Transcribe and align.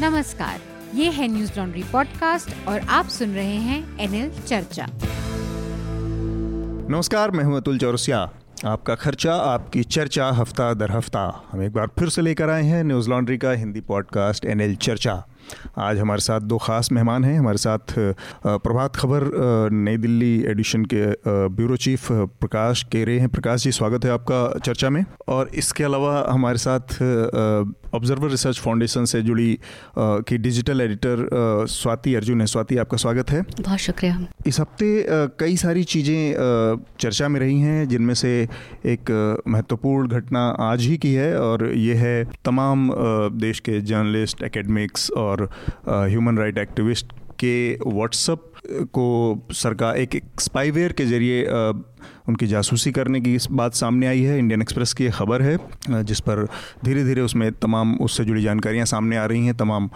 नमस्कार, 0.00 0.60
ये 0.94 1.10
है 1.10 1.26
न्यूज़ 1.28 1.50
लॉन्ड्री 1.58 1.82
पॉडकास्ट 1.92 2.68
और 2.68 2.80
आप 2.90 3.08
सुन 3.08 3.34
रहे 3.34 3.56
हैं 3.56 3.98
एनएल 4.00 4.30
चर्चा। 4.46 4.86
नमस्कार, 6.90 7.30
मैं 7.30 7.44
हूँ 7.44 7.56
अतुल 7.56 7.78
चौरसिया। 7.78 8.18
आपका 8.66 8.94
खर्चा, 8.94 9.34
आपकी 9.34 9.82
चर्चा, 9.84 10.28
हफ़्ता 10.30 10.72
दर 10.74 10.90
हफ़्ता। 10.90 11.22
हम 11.52 11.62
एक 11.62 11.72
बार 11.72 11.88
फिर 11.98 12.08
से 12.08 12.22
लेकर 12.22 12.50
आए 12.50 12.62
हैं 12.62 12.82
न्यूज़ 12.84 13.10
लॉन्ड्री 13.10 13.38
का 13.38 13.50
हिंदी 13.52 13.80
पॉडकास्ट 13.80 14.44
एनएल 14.44 14.74
चर्चा। 14.76 15.14
आज 15.78 15.98
हमारे 15.98 16.20
साथ 16.20 16.40
दो 16.40 16.58
ख़ास 16.58 16.90
मेहमान 16.92 17.24
हैं। 17.24 17.38
हमारे 17.38 17.58
साथ 17.58 17.94
प्रभात 18.46 18.96
खबर 18.96 19.30
नई 19.72 19.96
दिल्ली 19.96 20.34
एडिशन 20.42 20.84
के 20.84 21.06
ब्यूरो 21.48 21.76
चीफ 21.76 22.08
प्रकाश 22.12 22.82
केरे 22.92 23.18
हैं। 23.20 23.28
प्रकाश 23.28 23.62
जी, 23.62 23.72
स्वागत 23.72 24.04
है 24.04 24.10
आपका 24.10 24.58
चर्चा 24.58 24.90
में। 24.90 25.04
और 25.28 25.50
इसके 25.54 25.84
अलावा 25.84 26.26
हमारे 26.30 26.58
साथ 26.58 26.98
ऑब्जर्वर 27.94 28.30
रिसर्च 28.30 28.58
फाउंडेशन 28.60 29.04
से 29.04 29.22
जुड़ी 29.22 29.58
की 29.98 30.38
डिजिटल 30.38 30.80
एडिटर 30.80 31.26
स्वाति 31.70 32.14
अर्जुन 32.14 32.40
है। 32.40 32.46
स्वाति 32.46 32.76
आपका 32.76 32.96
स्वागत 32.96 33.30
है। 33.30 33.42
बहुत 33.60 33.78
शुक्रिया। 33.78 34.26
इस 34.46 34.60
हफ़्ते 34.60 34.86
कई 35.40 35.56
सारी 35.56 35.84
चीज़ें 35.84 36.84
चर्चा 37.00 37.28
में 37.28 37.40
रही 37.40 37.58
हैं 37.60 37.88
जिनमें 37.88 38.14
से 38.14 38.32
एक 38.86 39.10
महत्वपूर्ण 39.48 40.08
घटना 40.08 40.46
आज 40.60 40.82
ही 40.82 40.96
की 40.96 41.12
है 41.14 41.36
और 41.38 41.66
ये 41.68 41.94
है 41.94 42.24
तमाम 42.44 42.90
देश 43.40 43.60
के 43.60 43.80
जर्नलिस्ट 43.82 44.42
एकेडमिक्स 44.42 45.10
और 45.18 45.48
ह्यूमन 45.88 46.38
राइट 46.38 46.58
एक्टिविस्ट 46.58 47.12
के 47.40 47.56
व्हाट्सअप 47.86 48.50
को 48.94 49.06
सरकार 49.52 49.96
एक, 49.96 50.14
एक 50.14 50.40
स्पाईवेयर 50.40 50.92
के 50.92 51.04
ज़रिए 51.06 51.46
उनकी 52.28 52.46
जासूसी 52.46 52.90
करने 52.92 53.20
की 53.20 53.34
इस 53.34 53.46
बात 53.52 53.74
सामने 53.74 54.06
आई 54.06 54.22
है। 54.22 54.38
इंडियन 54.38 54.62
एक्सप्रेस 54.62 54.92
की 54.92 55.08
खबर 55.10 55.42
है, 55.42 55.56
जिस 55.90 56.20
पर 56.20 56.44
धीरे 56.84 57.04
धीरे 57.04 57.20
उसमें 57.20 57.50
तमाम 57.54 57.94
उससे 57.96 58.24
जुड़ी 58.24 58.42
जानकारियाँ 58.42 58.86
सामने 58.86 59.16
आ 59.16 59.24
रही 59.26 59.46
हैं। 59.46 59.56
तमाम 59.56 59.88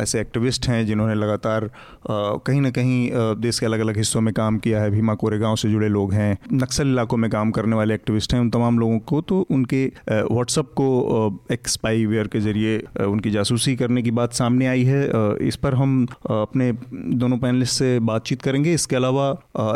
ऐसे 0.00 0.20
एक्टिविस्ट 0.20 0.68
हैं 0.68 0.84
जिन्होंने 0.86 1.14
लगातार 1.14 1.68
कहीं 2.08 2.60
ना 2.60 2.70
कहीं 2.70 3.10
देश 3.40 3.58
के 3.58 3.66
अलग 3.66 3.80
अलग 3.80 3.96
हिस्सों 3.96 4.20
में 4.20 4.32
काम 4.34 4.58
किया 4.58 4.80
है। 4.82 4.90
भीमा 4.90 5.14
कोरेगांव 5.14 5.56
से 5.56 5.70
जुड़े 5.70 5.88
लोग 5.88 6.12
हैं, 6.12 6.36
नक्सल 6.52 6.88
इलाकों 6.88 7.16
में 7.16 7.30
काम 7.30 7.50
करने 7.50 7.76
वाले 7.76 7.94
एक्टिविस्ट 7.94 8.34
हैं। 8.34 8.40
उन 8.40 8.50
तमाम 8.50 8.78
लोगों 8.78 8.98
को 9.00 9.20
तो 9.22 9.40
उनके 9.50 9.84
व्हाट्सअप 10.10 10.72
को 10.72 11.46
एक 11.52 11.68
स्पाईवेयर 11.68 12.26
के 12.26 12.40
ज़रिए 12.40 12.78
उनकी 13.04 13.30
जासूसी 13.30 13.76
करने 13.76 14.02
की 14.02 14.10
बात 14.12 14.32
सामने 14.34 14.66
आई 14.66 14.84
है। 14.84 15.02
इस 15.42 15.56
पर 15.56 15.74
हम 15.74 16.06
अपने 16.30 16.72
दोनों 16.92 17.38
पैनलिस्ट 17.38 17.74
से 17.74 17.98
बातचीत 18.02 18.42
करेंगे। 18.42 18.74
इसके 18.74 18.96
अलावा 18.96 19.30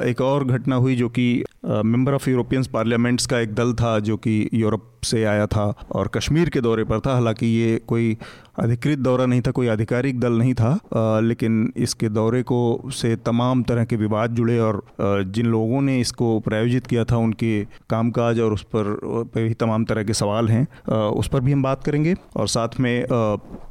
एक 0.04 0.20
और 0.20 0.44
घटना 0.46 0.76
हुई 0.76 0.96
जो 0.96 1.08
कि 1.10 1.44
मेंबर 1.88 2.14
ऑफ़ 2.14 2.28
यूरोपियंस 2.30 2.66
पार्लियामेंट्स 2.66 3.26
का 3.26 3.38
एक 3.40 3.54
दल 3.54 3.72
था 3.74 3.98
जो 4.00 4.16
कि 4.16 4.48
यूरोप 4.54 4.97
से 5.04 5.24
आया 5.24 5.46
था 5.46 5.72
और 5.92 6.08
कश्मीर 6.08 6.48
के 6.48 6.60
दौरे 6.60 6.84
पर 6.84 7.00
था। 7.00 7.12
हालाँकि 7.12 7.46
ये 7.46 7.80
कोई 7.86 8.16
अधिकृत 8.58 8.98
दौरा 8.98 9.26
नहीं 9.26 9.40
था 9.40 9.50
कोई 9.50 9.68
आधिकारिक 9.68 10.20
दल 10.20 10.32
नहीं 10.32 10.54
था 10.54 10.70
आ, 10.96 11.20
लेकिन 11.20 11.72
इसके 11.76 12.08
दौरे 12.08 12.42
को 12.42 12.90
से 12.92 13.14
तमाम 13.16 13.62
तरह 13.62 13.84
के 13.84 13.96
विवाद 13.96 14.34
जुड़े 14.34 14.58
और 14.58 14.76
आ, 14.76 15.22
जिन 15.22 15.46
लोगों 15.46 15.80
ने 15.80 16.00
इसको 16.00 16.38
प्रायोजित 16.40 16.86
किया 16.86 17.04
था 17.04 17.16
उनके 17.16 17.64
कामकाज 17.90 18.40
और 18.40 18.52
उस 18.52 18.62
पर 18.74 19.30
भी 19.36 19.54
तमाम 19.54 19.84
तरह 19.84 20.04
के 20.04 20.14
सवाल 20.14 20.48
हैं। 20.48 20.66
आ, 20.92 20.94
उस 20.94 21.28
पर 21.28 21.40
भी 21.40 21.52
हम 21.52 21.62
बात 21.62 21.84
करेंगे 21.84 22.14
और 22.36 22.48
साथ 22.48 22.80
में 22.80 23.06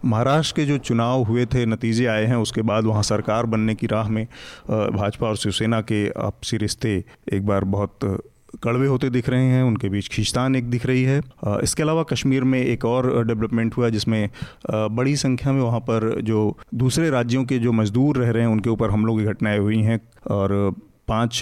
महाराष्ट्र 0.05 0.55
के 0.55 0.65
जो 0.65 0.77
चुनाव 0.77 1.23
हुए 1.23 1.45
थे 1.45 1.65
नतीजे 1.65 2.05
आए 2.05 2.25
हैं 2.25 2.35
उसके 2.35 2.61
बाद 2.61 2.85
वहाँ 2.85 3.03
सरकार 3.03 3.45
बनने 3.45 3.75
की 3.75 3.87
राह 3.87 4.09
में 4.09 4.25
भाजपा 4.71 5.27
और 5.27 5.35
शिवसेना 5.35 5.81
के 5.81 6.07
आपसी 6.09 6.57
रिश्ते 6.57 7.03
एक 7.33 7.45
बार 7.45 7.63
बहुत 7.63 8.23
कड़वे 8.63 8.87
होते 8.87 9.09
दिख 9.09 9.29
रहे 9.29 9.45
हैं, 9.45 9.63
उनके 9.63 9.89
बीच 9.89 10.07
खींचतान 10.07 10.55
एक 10.55 10.69
दिख 10.69 10.85
रही 10.85 11.03
है। 11.03 11.21
इसके 11.63 11.83
अलावा 11.83 12.03
कश्मीर 12.03 12.43
में 12.43 12.59
एक 12.59 12.85
और 12.85 13.25
डेवलपमेंट 13.27 13.77
हुआ 13.77 13.89
जिसमें 13.89 14.29
बड़ी 14.71 15.15
संख्या 15.17 15.53
में 15.53 15.61
वहाँ 15.61 15.79
पर 15.81 16.09
जो 16.21 16.57
दूसरे 16.75 17.09
राज्यों 17.09 17.43
के 17.45 17.59
जो 17.59 17.71
मजदूर 17.73 18.17
रह 18.17 18.31
रहे 18.31 18.43
हैं, 18.43 18.49
उनके 18.49 18.69
ऊपर 18.69 18.89
हमलों 18.89 19.17
की 19.17 19.25
घटनाएँ 19.25 19.59
हुई 19.59 19.81
हैं 19.81 19.99
और 20.31 20.75
पाँच, 21.07 21.41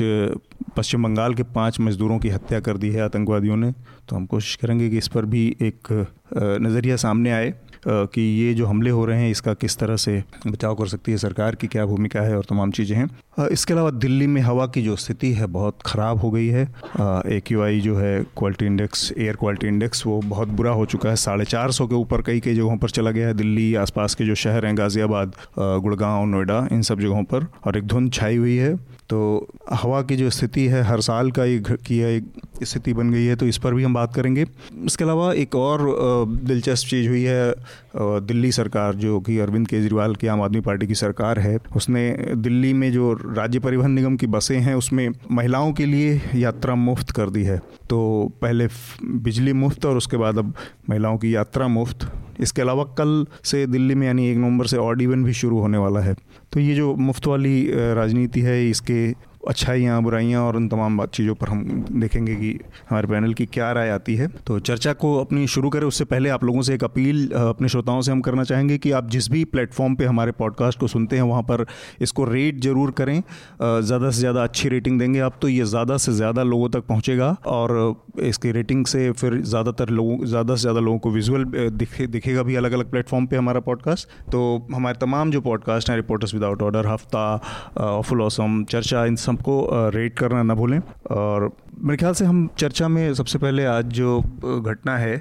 पश्चिम 0.77 1.03
बंगाल 1.03 1.33
के 1.33 1.43
पाँच 1.43 1.79
मजदूरों 1.79 2.17
की 2.19 2.29
हत्या 2.29 2.59
कर 2.59 2.77
दी 2.77 2.89
है 2.89 3.01
आतंकवादियों 3.01 3.55
ने। 3.57 3.71
तो 4.09 4.15
हम 4.15 4.25
कोशिश 4.25 4.55
करेंगे 4.55 4.89
कि 4.89 4.97
इस 4.97 5.07
पर 5.07 5.25
भी 5.25 5.45
एक 5.61 5.91
नज़रिया 6.35 6.95
सामने 6.95 7.31
आए। 7.31 7.53
कि 7.87 8.21
ये 8.21 8.53
जो 8.53 8.65
हमले 8.65 8.89
हो 8.89 9.05
रहे 9.05 9.21
हैं, 9.21 9.29
इसका 9.31 9.53
किस 9.55 9.77
तरह 9.77 9.95
से 9.97 10.23
बचाव 10.47 10.75
कर 10.75 10.87
सकती 10.87 11.11
है 11.11 11.17
सरकार 11.17 11.55
की, 11.55 11.67
क्या 11.67 11.85
भूमिका 11.85 12.21
है 12.21 12.37
और 12.37 12.45
तमाम 12.49 12.71
चीज़ें 12.71 12.95
हैं। 12.97 13.09
इसके 13.47 13.73
अलावा 13.73 13.89
दिल्ली 13.91 14.27
में 14.27 14.41
हवा 14.41 14.65
की 14.67 14.81
जो 14.81 14.95
स्थिति 14.95 15.31
है, 15.33 15.45
बहुत 15.47 15.81
ख़राब 15.85 16.19
हो 16.19 16.31
गई 16.31 16.47
है। 16.47 16.63
ए 17.27 17.41
क्यू 17.47 17.61
आई 17.63 17.79
जो 17.81 17.95
है 17.97 18.23
quality 18.37 18.65
index 18.65 19.11
air 19.17 19.35
quality 19.35 19.67
index 19.67 20.05
वो 20.05 20.19
बहुत 20.25 20.47
बुरा 20.49 20.71
हो 20.71 20.85
चुका 20.85 21.09
है। 21.09 21.15
साढ़े 21.17 21.45
चार 21.45 21.71
सौ 21.71 21.87
के 21.87 21.95
ऊपर 21.95 22.21
कई 22.21 22.39
कई 22.39 22.55
जगहों 22.55 22.77
पर 22.77 22.89
चला 22.89 23.11
गया 23.11 23.27
है। 23.27 23.33
दिल्ली, 23.33 23.73
आसपास 23.75 24.15
के 24.15 24.25
जो 24.25 24.35
शहर 24.35 24.65
हैं, 24.65 24.77
गाज़ियाबाद 24.77 25.33
गुड़गांव, 25.59 26.25
नोएडा, 26.25 26.67
इन 26.71 26.81
सब 26.81 26.99
जगहों 26.99 27.23
पर 27.25 27.47
और 27.65 27.77
एक 27.77 27.87
धुंध 27.87 28.11
छाई 28.13 28.35
हुई 28.35 28.55
है। 28.57 28.75
तो 29.09 29.47
हवा 29.71 30.01
की 30.01 30.15
जो 30.15 30.29
स्थिति 30.29 30.65
है, 30.67 30.81
हर 30.83 31.01
साल 31.01 31.29
का 31.31 31.43
एक 31.45 31.71
की 31.87 31.99
एक 31.99 32.63
स्थिति 32.63 32.93
बन 32.93 33.09
गई 33.11 33.25
है 33.25 33.35
तो 33.35 33.45
इस 33.47 33.57
पर 33.57 33.73
भी 33.73 33.83
हम 33.83 33.93
बात 33.93 34.13
करेंगे। 34.15 34.45
इसके 34.85 35.03
अलावा 35.03 35.31
एक 35.33 35.55
और 35.55 35.83
दिलचस्प 36.43 36.87
चीज़ 36.89 37.07
हुई 37.09 37.23
है 37.23 37.53
दिल्ली 37.97 38.51
सरकार, 38.51 38.95
जो 38.95 39.19
कि 39.19 39.37
अरविंद 39.39 39.67
केजरीवाल 39.67 40.15
की 40.15 40.27
आम 40.27 40.41
आदमी 40.41 40.61
पार्टी 40.61 40.87
की 40.87 40.95
सरकार 40.95 41.39
है, 41.39 41.57
उसने 41.75 42.09
दिल्ली 42.35 42.73
में 42.73 42.91
जो 42.91 43.11
राज्य 43.13 43.59
परिवहन 43.59 43.91
निगम 43.91 44.15
की 44.15 44.27
बसें 44.27 44.59
हैं, 44.59 44.75
उसमें 44.75 45.09
महिलाओं 45.31 45.71
के 45.73 45.85
लिए 45.85 46.21
यात्रा 46.35 46.75
मुफ़्त 46.75 47.11
कर 47.11 47.29
दी 47.29 47.43
है। 47.43 47.61
तो 47.89 48.31
पहले 48.41 48.67
बिजली 49.03 49.53
मुफ़्त 49.55 49.85
और 49.85 49.97
उसके 49.97 50.17
बाद 50.17 50.37
अब 50.37 50.53
महिलाओं 50.89 51.17
की 51.17 51.35
यात्रा 51.35 51.67
मुफ़्त। 51.69 52.11
इसके 52.39 52.61
अलावा 52.61 52.83
कल 52.97 53.25
से 53.43 53.65
दिल्ली 53.67 53.95
में, 53.95 54.05
यानी 54.07 54.29
एक 54.29 54.37
नवंबर 54.37 54.67
से 54.67 54.77
ऑड 54.77 55.01
इवन 55.01 55.23
भी 55.23 55.33
शुरू 55.33 55.59
होने 55.59 55.77
वाला 55.77 55.99
है। 55.99 56.15
तो 56.53 56.59
ये 56.59 56.75
जो 56.75 56.93
मुफ़्त 56.95 57.27
वाली 57.27 57.69
राजनीति 57.71 58.41
है, 58.41 58.69
इसके 58.69 59.09
अच्छाइयाँ, 59.47 60.01
बुराइयाँ 60.03 60.43
और 60.43 60.55
उन 60.55 60.67
तमाम 60.67 60.97
बात 60.97 61.11
चीज़ों 61.13 61.35
पर 61.35 61.49
हम 61.49 61.63
देखेंगे 61.91 62.35
कि 62.35 62.51
हमारे 62.89 63.07
पैनल 63.07 63.33
की 63.33 63.45
क्या 63.47 63.71
राय 63.71 63.89
आती 63.89 64.15
है। 64.15 64.27
तो 64.47 64.59
चर्चा 64.61 64.93
को 64.95 65.15
अपनी 65.17 65.45
शुरू 65.47 65.69
करें, 65.69 65.85
उससे 65.87 66.05
पहले 66.05 66.29
आप 66.29 66.43
लोगों 66.43 66.61
से 66.61 66.73
एक 66.75 66.83
अपील 66.83 67.29
अपने 67.31 67.67
श्रोताओं 67.67 68.01
से 68.01 68.11
हम 68.11 68.21
करना 68.21 68.43
चाहेंगे 68.43 68.77
कि 68.77 68.91
आप 68.91 69.09
जिस 69.09 69.29
भी 69.31 69.43
प्लेटफॉर्म 69.45 69.95
पे 69.95 70.05
हमारे 70.05 70.31
पॉडकास्ट 70.33 70.79
को 70.79 70.87
सुनते 70.87 71.15
हैं, 71.15 71.23
वहाँ 71.23 71.41
पर 71.43 71.65
इसको 72.01 72.23
रेट 72.25 72.59
ज़रूर 72.61 72.91
करें। 72.91 73.21
ज़्यादा 73.61 74.09
से 74.09 74.19
ज़्यादा 74.19 74.43
अच्छी 74.43 74.69
रेटिंग 74.69 74.99
देंगे 74.99 75.19
आप 75.19 75.37
तो 75.41 75.49
ये 75.49 75.65
ज़्यादा 75.65 75.97
से 75.97 76.13
ज़्यादा 76.13 76.43
लोगों 76.43 76.69
तक 76.69 76.85
पहुँचेगा 76.85 77.35
और 77.47 77.75
इसकी 78.23 78.51
रेटिंग 78.51 78.85
से 78.85 79.11
फिर 79.11 79.41
ज़्यादातर 79.43 79.89
लोगों, 79.89 80.25
ज़्यादा 80.25 80.55
से 80.55 80.61
ज़्यादा 80.61 80.79
लोगों 80.79 80.99
को 80.99 81.11
विजुअल 81.11 81.45
दिखे, 81.45 82.07
दिखेगा 82.07 82.43
भी 82.43 82.55
अलग 82.55 82.71
अलग 82.71 82.91
प्लेटफॉर्म 82.91 83.25
पर 83.25 83.37
हमारा 83.37 83.59
पॉडकास्ट। 83.61 84.07
तो 84.31 84.67
हमारे 84.73 84.97
तमाम 84.97 85.31
जो 85.31 85.41
पॉडकास्ट 85.41 85.89
हैं, 85.89 85.95
रिपोर्टर्स 85.97 86.33
विदाउट 86.33 86.61
ऑर्डर, 86.61 86.87
हफ़्ता 86.87 88.01
फुल 88.01 88.21
ऑसम 88.21 88.63
चर्चा, 88.69 89.05
इन 89.05 89.15
सबको 89.35 89.89
रेट 89.91 90.17
करना 90.17 90.43
ना 90.43 90.53
भूलें। 90.55 90.79
और 91.11 91.51
मेरे 91.77 91.97
ख्याल 91.97 92.13
से 92.13 92.25
हम 92.25 92.47
चर्चा 92.57 92.87
में 92.87 93.13
सबसे 93.13 93.37
पहले 93.39 93.65
आज 93.65 93.85
जो 93.93 94.19
घटना 94.63 94.97
है 94.97 95.15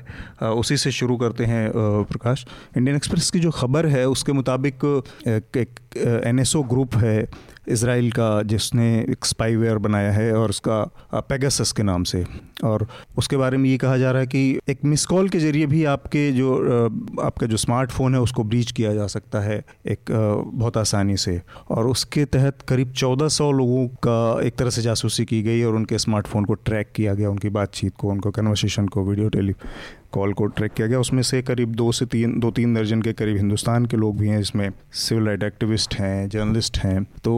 उसी 0.54 0.76
से 0.76 0.90
शुरू 0.92 1.16
करते 1.16 1.44
हैं 1.44 1.70
प्रकाश। 2.08 2.46
इंडियन 2.76 2.96
एक्सप्रेस 2.96 3.30
की 3.30 3.40
जो 3.40 3.50
खबर 3.50 3.86
है, 3.86 4.06
उसके 4.08 4.32
मुताबिक 4.32 4.84
एक 5.26 5.80
एन 6.26 6.42
ग्रुप 6.68 6.96
है 6.96 7.18
इसराइल 7.68 8.10
का 8.12 8.42
जिसने 8.44 8.86
एक 9.00 9.24
स्पाईवेयर 9.24 9.78
बनाया 9.78 10.10
है 10.12 10.32
और 10.32 10.50
उसका 10.50 10.82
पेगासस 11.14 11.72
के 11.72 11.82
नाम 11.82 12.04
से। 12.04 12.24
और 12.64 12.86
उसके 13.18 13.36
बारे 13.36 13.56
में 13.56 13.68
ये 13.70 13.76
कहा 13.78 13.96
जा 13.98 14.10
रहा 14.10 14.20
है 14.20 14.26
कि 14.26 14.58
एक 14.68 14.84
मिस 14.84 15.04
कॉल 15.06 15.28
के 15.28 15.38
ज़रिए 15.38 15.66
भी 15.66 15.84
आपके 15.84 16.30
जो 16.32 16.54
आपका 17.22 17.46
जो 17.46 17.56
स्मार्टफ़ोन 17.56 18.14
है 18.14 18.20
उसको 18.20 18.44
ब्रीच 18.44 18.72
किया 18.72 18.94
जा 18.94 19.06
सकता 19.06 19.40
है 19.40 19.62
एक 19.86 20.10
बहुत 20.10 20.76
आसानी 20.76 21.16
से। 21.16 21.40
और 21.70 21.86
उसके 21.86 22.24
तहत 22.26 22.62
करीब 22.68 22.92
1400 22.92 23.50
लोगों 23.52 23.86
का 24.06 24.40
एक 24.42 24.56
तरह 24.56 24.70
से 24.70 24.82
जासूसी 24.82 25.24
की 25.24 25.42
गई 25.42 25.62
और 25.62 25.74
उनके 25.74 25.98
स्मार्टफ़ोन 25.98 26.44
को 26.44 26.54
ट्रैक 26.54 26.92
किया 26.96 27.14
गया, 27.14 27.30
उनकी 27.30 27.48
बातचीत 27.50 27.94
को, 27.98 28.08
उनको 28.08 28.30
कन्वर्सेशन 28.30 28.86
को 28.86 29.04
वीडियो 29.04 29.28
टेली 29.28 29.54
कॉल 30.14 30.32
को 30.32 30.46
ट्रैक 30.46 30.72
किया 30.72 30.86
गया। 30.86 31.00
उसमें 31.00 31.22
से 31.22 31.42
करीब 31.42 31.74
दो 31.74 31.90
से 31.92 32.06
तीन, 32.06 32.38
दो 32.40 32.50
तीन 32.50 32.74
दर्जन 32.74 33.02
के 33.02 33.12
करीब 33.12 33.36
हिंदुस्तान 33.36 33.86
के 33.86 33.96
लोग 33.96 34.18
भी 34.18 34.28
हैं, 34.28 34.40
इसमें 34.40 34.68
सिविल 34.92 35.26
राइट 35.26 35.42
एक्टिविस्ट 35.42 35.94
हैं, 35.94 36.28
जर्नलिस्ट 36.28 36.78
हैं। 36.78 37.02
तो 37.24 37.34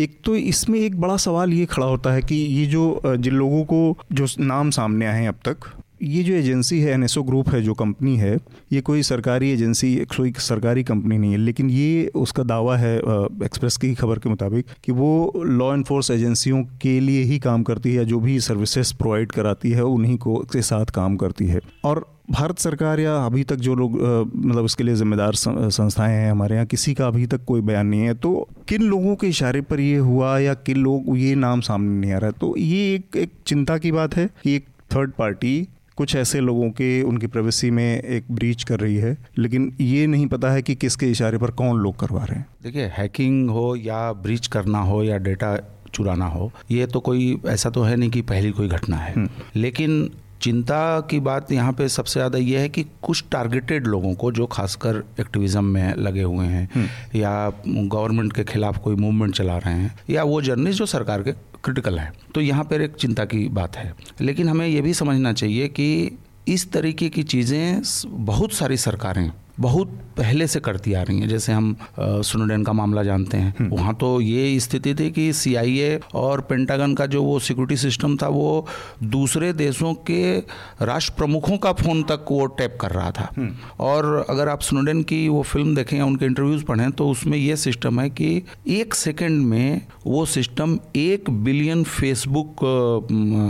एक 0.00 0.20
तो 0.24 0.34
इसमें 0.36 0.78
एक 0.80 1.00
बड़ा 1.00 1.16
सवाल 1.16 1.52
ये 1.52 1.66
खड़ा 1.66 1.86
होता 1.86 2.12
है 2.12 2.22
कि 2.22 2.34
ये 2.34 2.66
जो, 2.66 3.00
जिन 3.06 3.34
लोगों 3.34 3.64
को 3.64 3.98
जो 4.12 4.26
नाम 4.40 4.70
सामने 4.70 5.06
आए 5.06 5.20
हैं 5.20 5.28
अब 5.28 5.38
तक 5.48 5.70
ये 6.00 6.22
जो 6.22 6.34
एजेंसी 6.34 6.78
है 6.80 6.92
एनएसओ 6.92 7.22
ग्रुप 7.22 7.48
है, 7.48 7.60
जो 7.62 7.74
कंपनी 7.74 8.16
है, 8.16 8.36
ये 8.72 8.80
कोई 8.80 9.02
सरकारी 9.02 9.50
एजेंसी, 9.50 9.94
कोई 10.16 10.32
सरकारी 10.38 10.84
कंपनी 10.84 11.18
नहीं 11.18 11.30
है, 11.32 11.38
लेकिन 11.38 11.70
ये 11.70 12.06
उसका 12.16 12.42
दावा 12.42 12.76
है 12.76 12.96
एक्सप्रेस 12.96 13.76
की 13.76 13.94
खबर 13.94 14.18
के 14.18 14.28
मुताबिक 14.28 14.66
कि 14.84 14.92
वो 14.92 15.32
लॉ 15.36 15.72
इन्फोर्स 15.74 16.10
एजेंसियों 16.10 16.62
के 16.82 16.98
लिए 17.00 17.22
ही 17.22 17.38
काम 17.38 17.62
करती 17.62 17.94
है 17.94 18.04
जो 18.04 18.20
भी 18.20 18.38
सर्विसेज़ 18.40 18.94
प्रोवाइड 18.94 19.32
कराती 19.32 19.70
है, 19.70 19.84
उन्हीं 19.84 20.16
को, 20.18 20.36
के 20.52 20.62
साथ 20.62 20.86
काम 20.86 21.16
करती 21.16 21.46
है। 21.46 21.60
और 21.84 22.06
भारत 22.30 22.58
सरकार 22.58 23.00
या 23.00 23.14
अभी 23.16 23.42
तक 23.44 23.56
जो 23.56 23.74
लोग 23.74 23.92
मतलब 24.36 24.64
इसके 24.64 24.84
लिए 24.84 24.94
जिम्मेदार 24.94 25.34
संस्थाएँ 25.34 26.14
हैं 26.14 26.30
हमारे 26.30 26.54
यहाँ, 26.54 26.66
किसी 26.66 26.94
का 26.94 27.06
अभी 27.08 27.26
तक 27.26 27.44
कोई 27.44 27.60
बयान 27.62 27.86
नहीं 27.86 28.00
है 28.00 28.14
तो 28.14 28.48
किन 28.68 28.82
लोगों 28.82 29.14
के 29.16 29.28
इशारे 29.28 29.60
पर 29.60 29.80
ये 29.80 29.96
हुआ 29.98 30.38
या 30.38 30.54
किन 30.56 30.76
लोग, 30.76 31.18
ये 31.18 31.34
नाम 31.36 31.60
सामने 31.60 32.00
नहीं 32.00 32.12
आ 32.12 32.18
रहा 32.18 32.26
है? 32.26 32.36
तो 32.40 32.54
ये 32.58 32.94
एक 32.94 33.16
एक 33.16 33.32
चिंता 33.46 33.78
की 33.78 33.92
बात 33.92 34.16
है 34.16 34.28
कि 34.42 34.54
एक 34.56 34.66
थर्ड 34.94 35.12
पार्टी 35.18 35.68
कुछ 35.96 36.14
ऐसे 36.16 36.40
लोगों 36.40 36.70
के 36.70 36.90
उनकी 37.04 37.26
प्राइवेसी 37.26 37.70
में 37.70 38.02
एक 38.02 38.24
ब्रीच 38.30 38.64
कर 38.64 38.80
रही 38.80 38.96
है 38.96 39.16
लेकिन 39.38 39.72
ये 39.82 40.06
नहीं 40.06 40.26
पता 40.26 40.50
है 40.50 40.62
कि 40.62 40.74
किसके 40.76 41.06
इशारे 41.10 41.38
पर 41.38 41.50
कौन 41.52 41.78
लोग 41.78 41.98
करवा 41.98 42.24
रहे 42.24 42.38
हैं 42.38 42.46
देखिए 42.62 42.90
हैकिंग 42.92 43.50
हो 43.50 43.74
या 43.76 44.12
ब्रीच 44.18 44.46
करना 44.48 44.78
हो 44.82 45.02
या 45.02 45.16
डेटा 45.22 45.56
चुराना 45.94 46.26
हो 46.28 46.50
ये 46.70 46.86
तो 46.86 47.00
कोई 47.00 47.38
ऐसा 47.46 47.70
तो 47.70 47.82
है 47.82 47.96
नहीं 47.96 48.10
कि 48.10 48.22
पहली 48.24 48.50
कोई 48.50 48.68
घटना 48.68 48.96
है 48.96 49.12
हम्म। 49.14 49.28
लेकिन 49.56 50.10
चिंता 50.42 50.78
की 51.00 51.18
बात 51.20 51.52
यहाँ 51.52 51.72
पे 51.72 51.88
सबसे 51.88 52.12
ज़्यादा 52.12 52.38
ये 52.38 52.58
है 52.58 52.68
कि 52.68 52.84
कुछ 53.02 53.24
टारगेटेड 53.32 53.86
लोगों 53.86 54.14
को 54.14 54.30
जो 54.32 54.46
खासकर 54.48 55.02
एक्टिविज्म 55.20 55.64
में 55.66 55.94
लगे 55.96 56.22
हुए 56.22 56.46
हैं 56.46 56.68
हम्म। 56.74 57.18
या 57.18 57.32
गवर्नमेंट 57.64 58.32
के 58.32 58.44
खिलाफ 58.44 58.78
कोई 58.78 58.96
मूवमेंट 58.96 59.34
चला 59.34 59.56
रहे 59.58 59.74
हैं 59.74 59.94
या 60.10 60.24
वो 60.24 60.40
जर्नलिस्ट 60.42 60.78
जो 60.78 60.86
सरकार 60.88 61.22
के 61.22 61.32
क्रिटिकल 61.66 61.98
है। 61.98 62.12
तो 62.34 62.40
यहाँ 62.40 62.64
पर 62.64 62.82
एक 62.82 62.94
चिंता 62.94 63.24
की 63.24 63.48
बात 63.48 63.76
है। 63.76 63.94
लेकिन 64.20 64.48
हमें 64.48 64.66
यह 64.66 64.82
भी 64.82 64.94
समझना 64.94 65.32
चाहिए 65.32 65.68
कि 65.68 66.18
इस 66.48 66.72
तरीके 66.72 67.08
की 67.08 67.22
चीज़ें 67.22 67.82
बहुत 68.06 68.52
सारी 68.52 68.76
सरकारें 68.76 69.30
बहुत 69.58 69.88
पहले 70.16 70.46
से 70.46 70.60
करती 70.60 70.92
आ 70.92 71.02
रही 71.02 71.20
हैं 71.20 71.28
जैसे 71.28 71.52
हम 71.52 71.74
सुनोडेन 71.98 72.62
का 72.64 72.72
मामला 72.72 73.02
जानते 73.02 73.36
हैं 73.36 73.54
हम्म। 73.58 73.68
वहाँ 73.70 73.94
तो 73.94 74.20
ये 74.20 74.58
स्थिति 74.60 74.94
थी 74.94 75.10
कि 75.10 75.32
सीआईए 75.32 75.98
और 76.14 76.40
पेंटागन 76.40 76.94
का 76.94 77.06
जो 77.06 77.22
वो 77.22 77.38
सिक्योरिटी 77.38 77.76
सिस्टम 77.76 78.16
था 78.16 78.28
वो 78.28 78.66
दूसरे 79.06 79.52
देशों 79.54 79.92
के 80.10 80.38
राष्ट्र 80.82 81.14
प्रमुखों 81.16 81.58
का 81.58 81.72
फ़ोन 81.74 82.02
तक 82.02 82.24
वो 82.30 82.46
टैप 82.54 82.78
कर 82.80 82.90
रहा 82.90 83.10
था 83.10 83.30
हम्म। 83.36 83.54
और 83.80 84.24
अगर 84.30 84.48
आप 84.48 84.60
सुनोडेन 84.60 85.02
की 85.02 85.26
वो 85.28 85.42
फ़िल्म 85.44 85.74
देखें 85.74 85.96
या 85.98 86.04
उनके 86.04 86.26
इंटरव्यूज़ 86.26 86.64
पढ़ें 86.64 86.90
तो 86.92 87.08
उसमें 87.08 87.38
ये 87.38 87.56
सिस्टम 87.58 88.00
है 88.00 88.08
कि 88.12 88.30
एक 88.70 88.94
सेकेंड 88.94 89.40
में 89.44 89.86
वो 90.06 90.24
सिस्टम 90.28 90.78
एक 90.96 91.30
बिलियन 91.44 91.84
फेसबुक 91.84 92.64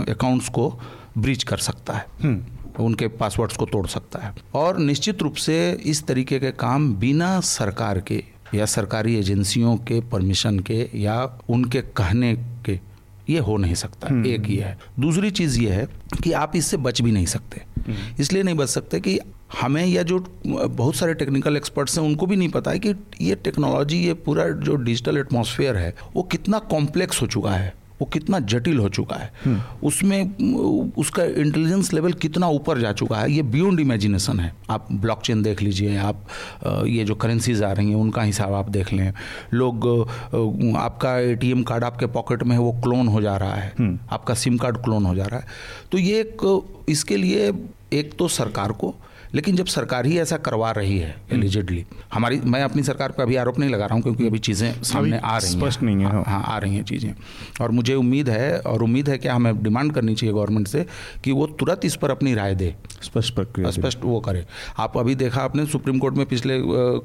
अकाउंट्स 0.09 0.49
को 0.49 0.69
ब्रीच 1.17 1.43
कर 1.43 1.57
सकता 1.59 1.93
है 1.93 2.05
हम्म। 2.21 2.56
उनके 2.83 3.07
पासवर्ड्स 3.07 3.57
को 3.57 3.65
तोड़ 3.65 3.87
सकता 3.87 4.19
है। 4.19 4.35
और 4.53 4.77
निश्चित 4.77 5.21
रूप 5.21 5.35
से 5.35 5.71
इस 5.71 6.07
तरीके 6.07 6.39
के 6.39 6.51
काम 6.51 6.95
बिना 6.95 7.39
सरकार 7.39 7.99
के 7.99 8.23
या 8.53 8.65
सरकारी 8.65 9.15
एजेंसियों 9.15 9.77
के 9.77 10.01
परमिशन 10.01 10.59
के 10.59 10.89
या 10.95 11.39
उनके 11.49 11.81
कहने 11.81 12.35
के 12.35 12.79
ये 13.29 13.39
हो 13.39 13.57
नहीं 13.57 13.73
सकता। 13.73 14.07
हम्म। 14.07 14.25
एक 14.25 14.49
ये 14.49 14.61
है। 14.61 14.79
दूसरी 14.99 15.31
चीज़ 15.31 15.59
ये 15.59 15.69
है 15.69 15.87
कि 16.23 16.31
आप 16.31 16.51
इससे 16.55 16.77
बच 16.77 17.01
भी 17.01 17.11
नहीं 17.11 17.25
सकते। 17.25 17.61
हम्म। 17.87 18.15
इसलिए 18.19 18.43
नहीं 18.43 18.55
बच 18.55 18.67
सकते 18.67 18.99
कि 18.99 19.19
हमें 19.61 19.85
या 19.85 20.03
जो 20.03 20.41
बहुत 20.47 20.95
सारे 20.95 21.13
टेक्निकल 21.13 21.57
एक्सपर्ट्स 21.57 21.99
हैं 21.99 22.05
उनको 22.05 22.25
भी 22.25 22.35
नहीं 22.35 22.49
पता 22.49 22.71
है 22.71 22.79
कि 22.79 22.93
ये 23.21 23.35
टेक्नोलॉजी 23.35 23.97
ये 23.97 24.13
पूरा 24.13 24.49
जो 24.49 24.75
डिजिटल 24.75 25.17
एटमॉस्फेयर 25.17 25.75
है 25.77 25.95
वो 26.15 26.23
कितना 26.23 26.59
कॉम्प्लेक्स 26.59 27.21
हो 27.21 27.27
चुका 27.27 27.51
है। 27.51 27.73
वो 28.01 28.05
कितना 28.05 28.39
जटिल 28.45 28.77
हो 28.77 28.89
चुका 28.89 29.15
है। 29.15 29.61
उसमें 29.83 30.93
उसका 30.97 31.23
इंटेलिजेंस 31.23 31.93
लेवल 31.93 32.13
कितना 32.17 32.47
ऊपर 32.49 32.79
जा 32.79 32.91
चुका 32.93 33.17
है 33.17 33.31
ये 33.31 33.41
बियॉन्ड 33.47 33.79
इमेजिनेशन 33.79 34.39
है 34.39 34.51
आप 34.69 34.87
ब्लॉकचेन 34.91 35.41
देख 35.43 35.61
लीजिए 35.61 35.97
आप 35.99 36.25
ये 36.87 37.03
जो 37.03 37.15
करेंसीज 37.15 37.63
आ 37.63 37.71
रही 37.71 37.89
हैं 37.89 37.95
उनका 37.97 38.21
हिसाब 38.21 38.53
आप 38.53 38.69
देख 38.69 38.93
लें 38.93 39.11
लोग 39.53 39.87
आपका 40.77 41.17
एटीएम 41.21 41.63
कार्ड 41.63 41.83
आपके 41.83 42.05
पॉकेट 42.11 42.43
में 42.43 42.55
है 42.55 42.61
वो 42.61 42.71
क्लोन 42.83 43.07
हो 43.07 43.21
जा 43.21 43.35
रहा 43.37 43.55
है 43.55 43.73
हम्म। 43.79 43.99
आपका 44.11 44.33
सिम 44.35 44.57
कार्ड 44.57 44.77
क्लोन 44.77 45.05
हो 45.05 45.15
जा 45.15 45.25
रहा 45.25 45.39
है 45.39 45.45
तो 45.91 45.97
ये 45.97 46.19
एक 46.19 46.85
इसके 46.89 47.17
लिए 47.17 47.51
एक 47.93 48.13
तो 48.19 48.27
सरकार 48.29 48.71
को 48.71 48.95
लेकिन 49.35 49.55
जब 49.55 49.65
सरकार 49.67 50.05
ही 50.05 50.17
ऐसा 50.19 50.37
करवा 50.39 50.71
रही 50.71 50.97
है 50.97 51.15
एलिजिडली 51.31 51.81
हम्म। 51.81 52.03
हमारी 52.13 52.39
मैं 52.45 52.61
अपनी 52.63 52.83
सरकार 52.83 53.11
पर 53.11 53.23
अभी 53.23 53.35
आरोप 53.35 53.59
नहीं 53.59 53.69
लगा 53.69 53.85
रहा 53.85 53.95
हूँ 53.95 54.03
क्योंकि 54.03 54.27
अभी 54.27 54.39
चीज़ें 54.39 54.81
सामने 54.83 55.17
आ 55.17 55.37
रही 55.37 55.49
स्पष्ट 55.49 55.83
नहीं 55.83 55.95
है 55.95 56.11
हाँ।, 56.11 56.23
हाँ 56.27 56.43
आ 56.45 56.57
रही 56.57 56.75
हैं 56.75 56.83
चीज़ें। 56.83 57.13
और 57.61 57.71
मुझे 57.71 57.93
उम्मीद 57.95 58.29
है 58.29 58.59
और 58.59 58.83
उम्मीद 58.83 59.09
है 59.09 59.17
कि 59.17 59.27
हमें 59.27 59.63
डिमांड 59.63 59.93
करनी 59.93 60.15
चाहिए 60.15 60.33
गवर्नमेंट 60.33 60.67
से 60.67 60.85
कि 61.23 61.31
वो 61.31 61.47
तुरंत 61.59 61.85
इस 61.85 61.95
पर 61.95 62.11
अपनी 62.11 62.33
राय 62.33 62.55
दे। 62.55 62.75
स्पष्ट 63.03 63.33
प्रक्रिया 63.35 63.71
स्पष्ट 63.71 64.03
वो 64.03 64.19
करे। 64.19 64.45
आप 64.77 64.97
अभी 64.97 65.15
देखा 65.15 65.41
आपने 65.41 65.65
सुप्रीम 65.65 65.99
कोर्ट 65.99 66.15
में 66.15 66.25
पिछले 66.25 66.59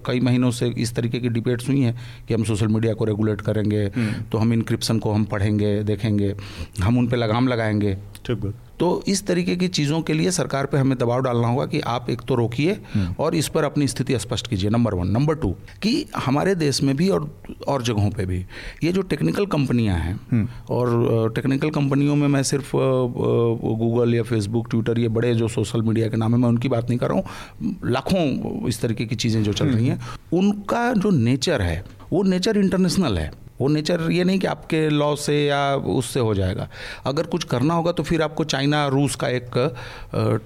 कई 0.07 0.21
महीनों 0.21 0.51
से 0.51 0.69
इस 0.79 0.95
तरीके 0.95 1.21
की 1.21 1.29
डिबेट्स 1.29 1.69
हुई 1.69 1.81
हैं 1.81 1.97
कि 2.29 2.35
हम 2.35 2.45
सोशल 2.45 2.69
मीडिया 2.69 2.95
को 2.95 3.05
रेगुलेट 3.05 3.41
करेंगे 3.41 3.85
हम्म। 3.97 4.23
तो 4.23 4.39
हम 4.39 4.53
इनक्रिप्शन 4.53 4.99
को 4.99 5.13
हम 5.13 5.25
पढ़ेंगे 5.25 5.83
देखेंगे 5.83 6.35
हम 6.83 6.99
उन 6.99 7.09
पर 7.09 7.17
लगाम 7.17 7.49
लगाएँगे। 7.49 7.95
ठीक 8.27 8.53
तो 8.83 9.03
इस 9.09 9.25
तरीके 9.27 9.55
की 9.57 9.67
चीज़ों 9.69 10.01
के 10.03 10.13
लिए 10.13 10.31
सरकार 10.33 10.67
पे 10.67 10.79
हमें 10.79 10.97
दबाव 10.99 11.21
डालना 11.23 11.49
होगा 11.49 11.65
कि 11.67 11.81
आप 11.87 12.09
एक 12.11 12.21
तो 12.21 12.35
रोकिए 12.35 12.73
हम्म। 12.95 13.15
और 13.19 13.35
इस 13.35 13.49
पर 13.49 13.65
अपनी 13.65 13.87
स्थिति 13.89 14.19
स्पष्ट 14.19 14.47
कीजिए 14.47 14.71
नंबर 14.71 14.95
वन 14.95 15.09
नंबर 15.09 15.35
टू 15.35 15.51
कि 15.83 15.93
हमारे 16.17 16.55
देश 16.55 16.83
में 16.83 16.95
भी 16.97 17.09
और 17.09 17.29
और 17.69 17.83
जगहों 17.83 18.11
पे 18.11 18.27
भी 18.27 18.45
ये 18.85 18.93
जो 18.93 19.03
टेक्निकल 19.05 19.47
कंपनियाँ 19.47 19.99
हैं 19.99 20.15
हम्म। 20.33 20.49
और 20.71 21.33
टेक्निकल 21.35 21.71
कंपनियों 21.71 22.17
में 22.17 22.27
मैं 22.29 22.43
सिर्फ़ 22.43 22.71
गूगल 22.75 24.15
या 24.15 24.23
फेसबुक 24.25 24.71
ट्विटर 24.71 24.99
ये 24.99 25.09
बड़े 25.11 25.35
जो 25.35 25.49
सोशल 25.51 25.83
मीडिया 25.83 26.09
के 26.09 26.17
नाम 26.17 26.35
है 26.35 26.41
मैं 26.41 26.49
उनकी 26.49 26.69
बात 26.69 26.89
नहीं 26.89 26.99
कर 26.99 27.09
रहा 27.09 27.19
हूँ 27.19 27.91
लाखों 27.91 28.69
इस 28.69 28.81
तरीके 28.81 29.07
की 29.07 29.17
चीज़ें 29.17 29.43
जो 29.43 29.53
चल 29.53 29.69
रही 29.69 29.87
हैं 29.87 29.99
हम्म। 29.99 30.39
उनका 30.39 30.93
जो 30.95 31.11
नेचर 31.21 31.63
है 31.63 31.83
वो 32.13 32.23
नेचर 32.25 32.59
इंटरनेशनल 32.59 33.19
है 33.19 33.31
वो 33.61 33.69
नेचर 33.69 34.01
ये 34.13 34.25
नहीं 34.25 34.39
कि 34.39 34.47
आपके 34.47 34.89
लॉ 34.89 35.15
से 35.17 35.35
या 35.47 35.61
उससे 35.77 36.21
हो 36.21 36.35
जाएगा। 36.35 36.69
अगर 37.07 37.27
कुछ 37.27 37.45
करना 37.45 37.75
होगा 37.75 37.93
तो 37.93 38.03
फिर 38.03 38.23
आपको 38.23 38.45
चाइना 38.45 38.87
रूस 38.89 39.15
का 39.17 39.29
एक 39.29 39.51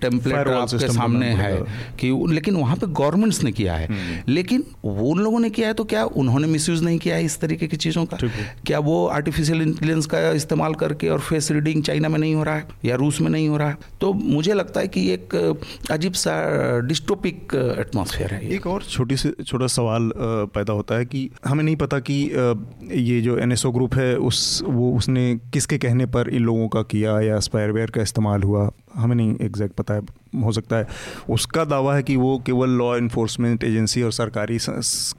टेम्पलेट 0.00 0.49
आपके 0.49 0.88
सामने 0.93 1.26
है 1.35 1.55
कि 2.00 2.11
लेकिन 2.31 2.56
वहाँ 2.56 2.76
पे 2.76 2.87
गवर्नमेंट्स 2.93 3.43
ने 3.44 3.53
किया 3.53 3.75
है। 3.75 3.87
हम्म। 3.87 4.32
लेकिन 4.32 4.64
वो 4.85 5.08
उन 5.11 5.19
लोगों 5.19 5.41
ने 5.41 5.50
किया 5.50 5.69
है 5.69 5.75
तो 5.75 5.85
क्या 5.85 6.05
उन्होंने 6.17 6.47
मिसयूज 6.47 6.82
नहीं 6.82 6.99
किया 6.99 7.17
है 7.17 7.25
इस 7.25 7.38
तरीके 7.41 7.67
की 7.67 7.76
चीज़ों 7.76 8.05
का? 8.05 8.19
क्या 8.67 8.79
वो 8.81 9.06
आर्टिफिशियल 9.09 9.62
इंटेलिजेंस 9.62 10.06
का 10.06 10.31
इस्तेमाल 10.32 10.75
करके 10.75 11.09
और 11.09 11.20
फेस 11.20 11.50
रीडिंग 11.50 11.82
चाइना 11.85 12.09
में 12.09 12.19
नहीं 12.19 12.35
हो 12.35 12.43
रहा 12.43 12.55
है 12.55 12.67
या 12.85 12.97
रूस 12.97 13.20
में 13.20 13.31
नहीं 13.31 13.49
हो 13.49 13.56
रहा 13.56 13.69
है? 13.69 13.76
तो 14.00 14.12
मुझे 14.12 14.55
लगता 14.55 14.81
है 14.81 14.88
कि 14.88 15.09
एक 15.12 15.35
अजीब 15.91 16.12
सा 16.17 16.37
डिस्टोपिक 16.87 17.55
एटमोसफेयर 17.79 18.35
है 18.35 18.41
एक 18.55 18.67
और 18.67 18.82
छोटी 18.82 19.17
से 19.17 19.32
छोटा 19.44 19.67
सवाल 19.73 20.11
पैदा 20.55 20.73
होता 20.73 20.94
है 20.94 21.05
कि 21.06 21.29
हमें 21.44 21.64
नहीं 21.64 21.76
पता 21.76 21.99
कि 22.00 22.19
ये 22.97 23.21
जो 23.21 23.39
एन 23.39 23.55
ग्रुप 23.67 23.95
है, 23.95 24.17
उस, 24.17 24.63
वो 24.67 24.93
उसने 24.93 25.37
किसके 25.37 25.79
कहने 25.79 26.07
पर 26.07 26.29
इन 26.29 26.43
लोगों 26.43 26.69
का 26.69 26.83
किया 26.83 27.21
या 27.21 27.39
स्पायरवेयर 27.39 27.91
का 27.91 28.03
इस्तेमाल 28.03 28.43
हुआ? 28.43 28.71
हमें 28.97 29.15
नहीं 29.17 29.35
एग्जैक्ट 29.43 29.75
पता 29.75 29.95
है, 29.95 30.01
हो 30.37 30.53
सकता 30.53 30.77
है। 30.77 30.87
उसका 31.31 31.65
दावा 31.65 31.95
है 31.97 32.03
कि 32.03 32.17
वो 32.17 32.37
केवल 32.47 32.71
लॉ 32.71 32.97
इन्फोर्समेंट 32.97 33.65
एजेंसी 33.65 34.03
और 34.03 34.13
सरकारी 34.13 34.59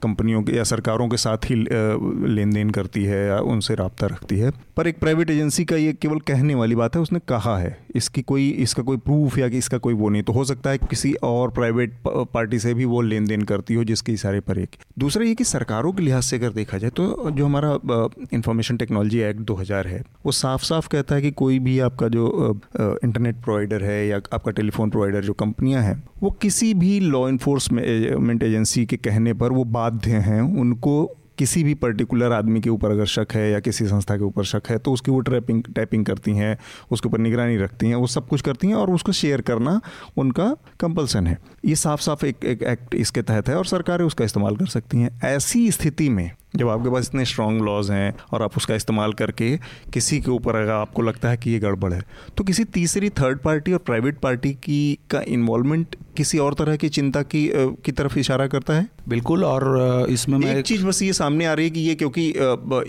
कंपनियों 0.01 0.41
के 0.43 0.55
या 0.55 0.63
सरकारों 0.65 1.07
के 1.09 1.17
साथ 1.17 1.49
ही 1.49 1.55
लेन 1.55 2.53
देन 2.53 2.69
करती 2.69 3.03
है 3.03 3.25
या 3.27 3.39
उनसे 3.47 3.75
रबता 3.75 4.07
रखती 4.07 4.39
है। 4.39 4.51
पर 4.77 4.87
एक 4.87 4.99
प्राइवेट 4.99 5.29
एजेंसी 5.29 5.65
का 5.65 5.75
ये 5.75 5.93
केवल 5.93 6.19
कहने 6.27 6.55
वाली 6.55 6.75
बात 6.75 6.95
है, 6.95 7.01
उसने 7.01 7.19
कहा 7.29 7.57
है। 7.57 7.77
इसकी 7.95 8.21
कोई, 8.21 8.49
इसका 8.49 8.83
कोई 8.83 8.97
प्रूफ 8.99 9.37
या 9.37 9.47
कि 9.49 9.57
इसका 9.57 9.77
कोई 9.77 9.93
वो 9.93 10.09
नहीं। 10.09 10.23
तो 10.23 10.33
हो 10.33 10.43
सकता 10.43 10.69
है 10.69 10.77
किसी 10.79 11.13
और 11.23 11.51
प्राइवेट 11.51 11.93
पार्टी 12.07 12.59
से 12.59 12.73
भी 12.73 12.85
वो 12.85 13.01
लेन 13.01 13.25
देन 13.25 13.41
करती 13.43 13.73
हो, 13.73 13.83
जिसके 13.83 14.11
इशारे 14.13 14.39
पर 14.39 14.59
एक। 14.59 14.75
दूसरा 14.99 15.25
ये 15.25 15.35
कि 15.35 15.43
सरकारों 15.43 15.91
के 15.93 16.03
लिहाज 16.03 16.23
से 16.23 16.37
अगर 16.37 16.51
देखा 16.51 16.77
जाए 16.77 16.89
तो 16.91 17.31
जो 17.31 17.45
हमारा 17.45 18.07
इंफॉर्मेशन 18.33 18.77
टेक्नोलॉजी 18.77 19.19
एक्ट 19.21 19.41
2000 19.41 19.87
है, 19.87 20.03
वो 20.25 20.31
साफ़ 20.33 20.63
साफ़ 20.63 20.87
कहता 20.87 21.15
है 21.15 21.21
कि 21.21 21.31
कोई 21.33 21.59
भी 21.59 21.77
आपका 21.79 22.07
जो 22.07 22.59
इंटरनेट 22.75 23.41
प्रोवाइडर 23.67 23.85
है 23.85 24.07
या 24.07 24.21
आपका 24.33 24.51
टेलीफोन 24.51 24.89
प्रोवाइडर 24.89 25.23
जो 25.23 25.33
कंपनियाँ 25.33 25.81
हैं 25.83 26.03
वो 26.23 26.31
किसी 26.31 26.73
भी 26.73 26.99
लॉ 26.99 27.27
इन्फोर्समेंट 27.29 28.43
एजेंसी 28.43 28.85
के 28.85 28.97
कहने 28.97 29.33
पर 29.33 29.51
वो 29.51 29.63
बाध्य 29.63 30.11
हैं 30.11 30.41
उनको 30.41 31.05
किसी 31.37 31.63
भी 31.63 31.73
पर्टिकुलर 31.73 32.31
आदमी 32.31 32.59
के 32.61 32.69
ऊपर 32.69 32.91
अगर 32.91 33.05
शक 33.05 33.33
है 33.33 33.51
या 33.51 33.59
किसी 33.59 33.85
संस्था 33.85 34.15
के 34.17 34.23
ऊपर 34.23 34.43
शक 34.43 34.69
है 34.69 34.77
तो 34.77 34.91
उसकी 34.91 35.11
वो 35.11 35.19
ट्रैपिंग 35.19 35.63
टैपिंग 35.75 36.05
करती 36.05 36.31
हैं 36.31 36.57
उसके 36.91 37.09
ऊपर 37.09 37.17
निगरानी 37.17 37.57
रखती 37.57 37.87
हैं 37.87 37.95
वो 37.95 38.07
सब 38.07 38.27
कुछ 38.27 38.41
करती 38.41 38.67
हैं 38.67 38.75
और 38.75 38.89
उसको 38.89 39.11
शेयर 39.11 39.41
करना 39.41 39.79
उनका 40.17 40.55
कंपल्सन 40.79 41.27
है। 41.27 41.37
ये 41.65 41.75
साफ़ 41.75 42.01
साफ़ 42.01 42.25
एक, 42.25 42.45
एक 42.45 42.63
एक्ट 42.63 42.95
इसके 42.95 43.21
तहत 43.21 43.49
है 43.49 43.55
और 43.55 43.65
सरकारें 43.65 44.05
उसका 44.05 44.25
इस्तेमाल 44.25 44.55
कर 44.55 44.65
सकती 44.65 45.01
हैं। 45.01 45.19
ऐसी 45.23 45.71
स्थिति 45.71 46.09
में 46.09 46.31
जब 46.57 46.69
आपके 46.69 46.89
पास 46.89 47.07
इतने 47.07 47.25
स्ट्रॉन्ग 47.25 47.61
लॉज 47.61 47.91
हैं 47.91 48.13
और 48.31 48.43
आप 48.43 48.57
उसका 48.57 48.75
इस्तेमाल 48.75 49.13
करके 49.13 49.55
किसी 49.93 50.19
के 50.21 50.31
ऊपर 50.31 50.55
अगर 50.55 50.71
आपको 50.71 51.01
लगता 51.01 51.29
है 51.29 51.37
कि 51.37 51.51
ये 51.51 51.59
गड़बड़ 51.59 51.93
है 51.93 52.01
तो 52.37 52.43
किसी 52.43 52.63
तीसरी 52.73 53.09
थर्ड 53.19 53.39
पार्टी 53.39 53.73
और 53.73 53.79
प्राइवेट 53.85 54.19
पार्टी 54.19 54.53
की 54.63 54.97
का 55.11 55.21
इन्वॉल्वमेंट 55.27 55.95
किसी 56.17 56.37
और 56.37 56.53
तरह 56.53 56.75
की 56.75 56.89
चिंता 56.89 57.21
की 57.23 57.49
की 57.85 57.91
तरफ़ 57.91 58.17
इशारा 58.19 58.47
करता 58.47 58.73
है? 58.73 58.87
बिल्कुल 59.09 59.43
और 59.43 60.05
इसमें 60.09 60.37
मैं 60.37 60.55
एक 60.55 60.65
चीज़ 60.65 60.85
बस 60.85 61.01
ये 61.01 61.13
सामने 61.13 61.45
आ 61.45 61.53
रही 61.53 61.65
है 61.65 61.71
कि 61.71 61.79
ये 61.79 61.95
क्योंकि 61.95 62.33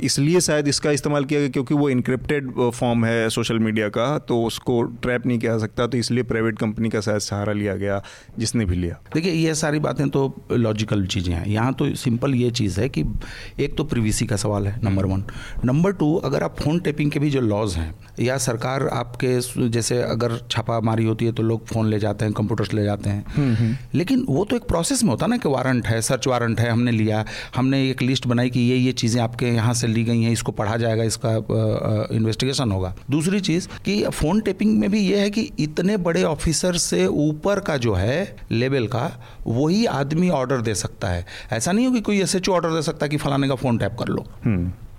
इसलिए 0.04 0.40
शायद 0.40 0.68
इसका 0.68 0.90
इस्तेमाल 0.90 1.24
किया 1.24 1.40
गया 1.40 1.48
क्योंकि 1.48 1.74
वो 1.74 1.88
इनक्रिप्टेड 1.90 2.50
फॉर्म 2.74 3.04
है 3.04 3.28
सोशल 3.30 3.58
मीडिया 3.58 3.88
का 3.88 4.06
तो 4.18 4.42
उसको 4.42 4.82
ट्रैप 5.02 5.26
नहीं 5.26 5.38
किया 5.38 5.58
सकता 5.58 5.86
तो 5.86 5.98
इसलिए 5.98 6.22
प्राइवेट 6.22 6.58
कंपनी 6.58 6.88
का 6.88 7.00
शायद 7.00 7.18
सहारा 7.18 7.52
लिया 7.52 7.74
गया 7.76 8.02
जिसने 8.38 8.64
भी 8.64 8.76
लिया। 8.76 9.00
देखिए 9.14 9.32
ये 9.32 9.54
सारी 9.54 9.78
बातें 9.78 10.08
तो 10.08 10.22
लॉजिकल 10.52 11.06
चीज़ें 11.06 11.34
हैं। 11.34 11.46
यहाँ 11.46 11.72
तो 11.72 11.94
सिंपल 11.94 12.34
ये 12.34 12.50
चीज़ 12.50 12.80
है 12.80 12.88
कि 12.88 13.04
एक 13.60 13.76
तो 13.76 13.84
प्रीवीसी 13.84 14.26
का 14.26 14.36
सवाल 14.36 14.66
है 14.66 14.78
नंबर 14.84 15.06
वन 15.06 15.24
नंबर 15.64 15.92
टू 15.92 16.14
अगर 16.24 16.42
आप 16.42 16.60
फ़ोन 16.60 16.78
टेपिंग 16.78 17.10
के 17.10 17.18
भी 17.18 17.30
जो 17.30 17.40
लॉज 17.40 17.74
हैं 17.74 17.94
या 18.20 18.36
सरकार 18.38 18.86
आपके 18.88 19.68
जैसे 19.68 20.00
अगर 20.02 20.36
छापामारी 20.50 21.04
होती 21.04 21.24
है 21.24 21.32
तो 21.32 21.42
लोग 21.42 21.66
फ़ोन 21.66 21.88
ले 21.88 21.98
जाते 21.98 22.24
हैं 22.24 22.34
कंप्यूटर्स 22.34 22.72
ले 22.74 22.84
जाते 22.84 23.10
हैं। 23.10 23.78
लेकिन 23.94 24.24
वो 24.28 24.44
तो 24.44 24.56
एक 24.56 24.62
प्रोसेस 24.68 25.02
में 25.04 25.10
होता 25.10 25.26
ना 25.26 25.36
कि 25.36 25.48
वारंट 25.48 25.86
है 25.86 26.00
सर्च 26.02 26.26
वारंट 26.26 26.60
है 26.60 26.70
हमने 26.70 26.90
लिया 26.90 27.24
हमने 27.56 27.82
एक 27.90 28.02
लिस्ट 28.02 28.26
बनाई 28.26 28.50
कि 28.50 28.60
ये 28.60 28.76
ये 28.76 28.92
चीज़ें 28.94 29.20
आपके 29.22 29.46
यहाँ 29.46 29.74
से 29.74 29.86
ली 29.86 30.04
गई 30.04 30.22
हैं 30.22 30.32
इसको 30.32 30.52
पढ़ा 30.52 30.76
जाएगा 30.76 31.04
इसका 31.04 31.34
इन्वेस्टिगेशन 32.16 32.72
होगा। 32.72 32.94
दूसरी 33.10 33.40
चीज़ 33.40 33.68
कि 33.84 34.02
फ़ोन 34.04 34.40
टेपिंग 34.40 34.78
में 34.78 34.90
भी 34.90 35.00
ये 35.00 35.18
है 35.20 35.30
कि 35.30 35.48
इतने 35.58 35.96
बड़े 35.98 36.22
ऑफिसर 36.24 36.76
से 36.78 37.06
ऊपर 37.06 37.60
का 37.60 37.76
जो 37.76 37.94
है 37.94 38.36
लेवल 38.50 38.86
का 38.86 39.10
वही 39.46 39.84
आदमी 39.86 40.28
ऑर्डर 40.30 40.60
दे 40.60 40.74
सकता 40.74 41.08
है। 41.08 41.24
ऐसा 41.52 41.72
नहीं 41.72 41.86
हो 41.86 41.92
कि 41.92 42.00
कोई 42.00 42.20
एसएचओ 42.22 42.52
ऑर्डर 42.52 42.70
दे 42.70 42.82
सकता 42.82 43.06
है 43.06 43.10
कि 43.10 43.16
फलाने 43.16 43.47
का 43.48 43.54
फ़ोन 43.54 43.78
टैप 43.78 43.96
कर 43.98 44.08
लो। 44.08 44.24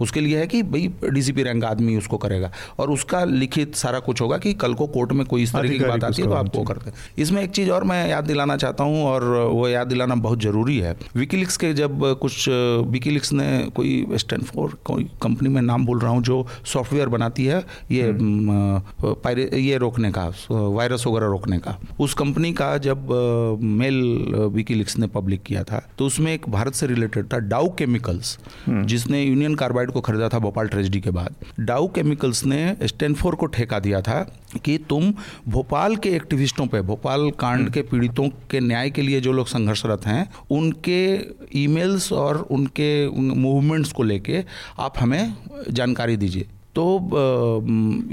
उसके 0.02 0.22
लिए 0.22 0.38
है 0.40 0.48
कि 0.48 0.62
भाई 0.66 0.92
डीसीपी 1.06 1.44
रैंक 1.44 1.64
आदमी 1.66 1.96
उसको 1.98 2.18
करेगा। 2.20 2.52
और 2.80 2.92
उसका 2.92 3.24
लिखित 3.26 3.76
सारा 3.76 4.00
कुछ 4.02 4.22
होगा 4.22 4.38
कि 4.38 4.54
कल 4.56 4.74
को 4.74 4.88
कोर्ट 4.90 5.12
में 5.12 5.26
कोई 5.26 5.44
इस 5.44 5.54
तरीके 5.54 5.78
की 5.78 5.86
बात 5.86 6.04
आती 6.04 6.22
है 6.22 6.28
तो 6.28 6.34
आप 6.36 6.56
वो 6.56 6.64
करते 6.64 6.90
हैं। 6.90 6.98
इसमें 7.18 7.42
एक 7.44 7.52
चीज़ 7.52 7.72
और 7.72 7.84
मैं 7.84 8.08
याद 8.10 8.26
दिलाना 8.26 8.58
चाहता 8.58 8.84
हूँ 8.84 9.04
और 9.06 9.24
वो 9.50 9.68
याद 9.70 9.88
दिलाना 9.88 10.16
बहुत 10.18 10.42
ज़रूरी 10.42 10.78
है। 10.80 10.96
विकीलिक्स 11.16 11.58
के 11.58 11.74
जब 11.74 12.00
कुछ 12.22 12.48
विकीलिक्स 12.90 13.34
ने 13.34 13.48
कोई 13.76 14.06
स्टैनफोर्ड 14.18 14.76
कोई 14.86 15.04
कंपनी 15.22 15.50
में 15.50 15.62
नाम 15.62 15.86
बोल 15.86 16.00
रहा 16.00 16.12
हूँ 16.12 16.24
जो 16.24 16.46
सॉफ्टवेयर 16.66 17.08
बनाती 17.10 17.46
है 17.46 17.64
ये 17.92 18.10
हम्म। 18.10 19.58
ये 19.60 19.78
रोकने 19.78 20.12
का 20.12 20.26
वायरस 20.50 21.06
वगैरह 21.08 21.28
रोकने 21.28 21.58
का। 21.60 21.78
उस 22.00 22.14
कंपनी 22.16 22.52
का 22.54 22.78
जब 22.80 23.08
मेल 23.62 24.02
विकीलिक्स 24.54 24.98
ने 24.98 25.08
पब्लिक 25.10 25.44
किया 25.44 25.64
था 25.64 25.82
तो 25.98 26.06
उसमें 26.06 26.32
एक 26.34 26.50
भारत 26.50 26.74
से 26.74 26.88
रिलेटेड 26.88 27.34
था 27.34 27.38
डाउ 27.50 27.70
केमिकल्स 27.78 28.38
हम्म। 28.66 28.86
जिसने 28.86 29.24
यूनियन 29.24 29.56
कार्बाइड 29.56 29.89
कार्बाइड 29.90 29.94
को 29.94 30.02
खरीदा 30.02 30.30
था 30.30 30.40
भोपाल 30.40 30.68
ट्रेजिडी 30.68 31.00
के 31.02 31.12
बाद। 31.12 31.36
डाउ 31.60 31.88
केमिकल्स 31.88 32.46
ने 32.46 32.78
स्टेनफोर 32.84 33.36
को 33.36 33.46
ठेका 33.46 33.80
दिया 33.80 34.02
था 34.02 34.22
कि 34.66 34.78
तुम 34.90 35.14
भोपाल 35.48 35.96
के 35.96 36.10
एक्टिविस्टों 36.10 36.68
पे, 36.68 36.82
भोपाल 36.82 37.30
कांड 37.40 37.70
के 37.70 37.82
पीड़ितों 37.82 38.30
के 38.52 38.60
न्याय 38.60 38.90
के 38.90 39.02
लिए 39.02 39.22
जो 39.22 39.32
लोग 39.32 39.48
संघर्षरत 39.48 40.06
हैं, 40.06 40.30
उनके 40.52 41.02
ईमेल्स 41.56 42.12
और 42.14 42.42
उनके 42.52 43.10
मूवमेंट्स 43.36 43.92
को 43.92 44.04
लेके 44.04 44.44
आप 44.80 45.00
हमें 45.00 45.34
जानकारी 45.72 46.18
दीजिए। 46.18 46.48
तो 46.76 46.86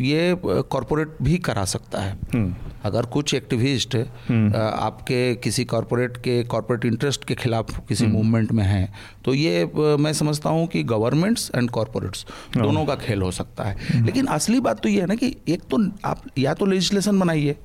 ये 0.01 0.37
कॉरपोरेट 0.45 1.17
भी 1.23 1.37
करा 1.39 1.65
सकता 1.65 2.01
है 2.01 2.13
हम्म। 2.35 2.55
अगर 2.85 3.07
कुछ 3.07 3.35
एक्टिविस्ट 3.35 3.97
हम्म। 4.29 4.57
आपके 4.57 5.35
किसी 5.35 5.65
कॉरपोरेट 5.65 6.17
के 6.17 6.43
कॉरपोरेट 6.45 6.85
इंटरेस्ट 6.85 7.25
के 7.25 7.35
खिलाफ 7.35 7.71
किसी 7.89 8.07
मूवमेंट 8.07 8.51
हम्म। 8.51 8.57
में 8.57 8.65
हैं 8.65 8.93
तो 9.25 9.35
ये 9.35 9.65
मैं 10.01 10.13
समझता 10.13 10.51
हूँ 10.51 10.67
कि 10.67 10.83
गवर्नमेंट्स 10.85 11.51
एंड 11.55 11.71
कॉरपोरेट्स 11.71 12.27
दोनों 12.57 12.85
का 12.87 12.95
खेल 12.97 13.23
हो 13.23 13.31
सकता 13.31 13.65
है 13.65 14.05
लेकिन 14.05 14.27
असली 14.29 14.61
बात 14.61 14.81
तो 14.81 14.89
ये 14.89 15.01
है 15.01 15.07
ना 15.07 15.15
कि 15.15 15.35
एक 15.49 15.63
तो 15.71 15.79
आप 16.05 16.23
या 16.39 16.55
तो 16.55 16.67
लेजिस्लेशन 16.67 17.19
बनाइए 17.19 17.57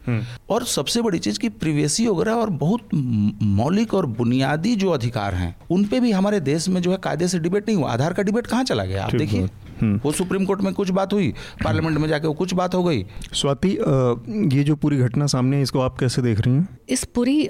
और 0.50 0.66
सबसे 0.68 1.02
बड़ी 1.02 1.20
चीज़ 1.20 1.40
की 1.40 1.50
प्रिवेसी 1.60 2.08
वगैरह 2.08 2.34
और 2.34 2.50
बहुत 2.60 2.90
मौलिक 2.94 3.94
और 3.94 4.06
बुनियादी 4.18 4.76
जो 4.76 4.90
अधिकार 4.90 5.36
हैं 5.36 5.56
उन 5.72 5.86
पर 5.86 6.00
भी 6.00 6.12
हमारे 6.12 6.40
देश 6.46 6.70
में 6.70 6.82
जो 6.82 6.92
है 6.92 6.98
कायदे 6.98 7.28
से 7.28 7.40
डिबेट 7.40 7.68
नहीं 7.68 7.78
हुआ 7.78 7.92
आधार 7.92 8.14
का 8.14 8.24
डिबेट 8.24 8.48
कहाँ 8.48 8.64
चला 8.64 8.86
गया 8.86 9.06
आप 9.06 9.16
देखिए। 9.16 9.50
वो 9.84 10.12
सुप्रीम 10.12 10.46
कोर्ट 10.46 10.62
में 10.62 10.74
कुछ 10.74 10.90
बात 10.92 11.14
हुई 11.14 11.34
पार्लियामेंट 11.64 11.98
में 11.98 12.08
जाके 12.10 12.28
वो 12.28 12.34
कुछ 12.34 12.54
बात 12.54 12.76
हो 12.76 12.84
गई। 12.84 13.06
स्वाति 13.34 13.70
ये 14.58 14.64
जो 14.64 14.76
पूरी 14.76 14.98
घटना 15.00 15.26
सामने 15.28 15.58
है 15.58 15.64
इसको 15.64 15.80
आप 15.80 15.98
कैसे 16.00 16.22
देख 16.22 16.40
रही 16.40 16.54
हैं? 16.54 16.68
इस 16.90 17.04
पूरी 17.06 17.48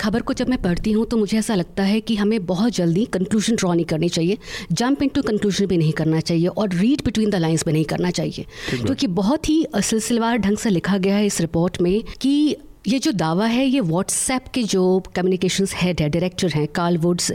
खबर 0.00 0.22
को 0.22 0.32
जब 0.32 0.48
मैं 0.48 0.60
पढ़ती 0.62 0.92
हूँ 0.92 1.04
तो 1.06 1.16
मुझे 1.16 1.38
ऐसा 1.38 1.54
लगता 1.54 1.82
है 1.82 2.00
कि 2.00 2.16
हमें 2.16 2.44
बहुत 2.46 2.72
जल्दी 2.72 3.04
कंक्लूजन 3.04 3.56
ड्रॉ 3.56 3.72
नहीं 3.74 3.84
करनी 3.84 4.08
चाहिए। 4.08 4.38
जंप 4.72 5.02
इन 5.02 5.08
टू 5.08 5.22
कंक्लूजन 5.22 5.66
भी 5.66 5.76
नहीं 5.76 5.92
करना 5.92 6.20
चाहिए 6.20 6.46
और 6.48 6.74
रीड 6.74 7.02
बिटवीन 7.04 7.30
द 7.30 7.34
लाइन्स 7.34 7.64
भी 7.66 7.72
नहीं 7.72 7.84
करना 7.84 8.10
चाहिए। 8.10 8.44
क्योंकि 8.72 9.06
बहुत 9.16 9.48
ही 9.48 9.64
सिलसिलेवार 9.76 10.38
ढंग 10.38 10.56
से 10.56 10.70
लिखा 10.70 10.98
गया 10.98 11.16
है 11.16 11.26
इस 11.26 11.40
रिपोर्ट 11.40 11.80
में 11.80 12.02
कि 12.20 12.56
ये 12.86 12.98
जो 12.98 13.12
दावा 13.12 13.46
है, 13.46 13.64
ये 13.66 13.80
व्हाट्सएप 13.80 14.44
के 14.54 14.62
जो 14.62 14.82
कम्युनिकेशंस 15.16 15.72
हेड 15.74 16.00
है 16.00 16.08
डायरेक्टर 16.08 16.52
हैं 16.52 16.66
कार्ल 16.68 16.98
वुड्स 16.98 17.30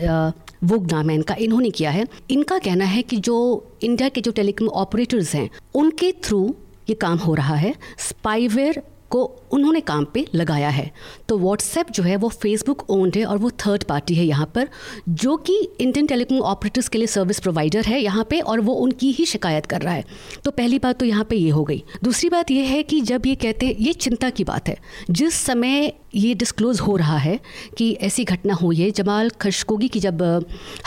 वुग 0.64 0.92
नाम 0.92 1.10
है 1.10 1.16
इनका, 1.16 1.36
इन्होंने 1.36 1.70
किया 1.70 1.92
है। 1.92 2.06
इनका 2.32 2.58
कहना 2.60 2.86
है 2.86 3.02
कि 3.02 3.18
जो 3.18 3.36
इंडिया 3.84 4.10
के 4.10 4.22
जो 4.22 4.32
टेलीकॉम 4.32 4.70
ऑपरेटर्स 4.70 5.34
हैं, 5.36 5.50
उनके 5.76 6.12
थ्रू 6.24 6.56
ये 6.90 6.96
काम 6.96 7.18
हो 7.18 7.34
रहा 7.34 7.56
है। 7.56 7.74
स्पाईवेयर 8.00 8.82
को 9.14 9.24
उन्होंने 9.52 9.80
काम 9.82 10.06
पे 10.14 10.26
लगाया 10.36 10.70
है। 10.70 10.90
तो 11.30 11.38
व्हाट्सएप 11.38 11.92
जो 11.92 12.04
है, 12.04 12.16
वो 12.16 12.30
फेसबुक 12.32 12.90
ओन्ड 12.90 13.18
है 13.18 13.26
और 13.26 13.38
वो 13.38 13.50
थर्ड 13.58 13.84
पार्टी 13.84 14.16
है 14.16 14.26
यहाँ 14.26 14.46
पर, 14.56 14.68
जो 15.10 15.36
कि 15.40 15.58
इंडियन 15.80 16.08
टेलीकॉम 16.08 16.42
ऑपरेटर्स 16.44 16.88
के 16.88 16.98
लिए 16.98 17.08
सर्विस 17.08 17.40
प्रोवाइडर 17.40 17.86
है 17.86 18.02
यहाँ 18.02 18.26
पे 18.30 18.40
और 18.42 18.60
वो 18.62 18.74
उनकी 18.76 19.12
ही 19.12 19.26
शिकायत 19.26 19.66
कर 19.66 19.82
रहा 19.82 19.94
है। 19.94 20.06
तो 20.46 20.52
पहली 20.52 20.80
बात 20.80 21.00
तो 21.00 21.06
यहाँ 21.06 21.24
पे 21.24 21.36
ये 21.36 21.50
हो 21.50 21.64
गई। 21.64 21.84
दूसरी 22.04 22.30
बात 22.30 22.52
ये 22.52 22.64
है 22.66 22.82
कि 22.84 23.02
जब 23.04 23.26
ये 23.26 23.36
कहते 23.38 23.66
हैं, 23.66 23.76
ये 23.76 23.94
चिंता 23.96 24.30
की 24.30 24.44
बात 24.44 24.70
है। 24.70 24.78
जिस 25.12 25.34
समय 25.36 25.94
ये 26.16 26.34
डिस्क्लोज 26.36 26.80
हो 26.80 26.96
रहा 26.96 27.18
है 27.18 27.40
कि 27.78 27.92
ऐसी 28.02 28.24
घटना 28.24 28.54
हुई 28.54 28.76
है, 28.76 28.90
जमाल 28.92 29.30
खशकोगी 29.42 29.88
की 29.88 30.00
जब 30.00 30.22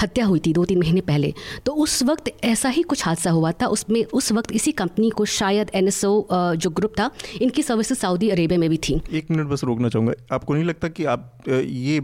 हत्या 0.03 0.25
हुई 0.25 0.41
थी 0.41 0.53
दो 0.53 0.65
तीन 0.65 0.79
महीने 0.79 1.01
पहले 1.03 1.33
तो 1.67 1.73
उस 1.75 2.03
वक्त 2.03 2.31
ऐसा 2.45 2.69
ही 2.69 2.83
कुछ 2.83 3.05
हादसा 3.05 3.31
हुआ 3.31 3.53
था। 3.53 3.67
उसमें 3.69 4.03
उस 4.05 4.31
वक्त 4.33 4.53
इसी 4.53 4.73
कंपनी 4.75 5.11
को 5.11 5.25
शायद 5.31 5.71
एनएसओ 5.75 6.27
जो 6.33 6.71
ग्रुप 6.71 6.93
था, 6.99 7.11
इनकी 7.43 7.63
सर्विसेज़ 7.63 7.99
सऊदी 8.17 8.29
अरेबिया 8.31 8.59
में 8.59 8.69
भी 8.71 8.77
थी। 8.79 9.01
एक 9.13 9.31
मिनट 9.31 9.47
बस 9.49 9.65
रोकना 9.65 9.89
चाहूँगा। 9.89 10.13
आपको 10.35 10.55
नहीं 10.55 10.65
लगता 10.65 10.89
कि 10.89 11.05
आप 11.05 11.45
ये 11.49 12.01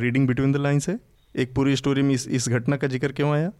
रीडिंग 0.00 0.26
बिटवीन 0.28 0.52
द 0.52 0.56
लाइन्स 0.56 0.88
है? 0.88 0.98
एक 1.34 1.54
पूरी 1.54 1.76
स्टोरी 1.76 2.02
में 2.02 2.14
इस 2.14 2.26
इस 2.28 2.48
घटना 2.48 2.76
का 2.76 2.88
ज़िक्र 2.88 3.12
क्यों 3.12 3.30
आया? 3.32 3.50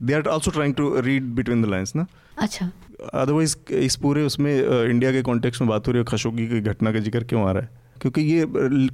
They 0.00 0.14
are 0.14 0.26
also 0.28 0.50
trying 0.50 0.74
to 0.74 1.00
read 1.00 1.24
between 1.36 1.62
the 1.62 1.66
lines 1.66 1.94
ना? 1.96 2.06
अच्छा। 2.38 2.70
अदरवाइज़ 3.14 3.56
इस 3.74 3.96
पूरे 4.02 4.22
उसमें 4.24 4.52
इंडिया 4.54 5.12
के 5.12 5.22
कॉन्टेक्स्ट 5.22 5.62
में 5.62 5.68
बात 5.70 5.86
हो 5.86 5.92
रही 5.92 6.00
है 6.00 6.04
खशोगी 6.08 6.46
की 6.48 6.60
घटना 6.62 6.92
का 6.92 6.98
ज़िक्र 7.00 7.22
क्यों 7.24 7.48
आ 7.48 7.52
रहा 7.52 7.62
है? 7.62 7.84
क्योंकि 8.02 8.22
ये 8.22 8.46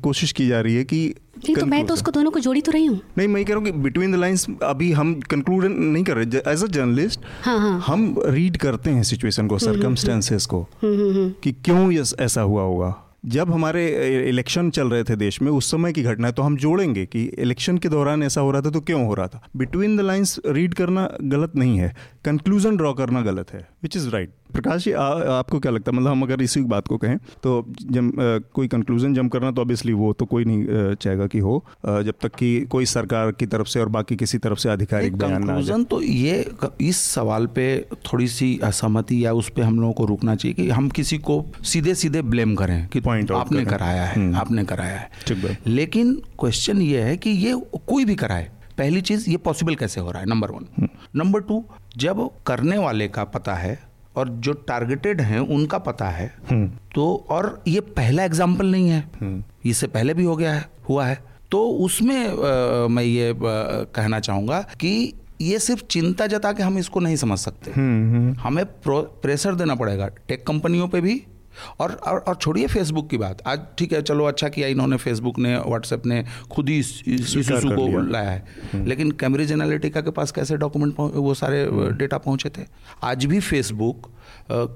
कोशिश 0.02 0.32
की 0.32 0.46
जा 0.48 0.60
रही 0.60 0.74
है 0.74 0.84
कि 0.84 1.02
नहीं 1.38 1.54
तो 1.56 1.66
मैं 1.66 1.84
तो 1.86 1.94
उसको 1.94 2.10
दोनों 2.10 2.30
को 2.30 2.40
जोड़ी 2.40 2.60
तो 2.60 2.72
रही 2.72 2.86
हूँ। 2.86 3.00
नहीं 3.18 3.28
मैं 3.28 3.44
कह 3.44 3.52
रहा 3.52 3.58
हूँ 3.58 3.64
कि 3.64 3.72
बिटवीन 3.78 4.12
द 4.12 4.16
लाइंस 4.16 4.46
अभी 4.62 4.90
हम 4.92 5.14
कंक्लूड 5.30 5.64
नहीं 5.64 6.04
कर 6.04 6.16
रहे। 6.16 6.52
एज 6.52 6.64
अ 6.64 6.66
जर्नलिस्ट 6.68 7.20
हाँ 7.44 7.58
हाँ। 7.58 7.78
हम 7.86 8.14
रीड 8.26 8.56
करते 8.56 8.90
हैं 8.90 9.02
सिचुएशन 9.02 9.46
को 9.46 9.58
सर्कमस्टेंसेस 9.58 10.48
हम्म, 10.52 10.64
हम्म, 10.84 11.10
हम्म। 11.10 11.30
को 11.30 11.40
कि 11.42 11.52
क्यों 11.64 11.90
ये 11.92 12.04
ऐसा 12.20 12.40
हुआ 12.42 12.62
होगा। 12.62 12.94
जब 13.26 13.50
हमारे 13.52 13.82
इलेक्शन 14.28 14.70
चल 14.70 14.88
रहे 14.88 15.04
थे 15.04 15.16
देश 15.16 15.40
में 15.42 15.50
उस 15.52 15.70
समय 15.70 15.92
की 15.92 16.02
घटना 16.02 16.26
है 16.26 16.32
तो 16.32 16.42
हम 16.42 16.56
जोड़ेंगे 16.56 17.04
कि 17.06 17.22
इलेक्शन 17.38 17.76
के 17.78 17.88
दौरान 17.88 18.22
ऐसा 18.22 18.40
हो 18.40 18.50
रहा 18.50 18.62
था 18.62 18.70
तो 18.70 18.80
क्यों 18.80 19.04
हो 19.06 19.14
रहा 19.14 19.26
था। 19.26 19.42
बिटवीन 19.56 19.96
द 19.96 20.00
लाइंस 20.00 20.38
रीड 20.46 20.74
करना 20.74 21.08
गलत 21.22 21.52
नहीं 21.56 21.78
है। 21.78 21.94
कंक्लूजन 22.24 22.76
ड्रॉ 22.76 22.92
करना 22.92 23.20
गलत 23.22 23.52
है 23.52 23.68
which 23.82 23.96
is 23.96 24.08
right 24.08 24.30
Prakash 24.52 24.84
ji 24.84 24.92
आपको 24.92 25.58
क्या 25.58 25.72
लगता 25.72 25.90
है? 25.90 25.96
मतलब 25.96 26.10
हम 26.10 26.22
अगर 26.22 26.42
इसी 26.42 26.60
बात 26.72 26.88
को 26.88 26.96
कहें 26.98 27.16
तो 27.42 27.64
जब 27.90 28.12
कोई 28.54 28.68
कंक्लूजन 28.68 29.14
जम 29.14 29.28
करना 29.28 29.50
तो 29.50 29.62
ऑब्वियसली 29.62 29.92
वो 29.94 30.12
तो 30.12 30.24
कोई 30.26 30.44
नहीं 30.44 30.94
चाहेगा 30.94 31.26
कि 31.26 31.38
हो 31.38 31.62
जब 31.86 32.14
तक 32.22 32.34
कि 32.34 32.50
कोई 32.70 32.86
सरकार 32.86 33.32
की 33.32 33.46
तरफ़ 33.46 33.68
से 33.68 33.80
और 33.80 33.88
बाकी 33.88 34.16
किसी 34.16 34.38
तरफ़ 34.38 34.58
से 34.58 34.68
आधिकारिक 34.68 35.16
बयान 35.16 35.44
ना 35.44 35.82
तो 35.90 36.00
ये 36.02 36.44
इस 36.80 37.00
सवाल 37.12 37.46
पे 37.54 37.66
थोड़ी 38.06 38.28
सी 38.28 38.58
असहमति 38.64 39.24
या 39.24 39.32
उस 39.32 39.48
पर 39.48 39.62
हम 39.62 39.80
लोगों 39.80 39.92
को 39.92 40.04
रुकना 40.04 40.34
चाहिए 40.34 40.54
कि 40.54 40.68
हम 40.70 40.88
किसी 40.90 41.18
को 41.20 41.44
सीधे 41.64 41.94
सीधे 41.94 42.22
ब्लेम 42.24 42.54
करें 42.54 42.86
कि 42.88 43.00
पॉइंट 43.00 43.30
आपने 43.32 43.64
कराया 43.64 44.04
है 44.04 44.14
हम्म। 44.14 44.36
आपने 44.36 44.64
कराया 44.64 44.98
है। 44.98 45.10
ठीक 45.26 45.44
है 45.44 45.58
लेकिन 45.66 46.14
क्वेश्चन 46.40 46.82
ये 46.82 47.00
है 47.00 47.16
कि 47.16 47.30
ये 47.30 47.54
कोई 47.86 48.04
भी 48.04 48.14
कराए 48.14 48.50
पहली 48.78 49.00
चीज़ 49.00 49.30
ये 49.30 49.36
पॉसिबल 49.36 49.74
कैसे 49.74 50.00
हो 50.00 50.10
रहा 50.10 50.22
है 50.22 50.28
नंबर 50.28 50.50
वन 50.50 50.88
नंबर 51.16 51.40
टू 51.40 51.64
जब 51.96 52.28
करने 52.46 52.78
वाले 52.78 53.08
का 53.08 53.24
पता 53.24 53.54
है 53.54 53.78
और 54.16 54.28
जो 54.28 54.52
टारगेटेड 54.52 55.20
हैं 55.20 55.40
उनका 55.40 55.78
पता 55.78 56.08
है। 56.08 56.34
हम्म। 56.50 56.70
तो 56.94 57.26
और 57.28 57.62
ये 57.68 57.80
पहला 57.80 58.24
एग्ज़ाम्पल 58.24 58.66
नहीं 58.66 58.88
है। 58.88 59.10
हम्म। 59.20 59.44
इससे 59.64 59.86
पहले 59.86 60.14
भी 60.14 60.24
हो 60.24 60.36
गया 60.36 60.52
है 60.52 60.68
हुआ 60.88 61.06
है। 61.06 61.24
तो 61.50 61.68
उसमें 61.68 62.28
आ, 62.28 62.88
मैं 62.88 63.02
ये 63.02 63.30
आ, 63.30 63.34
कहना 63.94 64.20
चाहूँगा 64.20 64.60
कि 64.60 65.14
ये 65.40 65.58
सिर्फ़ 65.58 65.84
चिंता 65.84 66.26
जता 66.26 66.52
के 66.52 66.62
हम 66.62 66.78
इसको 66.78 67.00
नहीं 67.00 67.16
समझ 67.16 67.38
सकते। 67.38 67.70
हम्म, 67.70 68.40
हमें 68.40 68.64
प्रेशर 68.88 69.54
देना 69.54 69.74
पड़ेगा। 69.74 70.06
टेक 70.06 70.46
कंपनियों 70.46 70.88
पे 70.88 71.00
भी 71.00 71.22
और 71.80 71.92
और, 71.92 72.18
और 72.18 72.34
छोड़िए 72.34 72.66
फेसबुक 72.66 73.10
की 73.10 73.18
बात। 73.18 73.42
आज 73.46 73.60
ठीक 73.78 73.92
है 73.92 74.02
चलो 74.02 74.24
अच्छा 74.24 74.48
किया 74.48 74.68
इन्होंने 74.68 74.96
फेसबुक 74.96 75.38
ने 75.38 75.56
व्हाट्सएप 75.56 76.06
ने 76.06 76.24
खुद 76.50 76.68
ही 76.68 76.78
इस 76.78 77.02
इशू 77.08 77.40
को 77.56 78.00
लाया। 78.00 78.30
है। 78.30 78.44
हम्म। 78.72 78.86
लेकिन 78.86 79.10
कैम्ब्रिज 79.10 79.52
एनालिटिका 79.52 80.00
के 80.00 80.10
पास 80.10 80.30
कैसे 80.30 80.56
डॉक्यूमेंट 80.56 80.94
वो 81.00 81.34
सारे 81.34 81.66
डेटा 81.72 82.18
पहुँचे 82.18 82.32
पहुँचे 82.32 82.48
थे? 82.48 82.66
आज 83.02 83.24
भी 83.24 83.40
फेसबुक 83.40 84.10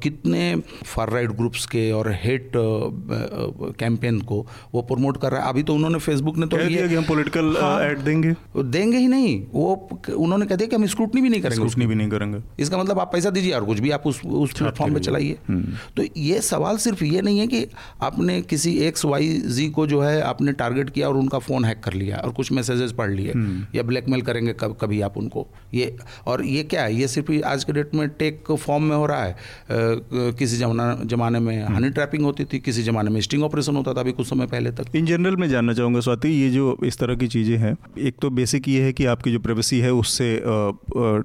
कितने 0.03 0.45
फार 0.87 1.11
राइट 1.11 1.31
ग्रुप्स 1.31 1.67
के 1.67 1.91
और 1.93 2.11
हेट 2.13 2.53
कैंपेन 2.57 4.21
को 4.21 4.47
वो 4.75 4.83
प्रमोट 4.83 5.21
कर 5.21 5.33
रहा 5.33 5.43
है? 5.43 5.49
अभी 5.49 5.63
तो 5.63 5.75
उन्होंने 5.75 5.99
फेसबुक 5.99 6.37
ने 6.37 6.47
तो 6.47 6.59
ये 6.61 6.89
कि 6.89 6.95
हम 6.95 7.05
पॉलिटिकल 7.05 7.55
ऐड 7.57 7.97
हाँ, 7.97 8.05
देंगे। 8.05 8.35
देंगे 8.57 8.99
ही 8.99 9.09
नहीं। 9.09 9.45
वो 9.53 10.01
उन्होंने 10.17 10.47
कह 10.47 10.57
दिया 10.57 10.69
कि 10.69 10.77
हम 10.77 10.87
स्क्रूटनी 10.87 11.21
भी 11.21 11.29
नहीं 11.29 11.41
करेंगे। 11.41 11.57
स्क्रूटनी 11.57 11.87
भी 11.87 11.95
नहीं 11.95 12.09
करेंगे। 12.09 12.39
इसका 12.63 12.79
मतलब 12.79 12.99
आप 12.99 13.13
पैसा 13.13 13.31
दीजिए 13.31 13.53
और 13.53 13.65
कुछ 13.65 13.79
भी 13.79 13.91
आप 13.91 14.07
उस 14.07 14.25
उस 14.25 14.53
प्लेटफॉर्म 14.53 14.95
पे 14.95 15.01
चलाइए। 15.01 15.39
हम्म। 15.49 15.75
तो 15.97 16.05
ये 16.17 16.41
सवाल 16.41 16.77
सिर्फ़ 16.77 17.05
ये 17.05 17.21
नहीं 17.21 17.39
है 17.39 17.47
कि 17.47 17.67
आपने 18.03 18.41
किसी 18.43 18.73
एक्स 18.79 19.05
वाई 19.05 19.29
जी 19.47 19.69
को 19.71 19.87
जो 19.87 20.01
है 20.01 20.21
आपने 20.23 20.53
टारगेट 20.53 20.91
किया 20.91 21.09
और 21.09 21.17
उनका 21.17 21.39
फ़ोन 21.39 21.65
हैक 21.65 21.81
कर 21.81 21.93
लिया 21.93 22.17
और 22.17 22.33
कुछ 22.33 22.53
मैसेजेस 22.53 22.93
पढ़ 22.93 23.11
लिए 23.11 23.33
हम्म। 23.33 23.67
या 23.75 23.83
ब्लैकमेल 23.83 24.23
करेंगे 24.23 24.53
कब 24.53 24.77
कभी 24.81 25.01
आप 25.01 25.19
उनको। 25.19 25.47
ये 25.75 25.97
और 26.27 26.45
ये 26.45 26.63
क्या 26.63 26.83
है? 26.83 26.95
ये 26.95 27.09
सिर्फ़ 27.09 27.33
आज 27.45 27.65
के 27.65 27.73
डेट 27.73 27.95
में 27.95 28.09
टेक 28.09 28.53
फॉर्म 28.53 28.83
में 28.83 28.97
हो 28.97 29.07
रहा 29.07 29.25
है। 29.25 29.37
किसी 29.69 30.57
जमाना 30.57 30.95
जमाने 31.05 31.39
में 31.41 31.55
हनी 31.55 31.75
हम्म। 31.75 31.91
ट्रैपिंग 31.91 32.25
होती 32.25 32.45
थी 32.45 32.59
किसी 32.61 32.83
जमाने 32.83 33.11
में 33.11 33.21
स्टिंग 33.21 33.43
ऑपरेशन 33.45 33.77
होता 33.77 33.95
था 33.95 34.01
अभी 34.01 34.13
कुछ 34.13 34.27
समय 34.27 34.47
पहले 34.47 34.71
तक 34.73 34.97
इन 34.97 35.07
जनरल 35.07 35.37
मैं 35.37 35.49
जानना 35.49 35.73
चाहूँगा 35.75 36.01
स्वाति 36.01 36.29
ये 36.31 36.51
जो 36.51 36.77
इस 36.85 36.99
तरह 36.99 37.15
की 37.17 37.29
चीज़ें 37.29 37.57
हैं 37.59 37.77
एक 38.01 38.17
तो 38.23 38.31
बेसिक 38.33 38.69
ये 38.69 38.83
है 38.83 38.93
कि 38.93 39.07
आपकी 39.07 39.33
जो 39.33 39.39
प्राइवेसी 39.41 39.79
है 39.81 39.93
उससे 39.95 40.29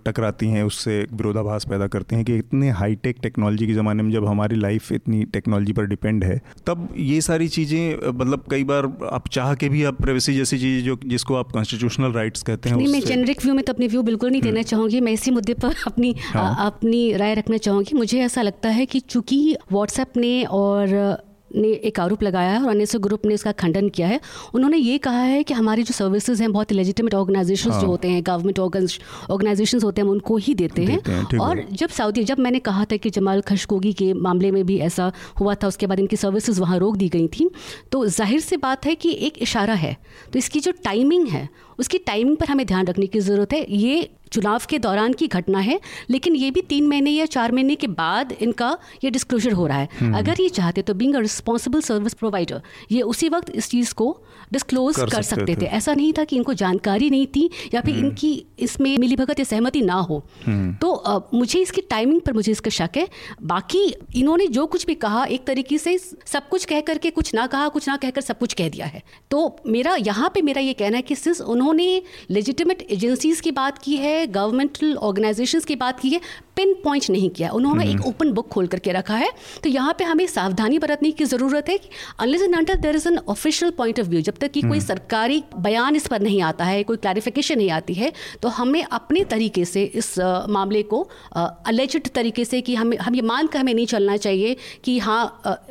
टकराती 0.06 0.48
हैं 0.48 0.64
उससे 0.64 1.00
विरोधाभास 1.14 1.66
पैदा 1.66 1.88
करती 1.90 2.16
हैं 2.16 2.26
कि 2.26 2.38
इतने 2.38 2.70
हाईटेक 2.76 3.20
टेक्नोलॉजी 3.22 3.68
के 3.68 3.74
ज़माने 3.74 4.04
में 4.04 4.12
जब 4.12 4.28
हमारी 4.28 4.56
लाइफ 4.58 4.92
इतनी 4.92 5.24
टेक्नोलॉजी 5.34 5.74
पर 5.74 5.86
डिपेंड 5.88 6.24
है 6.24 6.40
तब 6.68 6.88
ये 7.02 7.22
सारी 7.22 7.48
चीज़ें 7.50 8.12
मतलब 8.14 8.44
कई 8.52 8.64
बार 8.66 8.86
आप 9.12 9.28
चाह 9.30 9.54
के 9.56 9.70
भी 9.70 9.84
आप 9.84 10.02
प्राइवेसी 10.02 10.34
जैसी 10.34 10.60
चीज़ 10.60 10.84
जो 10.86 10.98
जिसको 11.06 11.36
आप 11.36 11.52
कॉन्स्टिट्यूशनल 11.52 12.12
राइट्स 12.14 12.44
कहते 12.44 12.70
हैं 12.70 12.78
नहीं 12.78 12.88
मैं 12.90 13.00
जेनरिक 13.04 13.44
व्यू 13.44 13.54
में 13.54 13.64
तो 13.64 13.74
अपने 13.74 13.88
व्यू 13.88 14.02
बिल्कुल 14.04 14.32
नहीं 14.32 14.42
देना 14.42 14.54
हम्म। 14.54 14.70
चाहूँगी 14.70 15.02
मैं 15.02 15.12
इसी 15.14 15.32
मुद्दे 15.32 15.54
पर 15.56 15.76
अपनी 15.88 16.14
हाँ। 16.24 16.66
अपनी 16.66 17.02
राय 17.16 17.34
रखना 17.36 17.58
चाहूँगी 17.60 17.96
मुझे 17.96 18.22
ऐसा 18.32 18.42
लगता 18.42 18.70
है 18.70 18.86
कि 18.86 19.00
चूँकि 19.00 19.58
व्हाट्सएप 19.72 20.18
ने 20.18 20.44
और 20.46 21.28
ने 21.56 21.68
एक 21.68 22.00
आरोप 22.00 22.22
लगाया 22.24 22.52
है 22.52 22.62
और 22.64 22.70
अन्य 22.70 23.00
ग्रुप 23.00 23.26
ने 23.26 23.34
इसका 23.34 23.52
खंडन 23.52 23.90
किया 23.90 24.08
है 24.08 24.20
उन्होंने 24.54 24.78
ये 24.78 24.98
कहा 24.98 25.22
है 25.22 25.42
कि 25.44 25.54
हमारी 25.54 25.84
जो 25.84 25.94
सर्विसेज़ 25.94 26.42
हैं 26.42 26.52
बहुत 26.52 26.72
लेजिटिमेट 26.72 27.14
ऑर्गेनाइजेशन 27.14 27.72
हाँ। 27.72 27.82
जो 27.82 27.88
होते 27.88 28.08
हैं 28.08 28.22
गवर्नमेंट 28.26 28.60
ऑर्गेनाइजेशन 28.60 29.82
होते 29.84 30.02
हैं 30.02 30.08
उनको 30.10 30.38
ही 30.38 30.54
देते, 30.54 30.86
देते 30.86 31.12
हैं, 31.12 31.26
हैं 31.34 31.40
और 31.40 31.66
जब 31.72 31.90
सऊदी 31.90 32.24
जब 32.24 32.40
मैंने 32.40 32.60
कहा 32.60 32.86
था 32.86 32.98
कि 32.98 33.10
जमाल 33.10 33.42
खशकोगी 33.42 33.94
के 33.94 34.14
मामले 34.14 34.52
में 34.52 34.66
भी 34.66 34.78
ऐसा 34.80 35.12
हुआ 35.40 35.56
था 35.56 35.68
उसके 35.68 35.88
बाद 35.88 36.00
इनकी 36.00 36.16
सर्विसेज़ 36.16 36.62
वहाँ 36.62 36.78
रोक 36.80 36.96
दी 36.96 37.10
गई 37.10 37.28
थी 37.28 37.50
तो 37.92 38.06
ज़ाहिर 38.08 38.40
सी 38.40 38.58
बात 38.58 38.86
है 38.86 38.96
कि 38.96 39.12
एक 39.22 39.42
इशारा 39.42 39.74
है। 39.74 39.98
तो 40.34 40.40
इसकी 40.40 40.60
जो 40.60 40.72
टाइमिंग 40.84 41.28
है 41.28 41.50
उसकी 41.80 41.98
टाइमिंग 42.04 42.38
पर 42.38 42.50
हमें 42.50 42.66
ध्यान 42.66 42.88
रखने 42.88 43.08
की 43.08 43.20
ज़रूरत 43.22 43.54
है 43.54 43.66
ये 43.70 44.10
चुनाव 44.32 44.62
के 44.70 44.78
दौरान 44.80 45.14
की 45.14 45.28
घटना 45.30 45.60
है 45.60 45.80
लेकिन 46.10 46.36
ये 46.36 46.52
भी 46.52 46.62
तीन 46.64 46.88
महीने 46.88 47.12
या 47.12 47.26
चार 47.28 47.52
महीने 47.52 47.76
के 47.76 47.88
बाद 47.94 48.32
इनका 48.42 48.78
ये 49.04 49.10
डिस्क्लोजर 49.12 49.52
हो 49.52 49.66
रहा 49.68 49.78
है 49.78 49.90
हम्म। 49.94 50.18
अगर 50.18 50.42
ये 50.42 50.50
चाहते 50.50 50.82
तो 50.82 50.94
being 50.94 51.16
a 51.16 51.20
responsible 51.20 51.82
service 51.82 52.14
provider 52.14 52.62
ये 52.92 53.02
उसी 53.04 53.30
वक्त 53.30 53.50
इस 53.52 53.70
चीज़ 53.70 53.94
को 53.94 54.08
डिस्क्लोज 54.54 54.96
कर, 54.96 55.06
कर 55.06 55.22
सकते, 55.22 55.42
सकते 55.42 55.56
थे।, 55.56 55.62
थे 55.62 55.66
ऐसा 55.68 55.94
नहीं 55.94 56.14
था 56.14 56.24
कि 56.24 56.36
इनको 56.36 56.54
जानकारी 56.54 57.10
नहीं 57.10 57.28
थी 57.28 57.50
या 57.74 57.82
फिर 57.82 57.96
हम्म। 57.96 58.06
इनकी 58.06 58.32
इसमें 58.60 58.98
मिली 58.98 59.16
भगत 59.16 59.40
या 59.40 59.46
सहमति 59.46 59.82
ना 59.82 59.94
हो 59.94 60.24
हम्म। 60.46 60.74
तो 60.76 60.92
आ, 60.92 61.20
मुझे 61.34 61.60
इसकी 61.60 61.82
टाइमिंग 61.90 62.22
पर 62.22 62.34
मुझे 62.34 62.52
इसका 62.52 62.70
शक 62.72 62.98
है 62.98 63.08
बाकी 63.44 63.84
इन्होंने 64.16 64.48
जो 64.50 64.66
कुछ 64.68 64.86
भी 64.86 64.96
कहा 64.98 65.26
एक 65.28 65.46
तरीके 65.48 65.78
से 65.78 65.98
सब 65.98 66.48
कुछ 66.50 66.66
कह 66.66 66.82
करके 66.82 67.10
कुछ 67.12 67.34
ना 67.36 67.48
कहा 67.48 67.68
कुछ 67.70 67.88
ना 67.88 67.98
कहकर 67.98 68.22
सब 68.22 68.40
कुछ 68.40 68.54
कह 68.54 68.70
दिया 68.70 68.86
है 68.86 69.04
तो 69.32 69.44
मेरा 69.68 69.96
यहाँ 70.02 70.32
पे 70.34 70.42
मेरा 70.42 70.62
ये 70.62 70.74
कहना 70.76 70.98
है 70.98 71.02
कि 71.04 71.16
सिंस 71.16 71.42
उन्होंने 71.62 72.02
लेजिटिमेट 72.32 72.82
एजेंसीज 72.92 73.40
की 73.42 73.52
बात 73.54 73.78
की 73.78 73.96
है 73.98 74.16
गवर्नमेंटल 74.30 74.94
ऑर्गेनाइजेशंस 75.00 75.66
की 75.66 75.76
बात 75.76 76.00
की 76.00 76.10
है 76.10 76.20
पिन 76.56 76.74
पॉइंट 76.84 77.10
नहीं 77.10 77.30
किया। 77.30 77.50
उन्होंने 77.52 77.86
एक 77.90 78.06
ओपन 78.08 78.32
बुक 78.34 78.48
खोल 78.50 78.68
करके 78.68 78.92
रखा 78.92 79.16
है। 79.16 79.30
तो 79.64 79.70
यहाँ 79.70 79.94
पे 80.00 80.04
हमें 80.04 80.26
सावधानी 80.28 80.80
बरतने 80.80 81.12
की 81.12 81.26
ज़रूरत 81.26 81.70
है 81.70 81.78
कि 81.78 81.90
unless 82.20 82.42
and 82.42 82.56
until 82.56 82.76
there 82.78 82.96
is 82.96 83.08
an 83.08 83.18
official 83.30 83.72
point 83.78 84.00
of 84.00 84.08
view 84.08 84.22
जब 84.22 84.38
तक 84.40 84.52
कि 84.52 84.62
कोई 84.62 84.70
हम्म। 84.70 84.80
सरकारी 84.80 85.44
बयान 85.58 85.96
इस 85.96 86.08
पर 86.08 86.22
नहीं 86.22 86.42
आता 86.42 86.66
है 86.66 86.82
कोई 86.84 86.98
क्लैरिफिकेशन 86.98 87.58
नहीं 87.58 87.70
आती 87.72 87.94
है 87.94 88.12
तो 88.42 88.50
हमें 88.50 88.84
अपने 88.84 89.24
तरीके 89.26 89.66
से 89.66 89.84
इस 89.96 90.14
मामले 90.50 90.84
को 90.84 91.02
अलेजिड 91.36 92.08
तरीके 92.16 92.46
से 92.46 92.62
कि 92.62 92.76
हमें 92.76 92.98
हम 93.00 93.16
ये 93.16 93.22
मान 93.24 93.48
कर 93.48 93.60
हमें 93.60 93.74
नहीं 93.74 93.86
चलना 93.86 94.18
चाहिए 94.18 94.56
कि 94.84 94.98
हाँ 95.00 95.24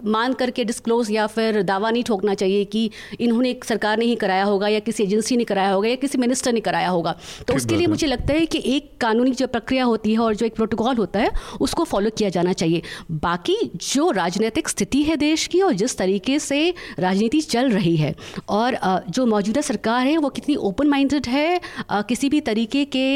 मान 0.08 0.32
करके 0.34 0.64
डिस्क्लोज 0.64 1.10
या 1.10 1.26
फिर 1.28 1.62
दावा 1.64 1.90
नहीं 1.90 2.04
ठोकना 2.04 2.34
चाहिए 2.36 2.64
कि 2.66 2.90
इन्होंने 3.20 3.54
सरकार 3.64 3.98
ने 3.98 4.04
ही 4.04 4.14
कराया 4.16 4.44
होगा 4.44 4.68
या 4.68 4.78
किसी 4.80 5.02
एजेंसी 5.02 5.36
ने 5.36 5.44
कराया 5.44 5.70
होगा। 5.70 5.79
या 5.84 5.94
किसी 5.96 6.18
मिनिस्टर 6.18 6.52
ने 6.52 6.60
कराया 6.60 6.88
होगा। 6.88 7.14
तो 7.48 7.54
उसके 7.54 7.76
लिए 7.76 7.86
मुझे 7.86 8.06
लगता 8.06 8.34
है 8.34 8.46
कि 8.46 8.62
एक 8.66 8.90
कानूनी 9.00 9.30
जो 9.32 9.46
प्रक्रिया 9.48 9.84
होती 9.84 10.12
है 10.12 10.18
और 10.18 10.34
जो 10.34 10.46
एक 10.46 10.54
प्रोटोकॉल 10.54 10.96
होता 10.96 11.20
है 11.20 11.30
उसको 11.60 11.84
फॉलो 11.84 12.10
किया 12.18 12.28
जाना 12.30 12.52
चाहिए। 12.54 12.82
बाकी 13.10 13.56
जो 13.84 14.10
राजनीतिक 14.12 14.68
स्थिति 14.68 15.02
है 15.02 15.16
देश 15.16 15.46
की 15.46 15.60
और 15.60 15.72
जिस 15.74 15.96
तरीके 15.98 16.38
से 16.38 16.58
राजनीति 16.98 17.40
चल 17.42 17.70
रही 17.70 17.96
है 17.96 18.14
और 18.48 18.78
जो 19.10 19.26
मौजूदा 19.26 19.60
सरकार 19.62 20.06
है 20.06 20.16
वो 20.16 20.28
कितनी 20.30 20.56
ओपन 20.62 20.88
माइंडेड 20.88 21.26
है 21.26 21.60
किसी 21.90 22.28
भी 22.28 22.40
तरीके 22.42 22.84
के 22.96 23.06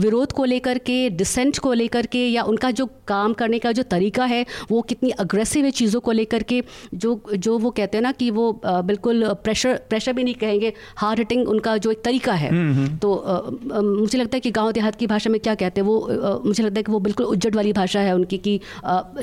विरोध 0.00 0.32
को 0.32 0.44
लेकर 0.44 0.78
के 0.80 0.98
डिसेंट 1.12 1.58
को 1.58 1.72
लेकर 1.72 2.06
के 2.06 2.26
या 2.26 2.42
उनका 2.44 2.70
जो 2.70 2.86
काम 3.08 3.32
करने 3.34 3.58
का 3.58 3.72
जो 3.72 3.82
तरीका 3.90 4.24
है 4.24 4.44
वो 4.70 4.80
कितनी 4.82 5.10
अग्रेसिव 5.20 5.64
है 5.64 5.70
चीज़ों 5.72 6.00
को 6.00 6.12
लेकर 6.12 6.42
के 6.42 6.62
जो 6.94 7.20
जो 7.36 7.56
वो 7.58 7.70
कहते 7.70 7.96
हैं 7.96 8.02
ना 8.02 8.12
कि 8.12 8.30
वो 8.30 8.52
बिल्कुल 8.66 9.26
प्रेशर 9.44 9.74
प्रेशर 9.88 10.12
भी 10.12 10.24
नहीं 10.24 10.34
कहेंगे 10.34 10.72
हार्ड 10.96 11.18
हिटिंग 11.18 11.48
उनका 11.48 11.76
जो 11.86 11.90
एक 11.90 12.02
तरीका 12.04 12.32
है 12.34 12.48
हम्म, 12.50 12.72
हम्म। 12.74 12.96
तो 12.96 13.80
मुझे 13.82 14.18
लगता 14.18 14.36
है 14.36 14.40
कि 14.40 14.50
गाँव 14.52 14.70
देहात 14.72 14.96
की 14.96 15.06
भाषा 15.06 15.30
में 15.30 15.38
क्या 15.40 15.54
कहते 15.54 15.80
हैं 15.80 15.86
वो 15.88 16.42
मुझे 16.44 16.62
लगता 16.62 16.78
है 16.78 16.82
कि 16.82 16.92
वो 16.92 16.98
बिल्कुल 17.00 17.26
उज्जट 17.26 17.56
वाली 17.56 17.72
भाषा 17.72 18.00
है 18.00 18.14
उनकी 18.14 18.38
कि 18.38 18.58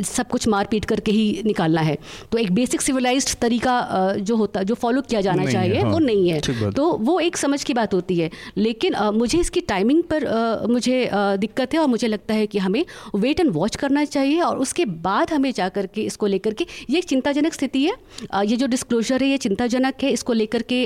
सब 0.05 0.27
कुछ 0.29 0.47
मार 0.47 0.67
पीट 0.71 0.85
करके 0.85 1.11
ही 1.11 1.41
निकालना 1.45 1.81
है। 1.81 1.97
तो 2.31 2.37
एक 2.37 2.51
बेसिक 2.53 2.81
सिविलाइज्ड 2.81 3.33
तरीका 3.41 3.75
जो 4.21 4.35
होता 4.35 4.63
जो 4.63 4.75
फॉलो 4.75 5.01
किया 5.03 5.21
जाना 5.21 5.45
चाहिए 5.45 5.81
हाँ, 5.81 5.91
वो 5.91 5.99
नहीं 5.99 6.29
है। 6.29 6.71
तो 6.71 6.91
वो 7.01 7.19
एक 7.19 7.37
समझ 7.37 7.63
की 7.63 7.73
बात 7.73 7.93
होती 7.93 8.19
है। 8.19 8.29
लेकिन 8.57 8.95
मुझे 9.13 9.39
इसकी 9.39 9.61
टाइमिंग 9.63 10.01
पर 10.13 10.27
मुझे 10.69 10.97
दिक्कत 11.13 11.73
है 11.73 11.79
और 11.79 11.87
मुझे 11.87 12.07
लगता 12.07 12.33
है 12.33 12.47
कि 12.47 12.59
हमें 12.59 12.83
वेट 13.15 13.39
एंड 13.39 13.51
वॉच 13.51 13.75
करना 13.75 14.05
चाहिए 14.07 14.39
और 14.41 14.57
उसके 14.57 14.85
बाद 15.03 15.33
हमें 15.33 15.51
जा 15.53 15.69
करके 15.71 16.01
इसको 16.03 16.27
लेकर 16.27 16.53
के 16.53 16.67
ये 16.89 16.97
एक 16.97 17.05
चिंताजनक 17.05 17.53
स्थिति 17.53 17.83
है। 17.83 18.45
ये 18.45 18.55
जो 18.55 18.67
डिस्क्लोजर 18.67 19.23
है 19.23 19.29
ये 19.29 19.37
चिंताजनक 19.39 20.03
है 20.03 20.09
इसको 20.11 20.33
लेकर 20.33 20.61
के 20.71 20.85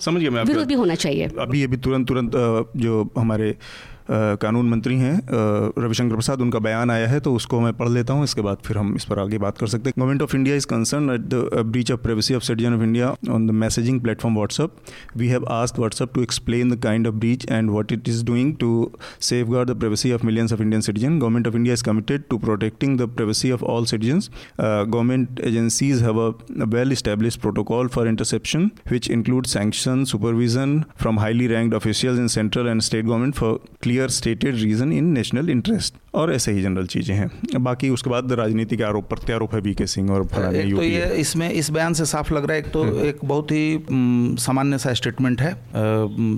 समझ 0.00 0.20
गया 0.20 0.42
विरोध 0.42 0.69
भी 0.70 0.74
होना 0.74 0.94
चाहिए। 0.94 1.28
अभी 1.38 1.62
अभी 1.64 1.76
तुरंत 1.76 2.08
तुरंत 2.08 2.32
जो 2.78 3.02
हमारे 3.18 3.54
कानून 4.10 4.68
मंत्री 4.70 4.96
हैं 4.98 5.20
रविशंकर 5.78 6.14
प्रसाद, 6.14 6.40
उनका 6.40 6.58
बयान 6.58 6.90
आया 6.90 7.08
है 7.08 7.20
तो 7.20 7.34
उसको 7.34 7.60
मैं 7.60 7.72
पढ़ 7.76 7.88
लेता 7.88 8.12
हूँ, 8.12 8.24
इसके 8.24 8.40
बाद 8.42 8.58
फिर 8.66 8.78
हम 8.78 8.94
इस 8.96 9.04
पर 9.04 9.18
आगे 9.18 9.38
बात 9.38 9.58
कर 9.58 9.66
सकते 9.66 9.88
हैं। 9.88 9.94
Government 9.98 10.22
of 10.22 10.36
India 10.36 10.56
is 10.56 10.66
concern 10.66 11.10
at 11.10 11.20
the 11.34 11.62
breach 11.66 11.92
of 11.92 12.00
privacy 12.00 12.34
of 12.34 12.42
citizen 12.44 12.74
of 12.74 12.82
India 12.82 13.10
on 13.30 13.46
the 13.46 13.50
messaging 13.60 14.00
platform 14.00 14.36
WhatsApp 14.36 14.76
we 15.16 15.28
have 15.28 15.44
ask 15.50 15.78
WhatsApp 15.78 16.14
to 16.14 16.22
explain 16.22 16.70
the 16.70 16.80
kind 16.82 17.06
of 17.06 17.14
breach 17.16 17.46
and 17.50 17.70
what 17.70 17.92
it 17.92 18.08
is 18.08 18.24
doing 18.26 18.54
to 18.60 18.70
safeguard 19.50 19.70
the 19.70 19.78
privacy 19.78 20.12
of 20.12 20.26
millions 20.26 20.52
of 20.52 20.62
Indian 20.62 20.80
citizen 20.80 21.18
government 21.18 21.48
of 21.48 21.56
India 21.56 21.74
is 21.74 21.84
committed 21.84 22.24
to 22.30 22.38
protecting 22.38 22.98
the 22.98 23.08
privacy 23.16 23.52
of 23.52 23.64
all 23.64 23.84
citizens 23.94 24.30
government 24.60 25.40
agencies 25.46 26.02
have 26.02 26.20
a 26.20 26.30
well 26.72 26.92
established 26.94 27.40
protocol 27.40 27.88
for 27.94 28.02
interception, 28.08 28.66
which 28.90 29.08
includes 29.14 29.54
sanction 29.56 30.04
supervision 30.10 30.74
from 31.02 31.18
highly 31.22 31.48
ranked 31.52 31.74
officials 31.78 32.20
in 32.24 32.28
central 32.34 32.68
and 32.72 32.84
state 32.84 33.06
government 33.06 33.36
for 33.40 33.50
clear 33.86 33.99
stated 34.08 34.44
reason 34.44 34.62
reason 34.62 34.92
in 34.92 35.04
national 35.04 35.50
interest 35.50 35.94
और 36.14 36.34
ऐसे 36.34 36.52
ही 36.52 36.62
general 36.62 36.86
चीज़ें 36.86 37.16
हैं। 37.16 37.30
बाकी 37.62 37.88
उसके 37.88 38.10
बाद 38.10 38.32
राजनीति 38.32 38.76
के 38.76 38.82
आरोप 38.82 39.08
प्रत्यारोप 39.08 39.54
है 39.54 39.60
बीके 39.60 39.86
सिंह 39.86 40.10
और 40.10 40.26
फलाने 40.26 40.70
तो 40.70 40.82
ये 40.82 41.06
इसमें 41.06 41.50
इस 41.50 41.70
बयान 41.70 41.92
से 41.92 42.04
साफ़ 42.04 42.34
लग 42.34 42.44
रहा 42.44 42.52
है 42.52 42.58
एक 42.58 42.70
तो 42.70 42.82
हम्म। 42.82 43.00
एक 43.00 43.18
बहुत 43.24 43.50
ही 43.50 43.86
सामान्य 44.38 44.78
सा 44.78 44.94
स्टेटमेंट 44.94 45.40
है। 45.40 45.54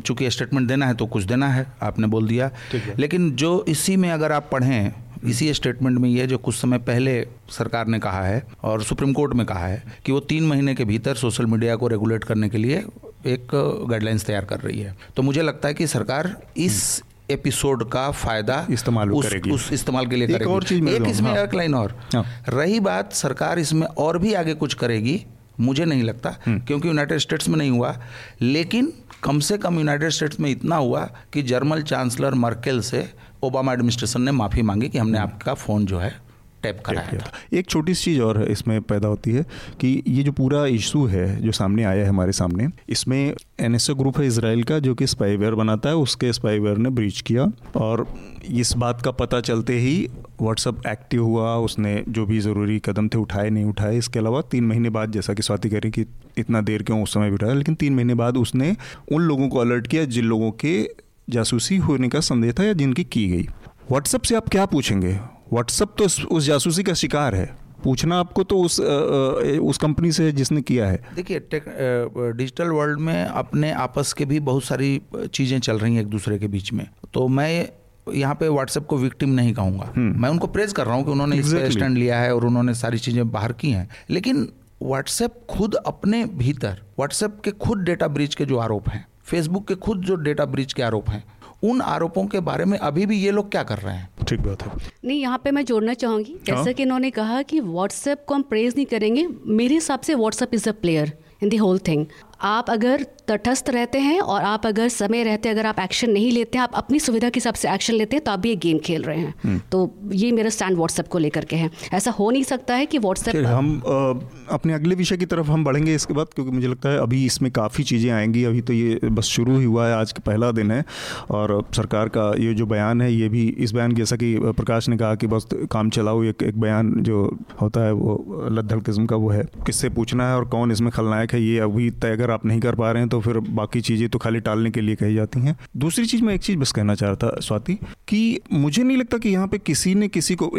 चूँकि 0.00 0.30
स्टेटमेंट 0.30 0.68
देना 0.68 0.86
है 0.86 0.94
तो 0.94 1.06
कुछ 1.06 1.24
देना 1.24 1.48
है 1.48 1.66
आपने 1.82 2.06
बोल 2.06 2.28
दिया। 2.28 2.50
लेकिन 2.98 3.30
जो 3.30 3.64
इसी 3.68 3.96
में 3.96 4.10
अगर 4.10 4.32
आप 4.32 4.48
पढ़ें 4.52 4.92
इसी 5.24 5.54
स्टेटमेंट 5.54 5.98
में 5.98 6.08
यह 6.10 6.26
जो 6.26 6.38
कुछ 6.38 6.54
समय 6.54 6.78
पहले 6.78 7.26
सरकार 7.50 7.86
ने 7.86 7.98
कहा 7.98 8.24
है 8.24 8.46
और 8.62 8.82
सुप्रीम 8.82 9.12
कोर्ट 9.12 9.34
में 9.34 9.46
कहा 9.46 9.66
है 9.66 9.82
कि 10.06 10.12
वो 10.12 10.20
तीन 10.20 10.44
महीने 10.44 10.74
के 10.74 10.84
भीतर 10.84 11.14
सोशल 11.14 11.46
मीडिया 11.46 11.76
को 11.76 11.88
रेगुलेट 11.88 12.24
करने 12.24 12.48
के 12.48 12.58
लिए 12.58 12.84
एक 13.26 13.48
गाइडलाइंस 13.90 14.24
तैयार 14.26 14.44
कर 14.44 14.60
रही 14.60 14.80
है। 14.80 14.96
तो 15.16 15.22
मुझे 15.22 15.42
लगता 15.42 15.68
है 15.68 15.74
कि 15.74 15.86
सरकार 15.86 16.42
इस 16.56 17.02
एपिसोड 17.30 17.88
का 17.90 18.10
फ़ायदा 18.12 18.66
इस्तेमाल 18.70 19.10
उस, 19.12 19.34
उस 19.50 19.72
इस्तेमाल 19.72 20.06
के 20.06 20.16
लिए 20.16 20.26
एक 20.26 20.32
करेगी 20.32 20.52
और 20.52 20.64
चीज़ 20.64 20.88
एक 20.88 21.06
इसमें 21.08 21.30
हाँ। 21.30 21.44
एक 21.44 21.54
लाइन 21.54 21.74
और 21.74 21.94
हाँ। 22.14 22.24
रही 22.48 22.80
बात 22.80 23.12
सरकार 23.12 23.58
इसमें 23.58 23.86
और 23.86 24.18
भी 24.18 24.34
आगे 24.34 24.54
कुछ 24.54 24.74
करेगी 24.74 25.24
मुझे 25.60 25.84
नहीं 25.84 26.02
लगता 26.02 26.34
हम्म। 26.46 26.60
क्योंकि 26.60 26.88
यूनाइटेड 26.88 27.18
स्टेट्स 27.18 27.48
में 27.48 27.56
नहीं 27.56 27.70
हुआ 27.70 27.96
लेकिन 28.42 28.92
कम 29.22 29.40
से 29.40 29.58
कम 29.58 29.78
यूनाइटेड 29.78 30.10
स्टेट्स 30.10 30.40
में 30.40 30.50
इतना 30.50 30.76
हुआ 30.76 31.04
कि 31.32 31.42
जर्मन 31.42 31.82
चांसलर 31.82 32.34
मर्केल 32.36 32.80
से 32.80 33.08
ओबामा 33.44 33.72
एडमिनिस्ट्रेशन 33.72 34.22
ने 34.22 34.30
माफ़ी 34.32 34.62
मांगी 34.62 34.88
कि 34.88 34.98
हमने 34.98 35.18
हम्म। 35.18 35.32
आपका 35.32 35.54
फ़ोन 35.54 35.86
जो 35.86 35.98
है 35.98 36.14
टैप 36.62 36.82
कराया 36.86 37.18
था। 37.18 37.32
एक 37.52 37.66
छोटी 37.66 37.94
सी 37.94 38.02
चीज़ 38.04 38.20
और 38.20 38.42
इसमें 38.42 38.80
पैदा 38.82 39.08
होती 39.08 39.30
है 39.30 39.42
कि 39.80 40.02
ये 40.08 40.22
जो 40.22 40.32
पूरा 40.32 40.66
इशू 40.66 41.06
है 41.06 41.40
जो 41.40 41.52
सामने 41.52 41.84
आया 41.84 42.02
है 42.02 42.08
हमारे 42.08 42.32
सामने 42.32 42.68
इसमें 42.88 43.34
एनएसए 43.60 43.94
ग्रुप 43.94 44.18
है 44.18 44.26
इसराइल 44.26 44.62
का 44.62 44.78
जो 44.78 44.94
कि 44.94 45.06
स्पाईवेयर 45.06 45.54
बनाता 45.54 45.88
है 45.88 45.96
उसके 45.96 46.32
स्पाईवेयर 46.32 46.76
ने 46.76 46.90
ब्रीच 46.90 47.20
किया 47.20 47.52
और 47.76 48.06
इस 48.50 48.72
बात 48.76 49.02
का 49.02 49.10
पता 49.10 49.40
चलते 49.40 49.78
ही 49.78 50.08
व्हाट्सअप 50.42 50.86
एक्टिव 50.86 51.24
हुआ 51.24 51.54
उसने 51.56 52.04
जो 52.08 52.26
भी 52.26 52.38
ज़रूरी 52.40 52.78
कदम 52.84 53.08
थे 53.08 53.18
उठाए 53.18 53.50
नहीं 53.50 53.64
उठाए 53.64 53.98
इसके 53.98 54.18
अलावा 54.18 54.40
तीन 54.40 54.64
महीने 54.64 54.90
बाद 54.90 55.12
जैसा 55.12 55.34
कि 55.34 55.42
स्वाति 55.42 55.70
करें 55.70 55.92
कि 55.92 56.04
इतना 56.38 56.60
देर 56.60 56.82
क्यों 56.82 57.02
उस 57.02 57.14
समय 57.14 57.28
भी 57.28 57.34
उठाया 57.34 57.52
लेकिन 57.52 57.74
तीन 57.74 57.94
महीने 57.94 58.14
बाद 58.14 58.36
उसने 58.36 58.76
उन 59.12 59.22
लोगों 59.22 59.48
को 59.48 59.58
अलर्ट 59.58 59.86
किया 59.86 60.04
जिन 60.04 60.24
लोगों 60.24 60.50
के 60.50 60.90
जासूसी 61.30 61.76
होने 61.76 62.08
का 62.08 62.20
संदेह 62.20 62.52
था 62.52 62.64
या 62.64 62.72
जिनकी 62.72 63.04
की 63.04 63.28
गई। 63.28 63.42
व्हाट्सअप 63.90 64.22
से 64.22 64.34
आप 64.36 64.48
क्या 64.48 64.66
पूछेंगे? 64.66 65.18
व्हाट्सअप 65.52 65.94
तो 65.98 66.04
उस 66.04 66.44
जासूसी 66.44 66.82
का 66.82 66.94
शिकार 66.94 67.34
है। 67.34 67.50
पूछना 67.84 68.18
आपको 68.20 68.42
तो 68.44 68.58
उस 68.60 68.78
उस 68.80 69.78
कंपनी 69.78 70.12
से 70.12 70.30
जिसने 70.32 70.62
किया 70.62 70.86
है। 70.86 71.02
देखिए 71.16 71.38
डिजिटल 71.50 72.68
वर्ल्ड 72.68 73.00
में 73.00 73.24
अपने 73.24 73.70
आपस 73.80 74.12
के 74.12 74.24
भी 74.24 74.40
बहुत 74.40 74.64
सारी 74.64 75.00
चीज़ें 75.14 75.58
चल 75.60 75.78
रही 75.78 75.94
हैं 75.94 76.02
एक 76.02 76.08
दूसरे 76.08 76.38
के 76.38 76.48
बीच 76.48 76.72
में। 76.72 76.86
तो 77.14 77.26
मैं 77.28 77.68
यहाँ 78.08 78.34
पे 78.34 78.48
व्हाट्सएप 78.48 78.86
को 78.86 78.96
विक्टिम 78.98 79.30
नहीं 79.30 79.52
कहूँगा। 79.54 79.92
हम्म। 79.96 80.22
मैं 80.22 80.30
उनको 80.30 80.46
प्रेज 80.48 80.72
कर 80.72 80.86
रहा 80.86 80.94
हूँ 80.94 81.04
कि 81.04 81.10
उन्होंने 81.10 81.36
exactly. 81.36 81.68
इस 81.68 81.72
स्टैंड 81.72 81.98
लिया 81.98 82.20
है 82.20 82.34
और 82.34 82.44
उन्होंने 82.46 82.74
सारी 82.74 82.98
चीज़ें 82.98 83.30
बाहर 83.30 83.52
की 83.52 83.70
हैं। 83.70 83.88
लेकिन 84.10 84.48
व्हाट्सएप 84.82 85.34
खुद 85.50 85.74
अपने 85.76 86.24
भीतर 86.36 86.82
व्हाट्सएप 86.98 87.40
के 87.44 87.50
खुद 87.60 87.78
डेटा 87.80 88.08
ब्रिज 88.08 88.34
के 88.34 88.44
जो 88.44 88.58
आरोप 88.58 88.88
हैं 88.88 89.06
फेसबुक 89.24 89.68
के 89.68 89.74
खुद 89.76 90.00
जो 90.02 90.14
डेटा 90.16 90.44
ब्रिज 90.46 90.72
के 90.72 90.82
आरोप 90.82 91.10
हैं 91.10 91.24
उन 91.64 91.80
आरोपों 91.80 92.26
के 92.26 92.40
बारे 92.40 92.64
में 92.64 92.78
अभी 92.78 93.06
भी 93.06 93.18
ये 93.18 93.30
लोग 93.30 93.50
क्या 93.50 93.62
कर 93.62 93.78
रहे 93.78 93.94
हैं? 93.94 94.08
ठीक 94.28 94.40
बात 94.40 94.62
है। 94.62 94.72
नहीं 95.04 95.20
यहाँ 95.20 95.40
पे 95.44 95.50
मैं 95.50 95.64
जोड़ना 95.64 95.94
चाहूँगी। 95.94 96.36
जैसा 96.46 96.60
हाँ? 96.60 96.72
कि 96.72 96.82
इन्होंने 96.82 97.10
कहा 97.10 97.42
कि 97.42 97.60
व्हाट्सएप 97.60 98.24
को 98.28 98.34
हम 98.34 98.42
प्रेज 98.42 98.74
नहीं 98.76 98.86
करेंगे। 98.86 99.28
मेरे 99.46 99.74
हिसाब 99.74 100.00
से 100.00 100.14
WhatsApp 100.14 100.54
is 100.54 100.68
a 100.68 100.72
player 100.72 101.12
in 101.42 101.48
the 101.48 101.56
whole 101.56 101.78
thing 101.78 102.06
आप 102.42 102.70
अगर 102.70 103.06
तटस्थ 103.28 103.68
रहते 103.70 103.98
हैं 103.98 104.20
और 104.20 104.42
आप 104.42 104.66
अगर 104.66 104.88
समय 104.88 105.22
रहते 105.24 105.48
अगर 105.48 105.66
आप 105.66 105.78
एक्शन 105.78 106.10
नहीं 106.10 106.30
लेते 106.32 106.58
हैं 106.58 106.62
आप 106.62 106.72
अपनी 106.74 106.98
सुविधा 107.00 107.28
के 107.28 107.38
हिसाब 107.38 107.54
से 107.54 107.70
एक्शन 107.70 107.94
लेते 107.94 108.16
हैं 108.16 108.24
तो 108.24 108.30
आप 108.30 108.38
भी 108.38 108.50
एक 108.52 108.58
गेम 108.58 108.78
खेल 108.78 109.02
रहे 109.02 109.18
हैं। 109.18 109.34
हम्म। 109.44 109.60
तो 109.72 109.94
ये 110.12 110.30
मेरा 110.32 110.50
स्टैंड 110.50 110.76
व्हाट्सएप 110.76 111.08
को 111.08 111.18
लेकर 111.18 111.44
के 111.44 111.56
है। 111.56 111.70
ऐसा 111.92 112.10
हो 112.10 112.30
नहीं 112.30 112.42
सकता 112.42 112.74
है 112.74 112.86
कि 112.86 112.98
व्हाट्सएप 112.98 113.36
हम 113.46 113.70
आ, 113.78 114.54
अपने 114.54 114.72
अगले 114.72 114.94
विषय 114.94 115.16
की 115.16 115.26
तरफ़ 115.26 115.50
हम 115.50 115.64
बढ़ेंगे 115.64 115.94
इसके 115.94 116.14
बाद 116.14 116.26
क्योंकि 116.34 116.52
मुझे 116.52 116.68
लगता 116.68 116.88
है 116.88 116.98
अभी 116.98 117.24
इसमें 117.26 117.50
काफ़ी 117.52 117.84
चीज़ें 117.84 118.10
आएँगी। 118.10 118.44
अभी 118.44 118.60
तो 118.60 118.72
ये 118.72 118.98
बस 119.04 119.24
शुरू 119.26 119.58
ही 119.58 119.64
हुआ 119.64 119.86
है 119.88 119.94
आज 119.94 120.12
का 120.12 120.22
पहला 120.26 120.50
दिन 120.52 120.70
है। 120.70 120.84
और 121.30 121.62
सरकार 121.76 122.08
का 122.08 122.30
ये 122.38 122.54
जो 122.54 122.66
बयान 122.66 123.02
है 123.02 123.12
ये 123.12 123.28
भी 123.28 123.46
इस 123.58 123.72
बयान 123.72 123.94
जैसा 123.94 124.16
कि 124.16 124.34
प्रकाश 124.40 124.88
ने 124.88 124.96
कहा 124.96 125.14
कि 125.14 125.26
बस 125.26 125.46
काम 125.70 125.90
चलाओ 125.90 126.22
एक 126.24 126.42
एक 126.42 126.60
बयान 126.60 126.92
जो 127.02 127.24
होता 127.62 127.84
है 127.84 127.92
वो 127.92 128.48
लद्दल 128.50 128.80
किस्म 128.80 129.06
का 129.06 129.16
वो 129.16 129.30
है। 129.30 129.44
किससे 129.66 129.88
पूछना 129.92 130.28
है 130.28 130.36
और 130.36 130.48
कौन 130.48 130.72
इसमें 130.72 130.90
खलनायक 130.90 131.32
है 131.32 131.42
ये 131.42 131.58
अभी 131.60 131.90
तय 131.92 132.12
अगर 132.12 132.30
आप 132.32 132.46
नहीं 132.46 132.60
कर 132.60 132.74
पा 132.74 132.90
रहे 132.92 133.02
हैं 133.02 133.08
तो 133.08 133.20
फिर 133.20 133.38
बाकी 133.52 133.80
चीज़ें 133.80 134.08
तो 134.08 134.18
खाली 134.18 134.40
टालने 134.40 134.70
के 134.70 134.80
लिए 134.80 134.94
कही 134.94 135.14
जाती 135.14 135.40
हैं। 135.40 135.56
दूसरी 135.76 136.06
चीज़ 136.06 136.22
मैं 136.22 136.34
एक 136.34 136.40
चीज़ 136.40 136.58
बस 136.58 136.72
कहना 136.72 136.94
चाह 136.94 137.10
रहा 137.10 137.16
था, 137.18 137.40
स्वाति, 137.40 137.78
कि 138.08 138.40
मुझे 138.52 138.82
नहीं 138.82 138.96
लगता 138.96 139.18
कि 139.18 139.28
यहाँ 139.28 139.48
पे 139.48 139.58
किसी 139.58 139.94
ने 139.94 140.08
किसी 140.08 140.34
को 140.34 140.50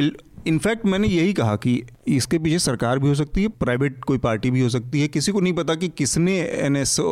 इनफैक्ट 0.48 0.86
मैंने 0.86 1.08
यही 1.08 1.34
कहा 1.34 1.56
कि 1.56 1.82
इसके 2.08 2.38
पीछे 2.40 2.60
सरकार 2.60 3.00
भी 3.00 3.08
हो 3.08 3.16
सकती 3.16 3.42
है 3.42 3.48
प्राइवेट 3.60 4.04
कोई 4.04 4.18
पार्टी 4.18 4.52
भी 4.52 4.62
हो 4.62 4.70
सकती 4.70 5.02
है। 5.02 5.08
किसी 5.08 5.32
को 5.32 5.40
नहीं 5.40 5.54
पता 5.54 5.76
कि 5.76 5.88
किसने 5.98 6.40
एनएसओ 6.60 7.04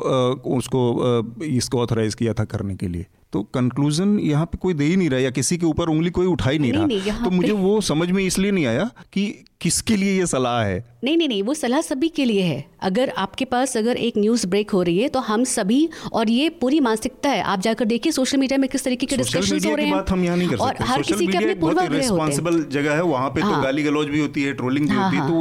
उसको 0.58 1.44
इसको 1.46 1.82
ऑथराइज 1.82 2.16
किया 2.16 2.34
था 2.34 2.44
करने 2.46 2.76
के 2.76 2.88
लिए। 2.88 3.06
तो 3.34 3.42
कंक्लूजन 3.54 4.18
यहाँ 4.20 4.46
पे 4.46 4.58
कोई 4.62 4.74
दे 4.74 4.84
ही 4.84 4.96
नहीं 4.96 5.10
रहा 5.10 5.20
या 5.20 5.30
किसी 5.32 5.58
के 5.58 5.66
ऊपर 5.66 5.90
उंगली 5.90 6.10
कोई 6.10 6.26
उठा 6.28 6.50
ही 6.50 6.60
नहीं, 6.60 6.72
नहीं 6.72 7.00
रहा। 7.00 7.18
नहीं, 7.18 7.24
तो 7.24 7.30
मुझे 7.32 7.52
वो 7.52 7.80
समझ 7.82 8.10
में 8.12 8.24
इसलिए 8.24 8.52
नहीं 8.52 8.66
आया 8.66 8.90
कि 9.14 9.34
किसके 9.62 9.96
लिए 9.96 10.18
ये 10.18 10.26
सलाह 10.26 10.62
है। 10.64 10.78
नहीं 11.04 11.18
नहीं 11.18 11.28
नहीं 11.28 11.44
वो 11.44 11.54
सलाह 11.54 11.82
सभी 11.82 12.08
के 12.10 12.26
लिए 12.26 12.42
है। 12.42 12.64
अगर 12.84 13.10
आपके 13.18 13.46
पास 13.46 13.76
अगर 13.78 13.98
एक 13.98 14.14
न्यूज़ 14.18 14.46
ब्रेक 14.48 14.72
हो 14.72 14.82
रही 14.84 14.98
है 14.98 15.08
तो 15.10 15.20
हम 15.20 15.44
सभी 15.44 15.90
और 16.14 16.30
ये 16.30 16.50
पूरी 16.62 16.80
मानसिकता 16.80 17.30
है। 17.30 17.42
आप 17.44 17.60
जाकर 17.62 17.86
देखिए 17.86 18.12
सोशल 18.12 18.38
मीडिया 18.38 18.58
में 18.58 18.70
किस 18.70 18.84
तरीके 18.84 19.06
के 19.06 19.18
डिस्कशन 19.18 19.70
हो 19.70 19.76
रहे 19.76 19.86
हैं। 19.86 20.58
और 20.58 20.76
हर 20.82 21.02
किसी 21.02 21.28
के 21.28 21.38
अपने 21.38 21.56
पूर्वाग्रह 21.56 22.10
होते 22.10 22.34
हैं। 22.34 22.70
जगह 22.70 22.96
है 22.96 23.04
वहाँ 23.22 23.32
पे 23.34 23.42
तो 23.42 23.48
हाँ। 23.48 23.64
गाली 23.64 23.84
गलौज 23.84 24.08
भी 24.08 24.20
होती 24.20 24.44
है 24.44 24.54
ट्रोलिंग 24.54 24.90
भी 24.90 24.96
होती 24.96 25.16
है 25.16 25.22
तो 25.22 25.34
हाँ। 25.34 25.40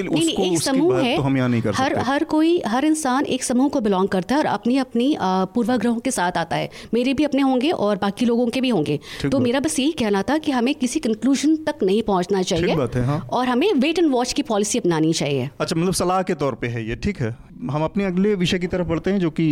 उसके 0.00 0.32
उसको 0.32 0.44
एक 0.44 0.62
समूह 0.62 1.00
है 1.00 1.16
तो 1.16 1.22
हम 1.22 1.36
यहाँ 1.36 1.48
नहीं 1.48 1.62
कर 1.62 1.74
हर 1.74 1.98
हर 2.00 2.24
कोई 2.24 2.60
हर 2.66 2.84
इंसान 2.84 3.26
एक 3.26 3.44
समूह 3.44 3.68
को 3.68 3.80
बिलोंग 3.80 4.08
करता 4.08 4.34
है 4.34 4.40
और 4.40 4.46
अपनी 4.48 4.76
अपनी 4.78 5.16
पूर्वाग्रहों 5.54 5.98
के 5.98 6.10
साथ 6.10 6.38
आता 6.38 6.56
है। 6.56 6.70
मेरे 6.94 7.14
भी 7.14 7.24
अपने 7.24 7.42
होंगे 7.42 7.70
और 7.70 7.96
बाकी 7.96 8.26
लोगों 8.26 8.46
के 8.48 8.60
भी 8.60 8.68
होंगे। 8.68 8.98
तो 9.22 9.40
मेरा 9.40 9.60
बस 9.60 9.78
यही 9.78 9.92
कहना 9.92 10.22
था 10.22 10.38
कि 10.38 10.52
हमें 10.52 10.74
किसी 10.74 11.00
कंक्लूजन 11.00 11.56
तक 11.64 11.82
नहीं 11.82 12.02
पहुँचना 12.02 12.42
चाहिए 12.42 13.02
हाँ। 13.04 13.18
और 13.32 13.48
हमें 13.48 13.72
वेट 13.74 13.98
एंड 13.98 14.10
वॉच 14.12 14.32
की 14.32 14.42
पॉलिसी 14.42 14.78
अपनानी 14.78 15.12
चाहिए। 15.12 15.48
अच्छा 15.60 15.76
मतलब 15.76 15.92
सलाह 15.94 16.22
के 16.22 16.34
तौर 16.34 16.54
पर 16.54 16.66
है 16.66 16.88
ये 16.88 16.96
ठीक 16.96 17.20
है। 17.20 17.36
हम 17.70 17.82
अपने 17.84 18.04
अगले 18.04 18.34
विषय 18.34 18.58
की 18.58 18.66
तरफ़ 18.66 18.86
बढ़ते 18.86 19.10
हैं 19.10 19.18
जो 19.20 19.30
कि 19.30 19.44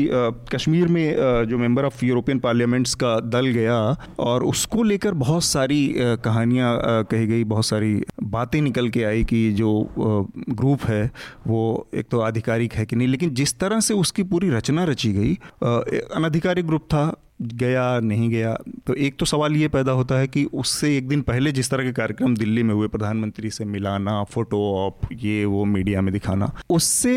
कश्मीर 0.53 0.87
में 0.89 1.05
आ, 1.11 1.43
जो 1.45 1.59
मेंबर 1.59 1.85
ऑफ़ 1.85 2.05
यूरोपियन 2.05 2.39
पार्लियामेंट्स 2.39 2.95
का 2.95 3.19
दल 3.31 3.47
गया 3.49 3.77
और 4.19 4.45
उसको 4.45 4.83
लेकर 4.83 5.13
बहुत 5.15 5.45
सारी 5.45 5.95
कहानियाँ 6.25 7.05
कही 7.11 7.27
गई 7.27 7.45
बहुत 7.45 7.67
सारी 7.67 7.93
बातें 8.31 8.61
निकल 8.63 8.89
के 8.89 9.05
आई 9.05 9.25
कि 9.25 9.51
जो 9.53 9.71
ग्रुप 9.99 10.83
है, 10.83 11.11
वो 11.47 11.89
एक 11.95 12.09
तो 12.11 12.21
आधिकारिक 12.21 12.75
है 12.75 12.87
कि 12.87 12.97
नहीं, 12.97 13.09
लेकिन 13.09 13.35
जिस 13.35 13.59
तरह 13.59 13.81
से 13.81 13.95
उसकी 13.95 14.23
पूरी 14.25 14.51
रचना 14.51 14.85
रची 14.85 15.13
गई 15.13 15.35
अनाधिकारिक 15.63 16.67
ग्रुप 16.67 16.85
था, 16.85 17.11
गया, 17.43 18.01
नहीं 18.01 18.29
गया 18.31 18.55
तो 18.87 18.95
एक 18.95 19.17
तो 19.19 19.27
सवाल 19.27 19.57
ये 19.57 19.69
पैदा 19.69 19.93
होता 19.93 20.19
है 20.19 20.27
कि 20.29 20.45
उससे 20.55 20.97
एक 20.97 21.09
दिन 21.09 21.21
पहले 21.23 21.53
जिस 21.53 21.71
तरह 21.71 21.85
के 21.85 21.93
कार्यक्रम 21.93 22.35
दिल्ली 22.37 22.63
में 22.63 22.75
हुए, 22.75 22.89
प्रधानमंत्री 22.89 23.51
से 23.51 23.65
मिलाना, 23.65 24.23
फ़ोटो 24.25 24.61
ऑप, 24.77 25.09
ये, 25.13 25.45
वो, 25.45 25.65
मीडिया 25.65 26.01
में 26.01 26.13
दिखाना, 26.13 26.53
उससे 26.71 27.15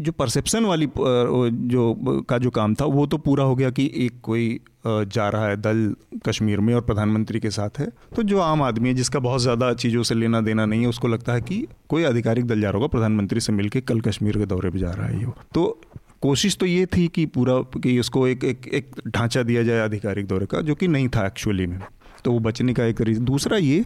जो 0.00 0.12
परसेप्शन 0.12 0.64
वाली 0.64 0.86
जो, 0.86 2.22
का 2.22 2.38
जो 2.38 2.50
काम 2.50 2.74
था, 2.74 2.84
वो 2.86 3.06
तो 3.06 3.18
पूरा 3.18 3.44
हो 3.44 3.54
गया 3.56 3.70
कि 3.70 3.90
एक 3.96 4.20
कोई 4.22 4.60
जा 4.86 5.28
रहा 5.28 5.46
है 5.46 5.56
दल 5.56 5.94
कश्मीर 6.26 6.60
में 6.60 6.72
और 6.74 6.80
प्रधानमंत्री 6.80 7.40
के 7.40 7.50
साथ 7.50 7.78
है। 7.78 7.86
तो 8.16 8.22
जो 8.22 8.38
आम 8.40 8.62
आदमी 8.62 8.88
है, 8.88 8.94
जिसका 8.94 9.18
बहुत 9.18 9.40
ज़्यादा 9.40 9.72
चीज़ों 9.74 10.02
से 10.02 10.14
लेना 10.14 10.40
देना 10.40 10.66
नहीं 10.66 10.80
है, 10.80 10.88
उसको 10.88 11.08
लगता 11.08 11.32
है 11.32 11.40
कि 11.40 11.66
कोई 11.88 12.04
आधिकारिक 12.04 12.46
दल 12.46 12.60
जा 12.60 12.68
रहा 12.68 12.78
होगा, 12.78 12.86
प्रधानमंत्री 12.88 13.40
से 13.40 13.52
मिलकर 13.52 13.80
कल 13.80 14.00
कश्मीर 14.00 14.38
के 14.38 14.46
दौरे 14.46 14.70
पर 14.70 14.78
जा 14.78 14.90
रहा 14.90 15.06
है 15.06 15.20
ये। 15.20 15.32
तो 15.54 15.80
कोशिश 16.22 16.56
तो 16.56 16.66
ये 16.66 16.86
थी 16.86 17.06
कि 17.08 17.26
पूरा, 17.26 17.60
कि 17.60 17.98
उसको 18.00 18.26
एक 18.28 18.44
एक 18.44 18.68
एक 18.74 18.94
ढांचा 19.08 19.42
दिया 19.42 19.62
जाए 19.62 19.80
आधिकारिक 19.80 20.26
दौरे 20.26 20.46
का, 20.46 20.60
जो 20.60 20.74
कि 20.74 20.88
नहीं 20.88 21.08
था 21.08 21.26
एक्चुअली 21.26 21.66
में। 21.66 21.78
तो 22.24 22.32
वो 22.32 22.38
बचने 22.40 22.74
का 22.74 22.84
एक 22.84 23.00
रीज़न 23.00 23.24
दूसरा 23.24 23.56
ये 23.56 23.84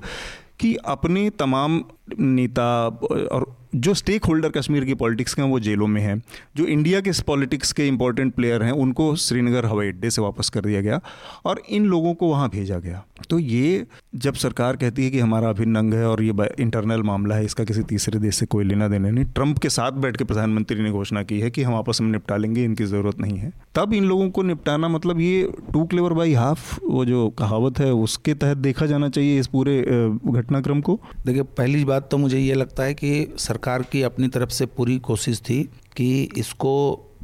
कि 0.60 0.74
अपने 0.86 1.28
तमाम 1.30 1.82
नेता 2.18 2.86
और 3.32 3.44
जो 3.74 3.94
स्टेक 3.94 4.24
होल्डर 4.24 4.48
कश्मीर 4.48 4.84
की 4.84 4.94
पॉलिटिक्स 4.94 5.34
के 5.34 5.42
हैं, 5.42 5.48
वो 5.48 5.60
जेलों 5.60 5.86
में 5.86 6.00
हैं। 6.02 6.20
जो 6.56 6.64
इंडिया 6.66 7.00
के 7.00 7.10
पॉलिटिक्स 7.26 7.72
के 7.72 7.86
इंपॉर्टेंट 7.88 8.34
प्लेयर 8.34 8.62
हैं, 8.62 8.72
उनको 8.72 9.14
श्रीनगर 9.16 9.66
हवाई 9.66 9.88
अड्डे 9.88 10.10
से 10.10 10.22
वापस 10.22 10.48
कर 10.48 10.60
दिया 10.60 10.80
गया 10.80 11.00
और 11.46 11.62
इन 11.70 11.86
लोगों 11.86 12.14
को 12.14 12.28
वहाँ 12.28 12.48
भेजा 12.50 12.78
गया। 12.78 13.02
तो 13.30 13.38
ये 13.38 13.86
जब 14.14 14.34
सरकार 14.34 14.76
कहती 14.76 15.04
है 15.04 15.10
कि 15.10 15.18
हमारा 15.18 15.48
अभिन्न 15.48 15.76
अंग 15.76 15.94
है 15.94 16.06
और 16.06 16.22
ये 16.22 16.48
इंटरनल 16.60 17.02
मामला 17.02 17.34
है, 17.34 17.44
इसका 17.44 17.64
किसी 17.64 17.82
तीसरे 17.82 18.18
देश 18.18 18.36
से 18.36 18.46
कोई 18.46 18.64
लेना 18.64 18.88
देना 18.88 19.10
नहीं। 19.10 19.24
ट्रंप 19.24 19.58
के 19.58 19.68
साथ 19.68 19.92
बैठ 20.02 20.16
के 20.16 20.24
प्रधानमंत्री 20.24 20.82
ने 20.82 20.90
घोषणा 20.90 21.22
की 21.22 21.40
है 21.40 21.50
कि 21.50 21.62
हम 21.62 21.74
आपस 21.74 22.00
में 22.00 22.10
निपटा 22.12 22.36
लेंगे 22.36 22.64
इनकी 22.64 22.84
ज़रूरत 22.84 23.20
नहीं 23.20 23.38
है। 23.38 23.52
तब 23.74 23.92
इन 23.94 24.04
लोगों 24.04 24.28
को 24.30 24.42
निपटाना 24.42 24.88
मतलब 24.88 25.20
ये 25.20 25.50
टू 25.72 25.84
क्लेवर 25.84 26.12
बाई 26.12 26.32
हाफ़ 26.34 26.78
वो 26.84 27.04
जो 27.04 27.28
कहावत 27.38 27.78
है, 27.78 27.92
उसके 27.94 28.34
तहत 28.34 28.56
देखा 28.58 28.86
जाना 28.86 29.08
चाहिए 29.08 29.38
इस 29.40 29.46
पूरे 29.46 29.80
घटनाक्रम 29.82 30.80
को। 30.80 31.00
देखिए, 31.26 31.42
पहली 31.42 31.84
बात 31.84 32.08
तो 32.10 32.18
मुझे 32.18 32.38
ये 32.38 32.54
लगता 32.54 32.82
है 32.82 32.94
कि 32.94 33.26
सरकार 33.38 33.60
की 33.66 34.02
अपनी 34.02 34.28
तरफ़ 34.28 34.50
से 34.50 34.66
पूरी 34.66 34.98
कोशिश 34.98 35.40
थी 35.40 35.62
कि 35.96 36.28
इसको 36.36 36.72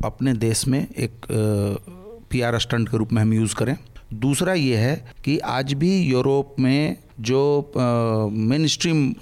अपने 0.04 0.32
देश 0.32 0.66
में 0.68 0.80
एक 0.80 1.26
पीआर 2.30 2.58
स्टंट 2.58 2.88
के 2.88 2.96
रूप 2.96 3.12
में 3.12 3.22
हम 3.22 3.32
यूज़ 3.32 3.54
करें। 3.54 3.76
दूसरा 4.14 4.52
ये 4.54 4.76
है 4.76 5.14
कि 5.24 5.38
आज 5.38 5.72
भी 5.72 5.98
यूरोप 5.98 6.54
में 6.60 6.96
जो 7.20 7.72
मेन 8.32 8.66
स्ट्रीम 8.66 9.14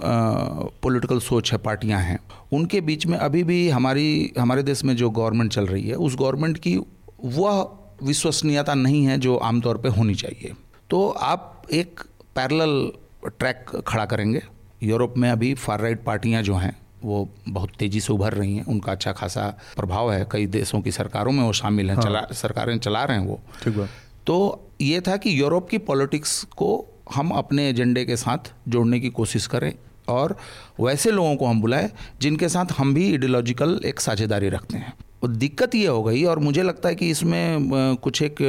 पॉलिटिकल 0.83 1.18
सोच 1.18 1.52
है, 1.52 1.59
पार्टियाँ 1.59 2.00
हैं, 2.00 2.18
उनके 2.52 2.81
बीच 2.81 3.07
में 3.07 3.18
अभी 3.18 3.42
भी 3.44 3.68
हमारी, 3.68 4.33
हमारे 4.38 4.62
देश 4.62 4.85
में 4.85 4.96
जो 4.96 5.11
गवर्नमेंट 5.11 5.52
चल 5.52 5.66
रही 5.66 5.88
है, 5.88 5.94
उस 5.94 6.16
गवर्नमेंट 6.16 6.59
की 6.59 6.76
वह 7.24 7.79
विश्वसनीयता 8.02 8.74
नहीं 8.74 9.05
है 9.05 9.18
जो 9.18 9.37
आमतौर 9.37 9.79
पे 9.79 9.88
होनी 9.88 10.14
चाहिए। 10.14 10.52
तो 10.90 11.09
आप 11.09 11.62
एक 11.72 12.00
पैरेलल 12.37 12.92
ट्रैक 13.29 13.83
खड़ा 13.87 14.05
करेंगे। 14.05 14.42
यूरोप 14.83 15.14
में 15.18 15.31
अभी 15.31 15.55
फार 15.55 15.81
राइट 15.81 16.05
पार्टियाँ 16.05 16.42
जो 16.42 16.55
हैं 16.55 16.76
वो 17.06 17.28
बहुत 17.48 17.70
तेज़ी 17.78 18.00
से 18.00 18.12
उभर 18.12 18.32
रही 18.32 18.56
हैं। 18.56 18.64
उनका 18.64 18.92
अच्छा 18.92 19.12
खासा 19.12 19.46
प्रभाव 19.76 20.12
है। 20.12 20.26
कई 20.32 20.46
देशों 20.52 20.80
की 20.80 20.92
सरकारों 20.92 21.32
में 21.32 21.42
वो 21.44 21.52
शामिल 21.52 21.90
हैं। 21.90 21.96
हाँ। 21.96 22.04
चला 22.04 22.26
सरकारें 22.34 22.78
चला 22.78 23.04
रहे 23.04 23.18
हैं 23.18 23.26
वो। 23.26 23.40
ठीक 23.62 23.76
है 23.76 23.88
तो 24.26 24.36
ये 24.80 25.00
था 25.00 25.16
कि 25.16 25.40
यूरोप 25.40 25.68
की 25.68 25.78
पॉलिटिक्स 25.88 26.42
को 26.56 26.70
हम 27.14 27.30
अपने 27.30 27.68
एजेंडे 27.68 28.04
के 28.04 28.16
साथ 28.16 28.52
जोड़ने 28.68 29.00
की 29.00 29.08
कोशिश 29.10 29.46
करें 29.46 29.72
और 30.08 30.36
वैसे 30.80 31.10
लोगों 31.10 31.36
को 31.36 31.46
हम 31.46 31.60
बुलाएँ 31.60 31.90
जिनके 32.20 32.48
साथ 32.48 32.72
हम 32.78 32.94
भी 32.94 33.10
आइडियोलॉजिकल 33.10 33.80
एक 33.84 34.00
साझेदारी 34.00 34.48
रखते 34.48 34.78
हैं। 34.78 34.92
दिक्कत 35.26 35.74
ये 35.74 35.86
हो 35.86 36.02
गई 36.02 36.24
और 36.24 36.38
मुझे 36.38 36.62
लगता 36.62 36.88
है 36.88 36.94
कि 36.94 37.10
इसमें 37.10 37.96
कुछ 37.96 38.22
एक 38.22 38.42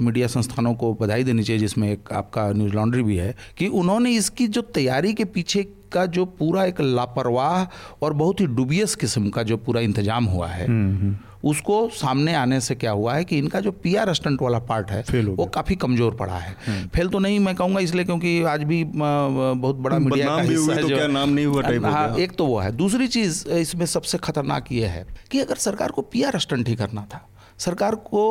मीडिया 0.00 0.26
संस्थानों 0.26 0.74
को 0.74 0.92
बधाई 0.94 1.24
देनी 1.24 1.42
चाहिए 1.42 1.60
जिसमें 1.60 1.90
एक 1.92 2.12
आपका 2.12 2.50
न्यूज़ 2.52 2.74
लॉन्ड्री 2.74 3.02
भी 3.02 3.16
है 3.16 3.34
कि 3.58 3.66
उन्होंने 3.74 4.12
इसकी 4.12 4.46
जो 4.48 4.62
तैयारी 4.74 5.12
के 5.14 5.24
पीछे 5.30 5.62
का 5.92 6.04
जो 6.06 6.24
पूरा 6.38 6.64
एक 6.64 6.80
लापरवाह 6.80 7.66
और 8.02 8.12
बहुत 8.12 8.40
ही 8.40 8.46
डुबियस 8.46 8.94
किस्म 8.94 9.30
का 9.30 9.42
जो 9.42 9.56
पूरा 9.56 9.80
इंतज़ाम 9.80 10.24
हुआ 10.24 10.48
है 10.48 10.66
हम्म, 10.66 10.96
हम्म। 10.96 11.16
उसको 11.44 11.88
सामने 11.90 12.34
आने 12.34 12.60
से 12.60 12.74
क्या 12.74 12.90
हुआ 12.92 13.14
है 13.14 13.24
कि 13.24 13.38
इनका 13.38 13.60
जो 13.60 13.70
पी 13.74 13.94
आर 13.96 14.12
स्टंट 14.14 14.42
वाला 14.42 14.58
पार्ट 14.60 14.90
है 14.90 15.22
वो 15.22 15.46
काफ़ी 15.48 15.76
कमज़ोर 15.76 16.14
पड़ा 16.14 16.36
है। 16.36 16.54
हम्म। 16.66 16.88
फेल 16.88 17.08
तो 17.08 17.18
नहीं 17.18 17.38
मैं 17.40 17.54
कहूँगा 17.54 17.80
इसलिए 17.80 18.04
क्योंकि 18.04 18.42
आज 18.44 18.62
भी 18.62 18.82
बहुत 18.86 19.76
बड़ा 19.76 19.98
मीडिया 19.98 20.26
का 20.26 20.40
हिस्सा 20.42 20.74
है 20.74 20.82
तो 20.82 20.88
क्या 20.88 21.06
नाम 21.08 21.30
नहीं 21.30 21.46
हुआ 21.46 21.62
टाइप 21.62 21.84
हाँ 21.86 22.16
एक 22.18 22.32
तो 22.32 22.46
वो 22.46 22.58
है। 22.58 22.72
दूसरी 22.76 23.08
चीज़ 23.08 23.48
इसमें 23.50 23.86
सबसे 23.88 24.18
खतरनाक 24.18 24.72
ये 24.72 24.86
है 24.86 25.06
कि 25.30 25.40
अगर 25.40 25.56
सरकार 25.58 25.90
को 25.90 26.02
पी 26.02 26.22
आर 26.22 26.38
स्टंट 26.38 26.68
ही 26.68 26.74
करना 26.76 27.06
था 27.14 27.26
सरकार 27.58 27.94
को 27.94 28.26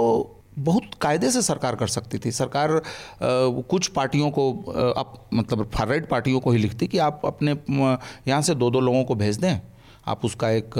बहुत 0.60 0.92
कायदे 1.02 1.30
से 1.32 1.42
सरकार 1.42 1.76
कर 1.76 1.88
सकती 1.88 2.18
थी। 2.18 2.32
सरकार 2.32 2.72
आ, 2.72 2.82
कुछ 3.22 3.88
पार्टियों 3.88 4.30
को 4.32 4.52
आप 4.98 5.14
मतलब 5.34 5.70
फार 5.74 5.88
राइट 5.88 6.08
पार्टियों 6.10 6.40
को 6.40 6.52
ही 6.52 6.58
लिखती 6.58 6.88
कि 6.88 6.98
आप 7.00 7.22
अपने 7.26 7.52
यहाँ 8.28 8.42
से 8.42 8.56
दो 8.56 8.70
दो 8.70 8.80
लोगों 8.80 9.04
को 9.04 9.16
भेज 9.16 9.38
दें। 9.38 9.60
आप 10.08 10.26
उसका 10.26 10.50
एक 10.50 10.76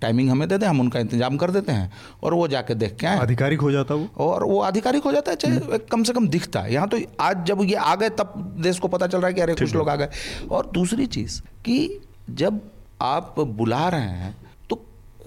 टाइमिंग 0.00 0.30
हमें 0.30 0.48
दे 0.48 0.58
दें 0.58 0.66
हम 0.66 0.80
उनका 0.80 1.00
इंतज़ाम 1.00 1.36
कर 1.36 1.50
देते 1.50 1.72
हैं 1.72 1.92
और 2.22 2.34
वो 2.34 2.48
जाके 2.48 2.74
देख 2.74 2.96
के 2.96 3.06
आए। 3.06 3.18
आधिकारिक 3.18 3.60
हो 3.60 3.70
जाता 3.72 3.94
वो? 3.94 4.08
और 4.18 4.44
वो 4.44 4.60
आधिकारिक 4.62 5.04
हो 5.04 5.12
जाता 5.12 5.30
है 5.30 5.36
चाहे 5.36 5.56
हम्म। 5.56 5.78
कम 5.90 6.02
से 6.02 6.12
कम 6.12 6.28
दिखता 6.28 6.60
है। 6.60 6.72
यहाँ 6.74 6.88
तो 6.88 6.98
आज 7.20 7.44
जब 7.46 7.62
ये 7.64 7.74
आ 7.74 7.94
गए 7.94 8.08
तब 8.18 8.32
देश 8.60 8.78
को 8.78 8.88
पता 8.88 9.06
चल 9.06 9.18
रहा 9.18 9.28
है 9.28 9.34
कि 9.34 9.40
अरे 9.40 9.54
कुछ 9.54 9.74
लोग 9.74 9.88
आ 9.88 9.96
गए। 9.96 10.08
और 10.50 10.70
दूसरी 10.74 11.06
चीज़ 11.08 11.40
कि 11.64 12.00
जब 12.30 12.60
आप 13.02 13.34
बुला 13.40 13.88
रहे 13.88 14.00
हैं 14.00 14.36
तो 14.70 14.76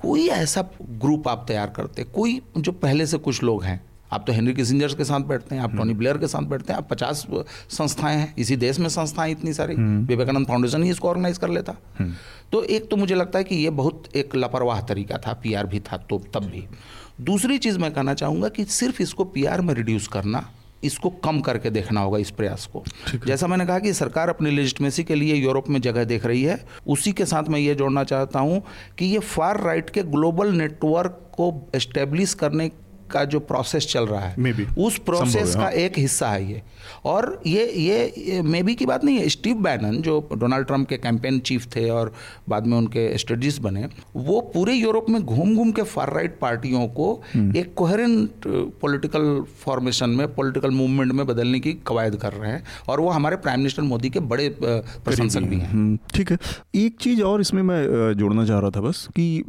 कोई 0.01 0.27
ऐसा 0.29 0.69
ग्रुप 1.01 1.27
आप 1.27 1.45
तैयार 1.47 1.69
करते 1.69 2.03
कोई 2.03 2.41
जो 2.57 2.71
पहले 2.71 3.05
से 3.07 3.17
कुछ 3.19 3.43
लोग 3.43 3.63
हैं 3.63 3.81
आप 4.13 4.23
तो 4.27 4.33
हेनरी 4.33 4.53
किसिंजर्स 4.53 4.93
के 4.95 5.03
साथ 5.05 5.19
बैठते 5.27 5.55
हैं 5.55 5.61
आप 5.61 5.75
टोनी 5.75 5.93
ब्लेयर 5.93 6.17
के 6.17 6.27
साथ 6.27 6.47
बैठते 6.49 6.73
हैं 6.73 6.77
आप 6.77 6.87
पचास 6.89 7.25
संस्थाएँ 7.69 8.17
हैं 8.17 8.33
इसी 8.37 8.55
देश 8.55 8.79
में 8.79 8.89
संस्थाएँ 8.89 9.31
इतनी 9.31 9.53
सारी 9.53 9.75
हम्म। 9.75 10.05
विवेकानंद 10.05 10.47
फाउंडेशन 10.47 10.83
ही 10.83 10.89
इसको 10.89 11.09
ऑर्गेनाइज 11.09 11.37
कर 11.37 11.49
लेता। 11.49 11.75
हम्म। 11.99 12.13
तो 12.51 12.63
एक 12.63 12.89
तो 12.91 12.97
मुझे 12.97 13.15
लगता 13.15 13.39
है 13.39 13.43
कि 13.43 13.55
ये 13.55 13.69
बहुत 13.69 14.15
एक 14.15 14.35
लापरवाह 14.35 14.81
तरीका 14.81 15.17
था 15.17 15.33
पीआर 15.33 15.67
भी 15.67 15.79
था 15.81 15.97
तो 16.09 16.21
तब 16.33 16.45
भी। 16.45 16.67
दूसरी 17.21 17.57
चीज़ 17.57 17.77
मैं 17.79 17.91
कहना 17.93 18.13
चाहूँगा 18.13 18.49
कि 18.49 18.65
सिर्फ़ 18.65 19.01
इसको 19.01 19.23
पीआर 19.25 19.61
में 19.61 19.73
रिड्यूस 19.73 20.07
करना 20.07 20.49
इसको 20.83 21.09
कम 21.23 21.39
करके 21.41 21.69
देखना 21.69 22.01
होगा 22.01 22.17
इस 22.17 22.29
प्रयास 22.31 22.65
को। 22.65 22.83
जैसा 23.25 23.47
मैंने 23.47 23.65
कहा 23.65 23.79
कि 23.79 23.93
सरकार 23.93 24.29
अपनी 24.29 24.51
लेजिटमेसी 24.51 25.03
के 25.03 25.15
लिए 25.15 25.35
यूरोप 25.35 25.69
में 25.69 25.79
जगह 25.81 26.03
देख 26.03 26.25
रही 26.25 26.41
है 26.43 26.59
उसी 26.87 27.11
के 27.11 27.25
साथ 27.25 27.49
मैं 27.49 27.59
ये 27.59 27.75
जोड़ना 27.75 28.03
चाहता 28.03 28.39
हूँ 28.39 28.61
कि 28.97 29.05
ये 29.05 29.19
फार 29.19 29.61
राइट 29.61 29.89
के 29.89 30.03
ग्लोबल 30.03 30.53
नेटवर्क 30.53 31.19
को 31.31 31.53
एस्टेब्लिश 31.75 32.33
करने 32.33 32.67
का 33.11 33.23
जो 33.25 33.39
प्रोसेस 33.45 33.87
चल 33.87 34.05
रहा 34.05 34.21
है 34.21 34.35
Maybe. 34.37 34.67
उस 34.77 34.97
प्रोसेस 35.01 35.55
का 35.55 35.61
हाँ। 35.61 35.71
एक 35.81 35.97
हिस्सा 35.97 36.29
है 36.29 36.51
ये 36.51 36.61
और 37.05 37.41
ये 37.45 37.65
ये 37.77 38.41
मे 38.43 38.61
बी 38.63 38.75
की 38.75 38.85
बात 38.85 39.03
नहीं 39.03 39.17
है 39.17 39.29
स्टीव 39.29 39.57
बैनन 39.63 40.01
जो 40.01 40.19
डोनाल्ड 40.33 40.67
ट्रंप 40.67 40.87
के 40.87 40.97
कैंपेन 40.99 41.39
चीफ 41.41 41.65
थे 41.75 41.89
और 41.89 42.13
बाद 42.49 42.67
में 42.67 42.77
उनके 42.77 43.07
स्ट्रेटजिस्ट 43.17 43.61
बने 43.61 43.87
वो 44.15 44.39
पूरे 44.53 44.73
यूरोप 44.73 45.09
में 45.09 45.21
घूम 45.21 45.55
घूम 45.55 45.71
के 45.71 45.83
फार 45.85 46.13
राइट 46.13 46.37
पार्टियों 46.41 46.87
को 46.89 47.11
हम्म। 47.33 47.55
एक 47.57 47.73
कोहरेंट 47.75 48.47
पॉलिटिकल 48.81 49.43
फॉर्मेशन 49.61 50.09
में 50.11 50.27
पॉलिटिकल 50.35 50.71
मूवमेंट 50.71 51.11
में 51.11 51.25
बदलने 51.27 51.59
की 51.59 51.73
कवायद 51.87 52.15
कर 52.15 52.33
रहे 52.33 52.51
हैं 52.51 52.63
और 52.89 52.99
वो 52.99 53.09
हमारे 53.11 53.35
प्राइम 53.37 53.59
मिनिस्टर 53.59 53.83
मोदी 53.83 54.09
के 54.09 54.19
बड़े 54.31 54.49
प्रशंसक 54.59 55.41
भी 55.43 55.57
हैं 55.57 55.71
हम्म, 55.71 55.97
ठीक 56.13 56.31
है 56.31 56.37
एक 56.77 56.97
चीज़ 56.99 57.21
और 57.23 57.41
इसमें 57.41 57.61
मैं 57.63 57.81
जोड़ना 58.15 58.45
चाह 58.45 58.59
रहा 58.59 58.69
था 58.69 58.81
बस 58.81 59.07
कि 59.09 59.43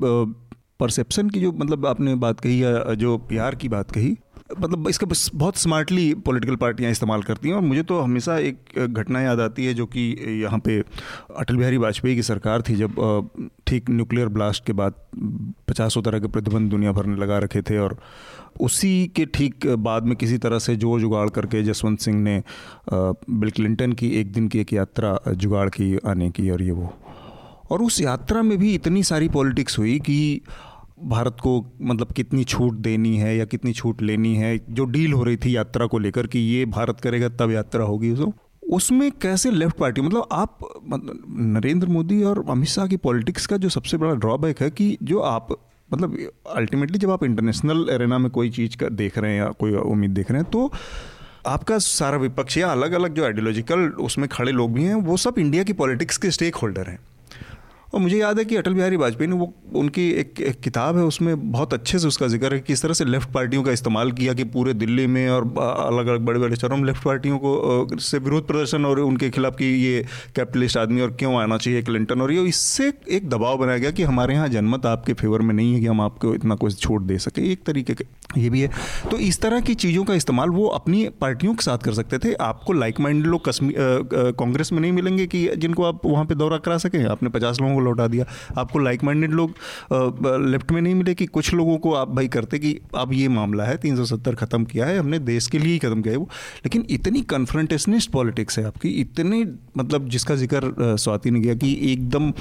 परसेप्शन 0.83 1.31
की 1.31 1.41
जो 1.41 1.53
मतलब 1.53 1.87
आपने 1.87 2.15
बात 2.27 2.41
कही 2.41 2.63
या 2.65 2.95
जो 2.97 3.17
प्यार 3.29 3.55
की 3.55 3.69
बात 3.69 3.91
कही 3.91 4.17
मतलब 4.61 4.89
इसका 4.89 5.07
बहुत 5.35 5.57
स्मार्टली 5.57 6.15
पॉलिटिकल 6.15 6.57
पार्टियाँ 6.57 6.91
इस्तेमाल 6.91 7.23
करती 7.23 7.49
हैं 7.49 7.55
और 7.55 7.63
मुझे 7.63 7.83
तो 7.83 8.01
हमेशा 8.01 8.37
एक 8.39 8.79
घटना 8.79 9.21
याद 9.21 9.41
आती 9.41 9.65
है 9.67 9.75
जो 9.75 9.87
कि 9.87 10.03
यहाँ 10.43 10.59
पे 10.59 10.79
अटल 11.37 11.57
बिहारी 11.57 11.77
वाजपेयी 11.77 12.15
की 12.17 12.23
सरकार 12.23 12.63
थी 12.63 12.77
जब 12.77 12.99
ठीक 13.67 13.91
न्यूक्लियर 13.91 14.29
ब्लास्ट 14.29 14.65
के 14.67 14.73
बाद 14.73 14.95
पचासों 15.69 16.03
तरह 16.03 16.19
के 16.19 16.29
प्रतिबंध 16.29 16.71
दुनिया 16.71 16.93
भर 16.93 17.07
ने 17.07 17.17
लगा 17.17 17.39
रखे 17.39 17.63
थे 17.63 17.79
और 17.79 17.97
उसी 18.61 18.93
के 19.17 19.27
ठीक 19.27 19.67
बाद 19.81 20.03
में 20.03 20.17
किसी 20.17 20.39
तरह 20.39 20.59
से 20.59 20.77
ज़ोर 20.77 21.01
जुगाड़ 21.01 21.29
करके 21.31 21.63
जसवंत 21.63 22.01
सिंह 22.01 22.21
ने 22.21 22.43
बिल 22.95 23.51
क्लिंटन 23.51 23.93
की 23.93 24.11
एक 24.11 24.33
दिन 24.33 24.49
की 24.49 24.61
एक 24.61 24.73
यात्रा 24.73 25.19
जुगाड़ 25.33 25.69
की, 25.69 25.97
आने 26.07 26.31
की 26.31 26.51
और 26.51 26.63
ये 26.63 26.71
वो। 26.71 26.93
और 27.71 27.83
उस 27.83 28.01
यात्रा 28.01 28.43
में 28.43 28.57
भी 28.59 28.75
इतनी 28.75 29.03
सारी 29.03 29.29
पॉलिटिक्स 29.29 29.79
हुई 29.79 29.99
कि 29.99 30.41
भारत 31.05 31.37
को 31.43 31.55
मतलब 31.83 32.13
कितनी 32.13 32.45
छूट 32.45 32.75
देनी 32.75 33.17
है 33.17 33.37
या 33.37 33.45
कितनी 33.45 33.73
छूट 33.73 34.03
लेनी 34.03 34.35
है, 34.37 34.59
जो 34.71 34.85
डील 34.85 35.13
हो 35.13 35.25
रही 35.25 35.37
थी 35.37 35.57
यात्रा 35.57 35.87
को 35.87 35.99
लेकर 35.99 36.27
कि 36.27 36.39
ये 36.39 36.65
भारत 36.67 37.01
करेगा, 37.01 37.29
तब 37.31 37.51
यात्रा 37.51 37.85
होगी 37.85 38.15
तो 38.17 38.33
उसमें 38.71 39.11
कैसे 39.13 39.51
लेफ़्ट 39.51 39.77
पार्टी 39.77 40.01
मतलब 40.01 40.29
आप 40.33 40.59
मतलब 40.85 41.23
नरेंद्र 41.57 41.89
मोदी 41.89 42.23
और 42.23 42.45
अमित 42.51 42.69
शाह 42.69 42.87
की 42.87 42.97
पॉलिटिक्स 42.99 43.47
का 43.47 43.57
जो 43.57 43.69
सबसे 43.69 43.97
बड़ा 43.97 44.15
ड्रॉबैक 44.17 44.61
है 44.63 44.71
कि 44.71 44.97
जो 45.03 45.21
आप 45.21 45.49
मतलब 45.91 46.17
अल्टीमेटली 46.57 46.99
जब 46.99 47.11
आप 47.11 47.25
इंटरनेशनल 47.25 47.87
एरेना 47.91 48.19
में 48.19 48.31
कोई 48.31 48.51
चीज़ 48.51 48.77
का 48.77 48.89
देख 48.89 49.19
रहे 49.19 49.33
हैं 49.33 49.39
या 49.39 49.51
कोई 49.61 49.73
उम्मीद 49.75 50.11
देख 50.11 50.31
रहे 50.31 50.43
हैं 50.43 50.51
तो 50.51 50.71
आपका 51.47 51.79
सारा 51.79 52.19
विपक्ष 52.19 52.57
या 52.59 52.71
अलग 52.73 52.93
अलग 52.93 53.15
जो 53.15 53.25
आइडियोलॉजिकल 53.25 53.89
उसमें 54.01 54.29
खड़े 54.29 54.53
लोग 54.53 54.73
भी 54.73 54.85
हैं, 54.85 54.95
वो 54.95 55.17
सब 55.17 55.39
इंडिया 55.39 55.63
की 55.63 55.73
पॉलिटिक्स 55.73 56.17
के 56.17 56.31
स्टेक 56.31 56.55
होल्डर 56.55 56.87
हैं। 56.87 56.99
और 57.95 58.01
मुझे 58.01 58.19
याद 58.19 58.39
है 58.39 58.45
कि 58.45 58.57
अटल 58.57 58.75
बिहारी 58.75 58.97
वाजपेयी 58.97 59.31
ने 59.31 59.37
वो 59.37 59.53
उनकी 59.75 60.09
एक, 60.11 60.41
एक 60.41 60.61
किताब 60.61 60.97
है 60.97 61.05
उसमें 61.05 61.51
बहुत 61.53 61.75
अच्छे 61.75 61.99
से 61.99 62.09
उसका 62.09 62.27
ज़िक्र 62.27 62.53
है 62.55 62.59
कि 62.61 62.67
किस 62.67 62.83
तरह 62.83 62.93
से 62.93 63.05
लेफ़्ट 63.05 63.31
पार्टियों 63.33 63.63
का 63.63 63.73
इस्तेमाल 63.73 64.13
किया 64.13 64.35
कि 64.35 64.45
पूरे 64.45 64.75
दिल्ली 64.75 65.07
में 65.07 65.29
और 65.29 65.45
अलग 65.45 66.07
अलग 66.07 66.21
बड़े 66.21 66.41
बड़े 66.41 66.57
शहरों 66.57 66.77
में 66.77 66.85
लेफ़्ट 66.85 67.05
पार्टियों 67.05 67.39
को 67.39 67.99
से 68.01 68.19
विरोध 68.19 68.47
प्रदर्शन 68.47 68.85
और 68.85 69.01
उनके 69.01 69.31
खिलाफ 69.31 69.57
कि 69.57 69.65
ये 69.65 70.05
कैपिटलिस्ट 70.37 70.77
आदमी 70.77 71.01
और 71.01 71.11
क्यों 71.13 71.35
आना 71.35 71.59
चाहिए 71.59 71.83
क्लिंटन 71.83 72.21
और 72.21 72.33
ये 72.33 72.43
इससे 72.49 72.93
एक 73.11 73.29
दबाव 73.29 73.59
बनाया 73.59 73.79
गया 73.79 73.91
कि 73.91 74.03
हमारे 74.03 74.35
यहाँ 74.35 74.49
जनमत 74.49 74.87
आपके 74.87 75.13
फेवर 75.15 75.41
में 75.41 75.55
नहीं 75.55 75.75
है 75.75 75.81
कि 75.81 75.87
हम 75.87 76.01
आपको 76.01 76.35
इतना 76.35 76.55
कुछ 76.55 76.79
छूट 76.81 77.03
दे 77.03 77.19
सके 77.19 77.51
एक 77.53 77.65
तरीके 77.67 77.95
के 77.95 78.05
ये 78.37 78.51
भी 78.51 78.61
है। 78.61 78.71
तो 79.11 79.19
इस 79.19 79.41
तरह 79.41 79.61
की 79.61 79.75
चीज़ों 79.77 80.05
का 80.05 80.15
इस्तेमाल 80.15 80.51
वो 80.51 80.67
अपनी 80.71 81.09
पार्टियों 81.21 81.55
के 81.55 81.65
साथ 81.65 81.79
कर 81.79 81.93
सकते 81.93 82.19
थे। 82.19 82.33
आपको 82.43 82.73
लाइक 82.73 83.01
माइंडेड 83.01 83.27
लोग 83.27 83.45
कश्मीर 83.49 83.75
कांग्रेस 84.39 84.73
में 84.73 84.81
नहीं 84.81 84.93
मिलेंगे 84.93 85.27
कि 85.27 85.49
जिनको 85.57 85.85
आप 85.85 86.07
वहाँ 86.07 86.25
पर 86.25 86.35
दौरा 86.35 86.59
करा 86.59 86.79
सकें 86.79 87.05
आपने 87.07 87.29
पचास 87.31 87.61
लोगों 87.61 87.75
को 87.75 87.81
लौटा 87.83 88.07
दिया। 88.09 88.25
आपको 88.59 88.79
लाइक 88.79 89.05
माइंडेड 89.05 89.33
लोग 89.33 89.55
लेफ़्ट 90.45 90.73
में 90.73 90.81
नहीं 90.83 90.95
मिले 90.95 91.15
कि 91.15 91.27
कुछ 91.29 91.53
लोगों 91.55 91.77
को 91.79 91.95
आप 91.95 92.11
भाई 92.13 92.29
करते 92.31 92.59
कि 92.59 92.79
अब 92.97 93.13
ये 93.13 93.29
मामला 93.31 93.65
है 93.65 93.77
370 93.79 94.35
ख़त्म 94.37 94.65
किया 94.65 94.87
है, 94.87 94.99
हमने 94.99 95.19
देश 95.21 95.47
के 95.47 95.59
लिए 95.59 95.73
ही 95.73 95.79
ख़त्म 95.79 96.03
किया 96.03 96.13
है 96.13 96.19
वो। 96.19 96.29
लेकिन 96.65 96.87
इतनी 96.91 97.21
कन्फ्रंटेशनिस्ट 97.31 98.11
पॉलिटिक्स 98.13 98.59
है 98.59 98.65
आपकी, 98.67 98.89
इतने 99.01 99.45
मतलब 99.77 100.09
जिसका 100.09 100.35
ज़िक्र 100.37 100.97
स्वाति 100.97 101.31
ने 101.31 101.41
किया 101.41 101.55
कि 101.57 101.73
एकदम 101.93 102.33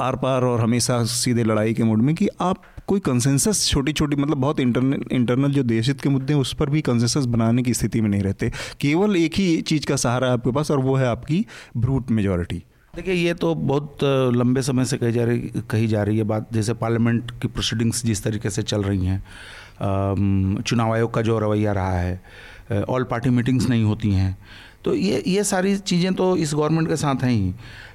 आर 0.00 0.16
पार 0.16 0.44
और 0.44 0.60
हमेशा 0.60 1.02
सीधे 1.06 1.44
लड़ाई 1.44 1.74
के 1.74 1.82
मूड 1.84 2.02
में 2.02 2.14
कि 2.14 2.28
आप 2.42 2.62
कोई 2.86 3.00
कंसेंसस 3.00 3.66
छोटी 3.68 3.92
छोटी 3.92 4.16
मतलब 4.16 4.36
बहुत 4.38 4.60
इंटरनल 4.60 5.04
इंटरनल 5.12 5.52
जो 5.52 5.62
देशित 5.64 6.00
के 6.00 6.08
मुद्दे 6.08 6.32
हैं, 6.32 6.40
उस 6.40 6.52
पर 6.54 6.70
भी 6.70 6.80
कंसेंसस 6.82 7.24
बनाने 7.26 7.62
की 7.62 7.74
स्थिति 7.74 8.00
में 8.00 8.08
नहीं 8.08 8.22
रहते। 8.22 8.50
केवल 8.80 9.16
एक 9.16 9.34
ही 9.34 9.60
चीज़ 9.62 9.86
का 9.86 9.96
सहारा 9.96 10.26
है 10.26 10.32
आपके 10.32 10.52
पास 10.52 10.70
और 10.70 10.78
वो 10.80 10.94
है 10.96 11.06
आपकी 11.06 11.44
ब्रूट 11.76 12.10
मेजोरिटी 12.10 12.62
देखिए, 12.96 13.14
ये 13.14 13.32
तो 13.34 13.54
बहुत 13.54 13.98
लंबे 14.34 14.62
समय 14.62 14.84
से 14.84 14.96
कही 14.98 15.12
जा 15.12 15.24
रही, 15.24 15.38
कही 15.70 15.86
जा 15.86 16.02
रही 16.02 16.18
है 16.18 16.24
बात। 16.24 16.48
जैसे 16.52 16.74
पार्लियामेंट 16.74 17.30
की 17.40 17.48
प्रोसीडिंग्स 17.48 18.04
जिस 18.06 18.22
तरीके 18.24 18.50
से 18.50 18.62
चल 18.62 18.82
रही 18.82 19.06
हैं 19.06 20.62
चुनाव 20.62 20.92
आयोग 20.92 21.12
का 21.14 21.22
जो 21.22 21.38
रवैया 21.38 21.72
रहा 21.72 21.98
है 21.98 22.82
ऑल 22.84 23.04
पार्टी 23.04 23.30
मीटिंग्स 23.30 23.68
नहीं 23.68 23.84
होती 23.84 24.12
हैं। 24.12 24.36
तो 24.84 24.94
ये 24.94 25.22
ये 25.26 25.44
सारी 25.44 25.76
चीज़ें 25.78 26.12
तो 26.14 26.36
इस 26.36 26.54
गवर्नमेंट 26.54 26.88
के 26.88 26.96
साथ 26.96 27.24
हैं 27.24 27.30
ही। 27.30 27.54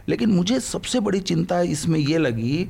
लेकिन 0.09 0.31
मुझे 0.31 0.59
सबसे 0.59 0.99
बड़ी 0.99 1.19
चिंता 1.21 1.61
इसमें 1.61 1.99
यह 1.99 2.19
लगी 2.19 2.67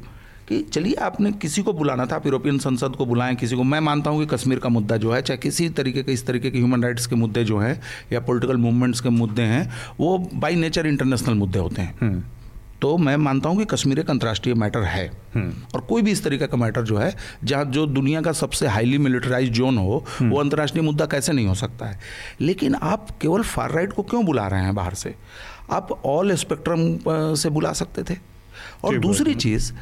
कि 0.52 0.62
चलिए 0.62 0.94
आपने 0.94 1.32
किसी 1.32 1.62
को 1.64 1.74
बुलाना 1.74 2.06
था 2.06 2.16
आप 2.16 2.26
यूरोपियन 2.26 2.58
संसद 2.60 2.96
को 2.96 3.06
बुलाएँ 3.06 3.36
किसी 3.36 3.56
को। 3.56 3.64
मैं 3.64 3.80
मानता 3.80 4.10
हूँ 4.10 4.20
कि 4.20 4.36
कश्मीर 4.36 4.60
का 4.60 4.70
मुद्दा 4.70 4.98
जो 4.98 5.12
है 5.12 5.22
चाहे 5.22 5.38
किसी 5.38 5.70
तरीके 5.70 6.04
के 6.04 6.12
इस 6.12 6.26
तरीके 6.28 6.52
के 6.52 6.58
ह्यूमन 6.58 6.84
राइट्स 6.84 7.08
के 7.08 7.16
मुद्दे 7.16 7.44
जो 7.44 7.60
हैं 7.60 7.82
या 8.14 8.20
पॉलिटिकल 8.20 8.58
मूवमेंट्स 8.58 9.00
के 9.00 9.10
मुद्दे 9.10 9.42
हैं 9.42 9.72
वो 10.00 10.30
बाई 10.34 10.56
नेचर 10.56 10.88
इंटरनेशनल 10.88 11.34
मुद्दे 11.34 11.60
होते 11.60 11.82
हैं। 11.82 11.96
हम्म। 12.02 12.24
तो 12.82 12.98
मैं 12.98 13.18
मानता 13.18 13.50
हूँ 13.50 13.58
कि 13.58 13.66
कश्मीर 13.66 14.00
एक 14.00 14.10
अंतर्राष्ट्रीय 14.10 14.56
मैटर 14.56 14.84
है। 14.84 15.12
हम्म। 15.36 15.54
और 15.76 15.82
कोई 15.82 16.02
भी 16.02 16.12
इस 16.12 16.24
तरीके 16.24 16.48
का 16.48 16.58
मैटर 16.58 16.82
जो 16.82 16.98
है 16.98 17.16
जहाँ 17.44 17.66
जो 17.66 17.86
दुनिया 17.86 18.22
का 18.22 18.32
सबसे 18.32 18.68
हाईली 18.68 18.98
मिलिटराइज 18.98 19.50
जोन 19.50 19.78
हो 19.78 20.06
हम्म। 20.20 20.32
वो 20.32 20.40
अंतर्राष्ट्रीय 20.40 20.84
मुद्दा 20.84 21.06
कैसे 21.06 21.34
नहीं 21.34 21.48
हो 21.48 21.56
सकता 21.56 21.86
है? 21.86 22.00
लेकिन 22.42 22.76
आप 22.76 23.08
केवल 23.22 23.42
फार 23.42 23.72
राइट 23.72 23.94
को 23.94 24.04
क्यों 24.04 24.26
बुला 24.26 24.48
रहे 24.48 24.62
हैं 24.62 24.76
बाहर 24.76 24.94
से? 24.94 25.16
आप 25.72 26.02
ऑल 26.06 26.36
स्पेक्ट्रम 26.36 27.36
से 27.36 27.50
बुला 27.50 27.74
सकते 27.74 28.04
थे। 28.04 28.18
और 28.84 28.98
दूसरी 29.00 29.34
चीज़ 29.34 29.74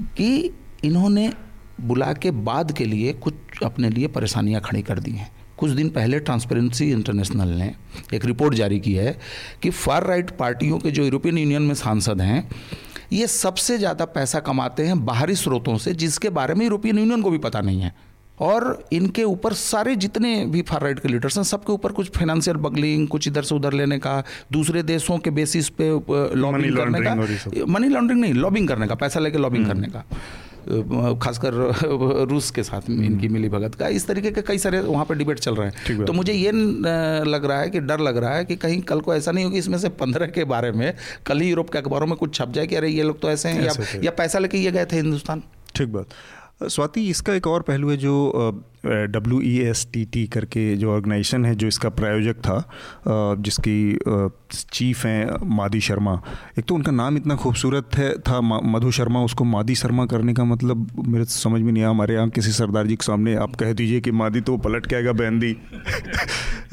कि 0.00 0.50
इन्होंने 0.84 1.32
बुला 1.80 2.12
के 2.12 2.30
बाद 2.30 2.72
के 2.72 2.84
लिए 2.84 3.12
कुछ 3.12 3.62
अपने 3.64 3.90
लिए 3.90 4.06
परेशानियाँ 4.06 4.60
खड़ी 4.60 4.82
कर 4.82 4.98
दी 4.98 5.10
हैं। 5.10 5.30
कुछ 5.58 5.70
दिन 5.70 5.88
पहले 5.88 6.18
ट्रांसपेरेंसी 6.20 6.90
इंटरनेशनल 6.90 7.48
ने 7.48 7.74
एक 8.14 8.24
रिपोर्ट 8.24 8.54
जारी 8.54 8.80
की 8.80 8.92
है 8.94 9.18
कि 9.62 9.70
फार 9.70 10.06
राइट 10.06 10.30
पार्टियों 10.30 10.78
के 10.78 10.90
जो 10.90 11.04
यूरोपियन 11.04 11.38
यूनियन 11.38 11.62
में 11.62 11.74
सांसद 11.74 12.20
हैं, 12.20 12.48
ये 13.12 13.26
सबसे 13.26 13.78
ज़्यादा 13.78 14.04
पैसा 14.04 14.40
कमाते 14.40 14.86
हैं 14.86 15.04
बाहरी 15.04 15.34
स्रोतों 15.34 15.76
से, 15.78 15.94
जिसके 15.94 16.30
बारे 16.30 16.54
में 16.54 16.64
यूरोपियन 16.64 16.98
यूनियन 16.98 17.22
को 17.22 17.30
भी 17.30 17.38
पता 17.38 17.60
नहीं 17.60 17.80
है। 17.80 17.94
और 18.40 18.88
इनके 18.92 19.24
ऊपर 19.24 19.52
सारे 19.52 19.96
जितने 19.96 20.44
भी 20.46 20.62
फार 20.62 20.82
राइट 20.82 20.98
के 20.98 21.08
लीडर्स 21.08 21.36
हैं 21.36 21.44
सबके 21.44 21.72
ऊपर 21.72 21.92
कुछ 21.92 22.10
फाइनेंशियल 22.10 22.56
बगलिंग 22.56 23.08
कुछ 23.08 23.28
इधर 23.28 23.42
से 23.42 23.54
उधर 23.54 23.72
लेने 23.72 23.98
का 23.98 24.22
दूसरे 24.52 24.82
देशों 24.82 25.18
के 25.18 25.30
बेसिस 25.30 25.68
पे 25.68 25.90
लॉबिंग 26.36 26.76
करने 26.76 27.00
का। 27.00 27.14
मनी 27.66 27.88
लॉन्ड्रिंग 27.88 28.20
नहीं 28.20 28.34
लॉबिंग 28.34 28.68
करने 28.68 28.86
का 28.86 28.94
पैसा 28.94 29.20
लेके 29.20 29.38
लॉबिंग 29.38 29.66
हम्म। 29.66 29.74
करने 29.74 29.88
का। 29.88 30.04
खासकर 31.18 31.54
रूस 32.30 32.50
के 32.50 32.62
साथ 32.62 32.88
में 32.88 33.06
इनकी 33.06 33.28
मिली 33.28 33.48
भगत 33.48 33.74
का। 33.74 33.88
इस 33.88 34.06
तरीके 34.06 34.30
के 34.30 34.42
कई 34.42 34.58
सारे 34.58 34.80
वहाँ 34.80 35.04
पर 35.04 35.14
डिबेट 35.14 35.38
चल 35.38 35.54
रहे 35.54 35.68
हैं। 35.68 36.04
तो 36.04 36.12
मुझे 36.12 36.32
ये 36.32 36.52
लग 37.26 37.44
रहा 37.44 37.60
है 37.60 37.70
कि 37.70 37.80
डर 37.80 38.00
लग 38.00 38.16
रहा 38.16 38.34
है 38.34 38.44
कि 38.44 38.56
कहीं 38.56 38.80
कल 38.80 39.00
को 39.00 39.14
ऐसा 39.14 39.32
नहीं 39.32 39.44
हो 39.44 39.50
कि 39.50 39.58
इसमें 39.58 39.78
से 39.78 39.88
पंद्रह 39.88 40.26
के 40.26 40.44
बारे 40.44 40.72
में 40.72 40.94
कल 41.26 41.40
ही 41.40 41.48
यूरोप 41.48 41.70
के 41.70 41.78
अखबारों 41.78 42.06
में 42.06 42.16
कुछ 42.16 42.34
छप 42.34 42.52
जाए 42.52 42.66
कि 42.66 42.76
अरे 42.76 42.88
ये 42.88 43.02
लोग 43.02 43.20
तो 43.20 43.30
ऐसे 43.30 43.48
हैं 43.48 43.64
या, 43.64 43.72
या 44.04 44.10
पैसा 44.10 44.38
लेके 44.38 44.58
ये 44.58 44.70
गए 44.70 44.84
थे 44.84 44.96
हिंदुस्तान। 44.96 45.42
ठीक 45.74 45.88
बात। 45.88 46.06
स्वाति, 46.60 47.08
इसका 47.10 47.34
एक 47.34 47.46
और 47.46 47.62
पहलू 47.62 47.90
है 47.90 47.96
जो 47.96 48.62
W 48.86 49.40
E 49.42 49.56
S 49.60 49.86
T 49.92 50.04
T 50.04 50.26
करके 50.26 50.76
जो 50.76 50.92
ऑर्गेनाइजेशन 50.92 51.44
है, 51.44 51.54
जो 51.54 51.66
इसका 51.68 51.88
प्रायोजक 51.90 52.36
था 52.38 53.34
जिसकी 53.38 53.98
चीफ 54.50 55.04
हैं 55.06 55.46
मादी 55.56 55.80
शर्मा। 55.80 56.14
एक 56.58 56.64
तो 56.64 56.74
उनका 56.74 56.92
नाम 56.92 57.16
इतना 57.16 57.36
खूबसूरत 57.36 57.96
है, 57.96 58.12
था 58.20 58.40
मधु 58.40 58.90
शर्मा, 58.90 59.22
उसको 59.24 59.44
मादी 59.44 59.74
शर्मा 59.74 60.06
करने 60.06 60.34
का 60.34 60.44
मतलब 60.44 60.86
मेरे 61.08 61.24
समझ 61.26 61.60
में 61.60 61.72
नहीं 61.72 61.82
आया, 61.82 61.90
हमारे 61.90 62.14
यहाँ 62.14 62.28
किसी 62.30 62.52
सरदार 62.52 62.86
जी 62.86 62.96
के 62.96 63.04
सामने 63.06 63.34
आप 63.36 63.54
कह 63.56 63.72
दीजिए 63.72 64.00
कि 64.00 64.10
मादी 64.12 64.40
तो 64.40 64.56
पलट 64.58 64.86
के 64.86 64.96
आएगा 64.96 65.12
बहनदी 65.14 65.56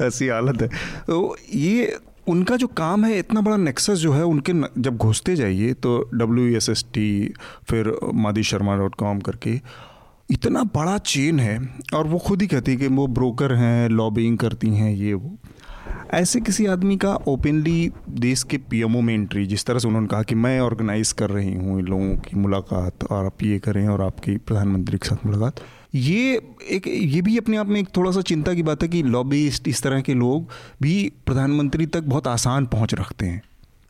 ऐसी 0.02 0.28
हालत 0.28 0.62
है। 0.62 0.68
तो 1.06 1.36
ये 1.54 1.96
उनका 2.28 2.56
जो 2.56 2.66
काम 2.66 3.04
है 3.04 3.18
इतना 3.18 3.40
बड़ा 3.40 3.56
नेक्सस 3.56 3.94
जो 3.94 4.12
है 4.12 4.24
उनके 4.24 4.52
न, 4.52 4.68
जब 4.78 4.96
घुसते 4.96 5.36
जाइए 5.36 5.72
तो 5.72 6.10
डब्ल्यू 6.14 6.56
एस 6.56 6.68
एस 6.68 6.84
टी 6.94 7.34
फिर 7.70 7.98
मादी 8.14 8.42
शर्मा 8.42 8.76
डॉट 8.76 8.94
कॉम 8.94 9.20
करके 9.20 9.60
इतना 10.30 10.64
बड़ा 10.64 10.98
चेन 10.98 11.40
है 11.40 11.58
और 11.94 12.06
वो 12.06 12.18
खुद 12.18 12.42
ही 12.42 12.48
कहती 12.48 12.72
है 12.72 12.78
कि 12.78 12.86
वो 12.86 13.06
ब्रोकर 13.06 13.54
हैं 13.54 13.88
लॉबिंग 13.88 14.38
करती 14.38 14.68
हैं 14.68 14.90
ये 14.92 15.14
वो। 15.14 15.38
ऐसे 16.10 16.40
किसी 16.40 16.66
आदमी 16.66 16.96
का 16.96 17.14
ओपनली 17.14 17.90
देश 18.08 18.42
के 18.42 18.58
पीएमओ 18.58 19.00
में 19.00 19.14
एंट्री 19.14 19.46
जिस 19.46 19.64
तरह 19.64 19.78
से 19.78 19.88
उन्होंने 19.88 20.08
कहा 20.08 20.22
कि 20.22 20.34
मैं 20.34 20.60
ऑर्गेनाइज 20.60 21.12
कर 21.12 21.30
रही 21.30 21.54
हूँ 21.54 21.78
इन 21.78 21.86
लोगों 21.86 22.16
की 22.16 22.36
मुलाकात 22.36 23.04
और 23.04 23.26
आप 23.26 23.42
ये 23.42 23.58
करें 23.58 23.88
और 23.88 24.02
आपकी 24.02 24.36
प्रधानमंत्री 24.36 24.98
के 24.98 25.08
साथ 25.08 25.26
मुलाकात। 25.26 25.60
ये 25.94 26.42
एक, 26.70 26.88
ये 26.88 27.22
भी 27.22 27.38
अपने 27.38 27.56
आप 27.56 27.66
में 27.66 27.80
एक 27.80 27.88
थोड़ा 27.96 28.10
सा 28.10 28.20
चिंता 28.20 28.54
की 28.54 28.62
बात 28.62 28.82
है 28.82 28.88
कि 28.88 29.02
लॉबिस्ट 29.02 29.68
इस 29.68 29.82
तरह 29.82 30.00
के 30.00 30.14
लोग 30.14 30.48
भी 30.82 31.12
प्रधानमंत्री 31.26 31.86
तक 31.86 32.02
बहुत 32.02 32.26
आसान 32.26 32.66
पहुँच 32.66 32.94
रखते 32.94 33.26
हैं। 33.26 33.42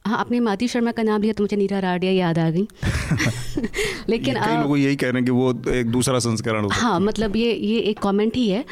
हाँ 0.06 0.18
आपने 0.18 0.38
माती 0.40 0.66
शर्मा 0.68 0.92
का 0.92 1.02
नाम 1.02 1.22
लिया 1.22 1.32
तो 1.32 1.42
मुझे 1.44 1.56
नीरा 1.56 1.78
राडिया 1.78 2.12
याद 2.12 2.38
आ 2.38 2.48
गई। 2.50 2.62
लेकिन 4.08 4.34
कई 4.34 4.56
लोग 4.62 4.78
यही 4.78 4.96
कह 4.96 5.06
रहे 5.06 5.16
हैं 5.16 5.24
कि 5.24 5.30
वो 5.30 5.72
एक 5.72 5.90
दूसरा 5.90 6.18
संस्करण 6.18 6.68
हाँ 6.70 6.98
मतलब 7.00 7.36
ये 7.36 7.52
ये 7.52 7.78
एक 7.80 7.98
कमेंट 7.98 8.36
ही 8.36 8.48
है 8.48 8.64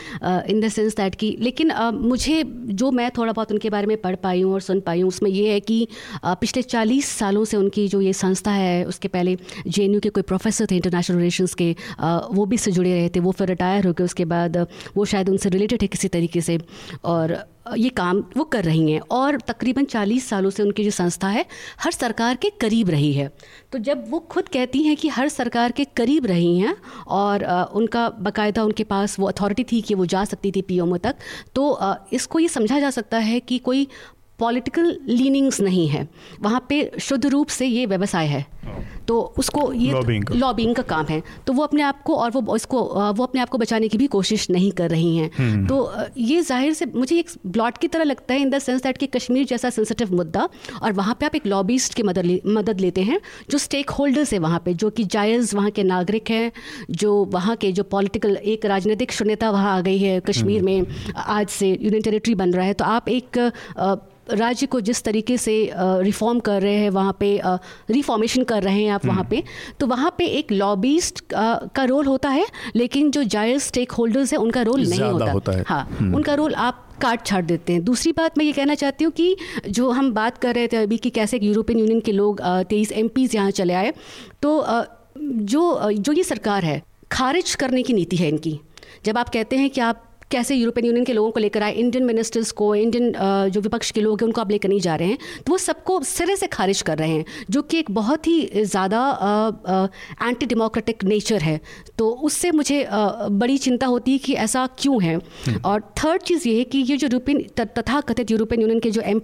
इन 0.49 0.61
द 0.61 0.69
सेंस 0.69 0.97
दैट 0.97 1.15
कि 1.15 1.37
लेकिन 1.41 1.71
uh, 1.71 1.93
मुझे 1.93 2.43
जो 2.73 2.91
मैं 2.91 3.11
थोड़ा 3.11 3.33
बहुत 3.33 3.53
उनके 3.53 3.71
बारे 3.71 3.87
में 3.87 3.97
पढ़ 4.01 4.17
पाई 4.17 4.43
हूँ 4.43 4.53
और 4.53 4.61
सुन 4.61 4.81
पाई 4.81 5.01
हूँ 5.01 5.09
उसमें 5.09 5.31
ये 5.31 5.53
है 5.53 5.61
कि 5.61 5.87
uh, 6.25 6.37
पिछले 6.37 6.63
चालीस 6.65 7.09
सालों 7.09 7.45
से 7.45 7.57
उनकी 7.57 7.87
जो 7.89 8.01
ये 8.01 8.13
संस्था 8.13 8.51
है 8.51 8.85
उसके 8.85 9.09
पहले 9.09 9.37
जेएनयू 9.69 10.01
के 10.01 10.09
कोई 10.09 10.23
प्रोफेसर 10.25 10.67
थे 10.71 10.77
इंटरनेशनल 10.77 11.17
रिलेशन 11.17 11.47
के 11.59 11.73
uh, 11.73 12.21
वो 12.31 12.47
भी 12.47 12.59
से 12.59 12.73
जुड़े 12.73 12.93
रहे 12.95 13.09
थे 13.09 13.21
वो 13.21 13.33
फिर 13.33 13.49
रिटायर 13.49 13.87
हो 13.87 13.93
गए 13.93 14.05
उसके 14.05 14.25
बाद 14.35 14.67
वो 14.97 15.05
शायद 15.05 15.29
उनसे 15.29 15.49
रिलेटेड 15.49 15.83
है 15.83 15.89
किसी 15.89 16.09
तरीके 16.09 16.41
से 16.41 16.59
और 17.05 17.37
ये 17.67 17.89
काम 17.89 18.23
वो 18.37 18.45
कर 18.45 18.65
रही 18.65 18.93
हैं 18.93 19.01
और 19.11 19.39
तकरीबन 19.41 19.85
40 19.85 20.21
सालों 20.21 20.51
से 20.51 20.63
उनकी 20.63 20.85
जो 20.85 20.91
संस्था 20.91 21.29
है, 21.29 21.45
हर 21.81 21.93
सरकार 21.93 22.37
के 22.37 22.51
करीब 22.61 22.91
रही 22.91 23.13
है। 23.13 23.31
तो 23.73 23.79
जब 23.79 24.05
वो 24.11 24.19
खुद 24.31 24.49
कहती 24.49 24.83
हैं 24.83 24.97
कि 24.97 25.09
हर 25.09 25.29
सरकार 25.29 25.73
के 25.73 25.85
करीब 25.97 26.27
रही 26.27 26.59
हैं 26.59 26.77
और 27.09 27.45
उनका 27.75 28.09
बाकायदा 28.21 28.65
उनके 28.65 28.85
पास 28.85 29.19
वो 29.19 29.27
अथॉरिटी 29.27 29.65
थी 29.73 29.81
कि 29.81 29.95
वो 29.95 30.07
जा 30.07 30.25
सकती 30.25 30.53
थी 30.53 30.63
पीएमओ 30.63 30.97
तक 30.97 31.17
तो 31.55 31.79
इसको 32.13 32.39
ये 32.39 32.49
समझा 32.49 32.81
जा 32.81 32.91
सकता 32.91 33.19
है 33.21 33.41
कि 33.41 33.59
कोई 33.59 33.87
पॉलिटिकल 34.43 34.97
लीनिंग्स 35.09 35.61
नहीं 35.61 35.89
है। 35.89 36.09
वहाँ 36.43 36.65
पे 36.69 36.91
शुद्ध 37.01 37.25
रूप 37.27 37.49
से 37.51 37.67
ये 37.67 37.87
व्यवसाय 37.87 38.27
है। 38.29 38.47
तो 39.09 39.21
उसको 39.39 39.73
ये 39.75 39.93
लॉबिंग 40.33 40.75
का। 40.75 40.83
काम 40.85 41.07
है। 41.07 41.23
तो 41.47 41.53
वो 41.53 41.63
अपने 41.63 41.83
आप 41.83 42.03
को 42.03 42.15
और 42.17 42.31
वो 42.31 42.57
इसको 42.57 42.83
वो 43.13 43.25
अपने 43.25 43.41
आप 43.41 43.49
को 43.49 43.59
बचाने 43.59 43.89
की 43.89 43.99
भी 43.99 44.07
कोशिश 44.07 44.49
नहीं 44.51 44.71
कर 44.73 44.91
रही 44.91 45.17
हैं। 45.17 45.31
हम्म। 45.37 45.67
तो 45.67 45.77
ये 46.19 46.41
ज़ाहिर 46.43 46.73
से 46.73 46.87
मुझे 46.87 47.19
एक 47.19 47.31
ब्लॉट 47.49 47.79
की 47.79 47.89
तरह 47.89 48.05
लगता 48.05 48.35
है 48.35 48.41
इन 48.41 48.51
द 48.51 48.59
सेंस 48.59 48.83
दैट 48.83 48.99
कि 48.99 49.07
कश्मीर 49.09 49.47
जैसा 49.47 49.71
सेंसिटिव 49.71 50.15
मुद्दा 50.15 50.49
और 50.83 50.93
वहाँ 50.93 51.17
पे 51.21 51.27
आप 51.27 51.35
एक 51.35 51.47
लॉबिस्ट 51.47 51.95
की 51.95 52.03
मदद 52.03 52.39
मदद 52.49 52.81
लेते 52.81 53.03
हैं 53.03 53.21
जो 53.51 53.59
स्टेक 53.59 53.91
होल्डर्स 53.91 54.33
है 54.33 54.39
वहाँ 54.39 54.63
पे 54.65 54.75
जो 54.75 54.91
कि 54.91 55.05
जायज़ 55.07 55.57
वहाँ 55.57 55.71
के 55.71 55.83
नागरिक 55.85 56.31
हैं 56.31 56.53
जो 56.91 57.13
वहाँ 57.33 57.57
के 57.57 57.73
जो 57.73 57.83
पॉलिटिकल 57.93 58.37
एक 58.47 58.67
राजनीतिक 58.67 59.13
शून्यता 59.13 59.51
वहाँ 59.51 59.77
आ 59.77 59.81
गई 59.81 59.99
है 59.99 60.19
कश्मीर 60.21 60.59
हम्म। 60.59 60.67
में 60.67 61.15
आज 61.17 61.49
से 61.51 61.69
यूनियन 61.71 62.03
टेरिटरी 62.03 62.35
बन 62.37 62.53
रहा 62.53 62.67
है। 62.67 62.75
तो 62.75 62.85
आप 62.87 63.09
एक 63.11 63.39
राज्य 64.33 64.67
को 64.67 64.81
जिस 64.83 65.03
तरीके 65.05 65.37
से 65.39 65.55
रिफॉर्म 65.75 66.41
कर 66.41 66.63
रहे 66.63 66.75
हैं 66.75 66.91
वहाँ 66.91 67.17
पे 67.21 67.41
रिफॉर्मेशन 67.91 68.45
कर 68.45 68.63
रहे 68.63 68.83
हैं 68.83 68.91
आप 68.91 69.07
वहाँ 69.07 69.19
हम्म। 69.19 69.29
पे 69.31 69.43
तो 69.81 69.87
वहाँ 69.87 70.15
पे 70.19 70.27
एक 70.33 70.53
लॉबिस्ट 70.53 71.25
का 71.33 71.85
रोल 71.85 72.07
होता 72.07 72.29
है 72.31 72.47
लेकिन 72.77 73.11
जो 73.11 73.23
जायज़ 73.27 73.63
स्टेक 73.63 73.93
होल्डर्स 73.93 74.33
हैं 74.33 74.41
उनका 74.41 74.63
रोल 74.63 74.81
नहीं 74.81 75.01
होता, 75.03 75.31
होता 75.33 75.53
है 75.53 75.65
हाँ 75.67 75.87
हम्म। 75.91 76.15
उनका 76.15 76.35
रोल 76.35 76.55
आप 76.57 76.89
काट 77.03 77.25
छाट 77.27 77.45
देते 77.45 77.73
हैं 77.73 77.85
दूसरी 77.85 78.13
बात 78.13 78.39
मैं 78.39 78.45
ये 78.45 78.53
कहना 78.53 78.75
चाहती 78.77 79.05
हूँ 79.05 79.13
कि 79.13 79.37
जो 79.69 79.91
हम 79.91 80.13
बात 80.15 80.39
कर 80.39 80.55
रहे 80.55 80.69
थे 80.69 80.77
अभी 80.79 80.97
कि 80.99 81.11
कैसे 81.13 81.39
यूरोपियन 81.43 81.79
यूनियन 81.79 82.01
के 82.01 82.13
लोग 82.13 82.41
तेईस 82.69 82.93
एम 82.95 83.09
पीज़ 83.09 83.37
यहाँ 83.37 83.51
चले 83.53 83.75
आए 83.75 83.93
तो 84.43 84.65
जो 85.19 85.91
जो 85.93 86.13
ये 86.13 86.23
सरकार 86.25 86.65
है 86.65 86.83
खारिज 87.13 87.55
करने 87.55 87.83
की 87.83 87.93
नीति 87.93 88.17
है 88.17 88.29
इनकी 88.29 88.59
जब 89.05 89.19
आप 89.19 89.29
कहते 89.29 89.57
हैं 89.57 89.71
कि 89.71 89.81
आप 89.81 90.09
कैसे 90.33 90.55
यूरोपियन 90.55 90.87
यूनियन 90.87 91.05
के 91.05 91.13
लोगों 91.13 91.31
को 91.31 91.41
लेकर 91.41 91.63
आए 91.63 91.73
इंडियन 91.75 92.05
मिनिस्टर्स 92.07 92.51
को 92.53 92.75
इंडियन 92.77 93.13
जो 93.53 93.61
विपक्ष 93.61 93.91
के 93.91 94.01
लोग 94.01 94.21
हैं 94.21 94.27
उनको 94.27 94.41
आप 94.41 94.51
लेकर 94.51 94.69
नहीं 94.69 94.81
जा 94.81 94.95
रहे 94.97 95.09
हैं 95.09 95.19
तो 95.39 95.53
वो 95.53 95.59
सबको 95.61 96.01
सिरे 96.07 96.37
से 96.37 96.47
खारिज 96.49 96.83
कर 96.83 96.99
रहे 96.99 97.11
हैं 97.11 97.25
जो 97.51 97.63
कि 97.63 97.79
एक 97.79 97.91
बहुत 97.93 98.27
ही 98.27 98.65
ज़्यादा 98.65 99.01
एंटी 100.23 100.47
डेमोक्रेटिक 100.47 101.05
नेचर 101.05 101.43
है। 101.43 101.61
तो 101.99 102.09
उससे 102.23 102.51
मुझे 102.53 102.87
बड़ी 103.35 103.59
चिंता 103.59 103.87
होती 103.87 104.13
है 104.13 104.19
कि 104.19 104.35
ऐसा 104.37 104.67
क्यों 104.79 105.03
है। 105.03 105.15
हम्म। 105.15 105.61
और 105.65 105.81
थर्ड 105.99 106.23
चीज़ 106.23 106.49
ये 106.49 106.57
है 106.59 106.65
कि 106.65 106.79
ये 106.81 106.97
जो 106.97 107.07
यूरोपियन 107.07 107.43
तथा 107.59 108.01
कथित 108.03 108.31
यूरोपियन 108.31 108.61
यूनियन 108.61 108.81
के 108.81 108.91
जो 108.91 109.03
एम 109.07 109.21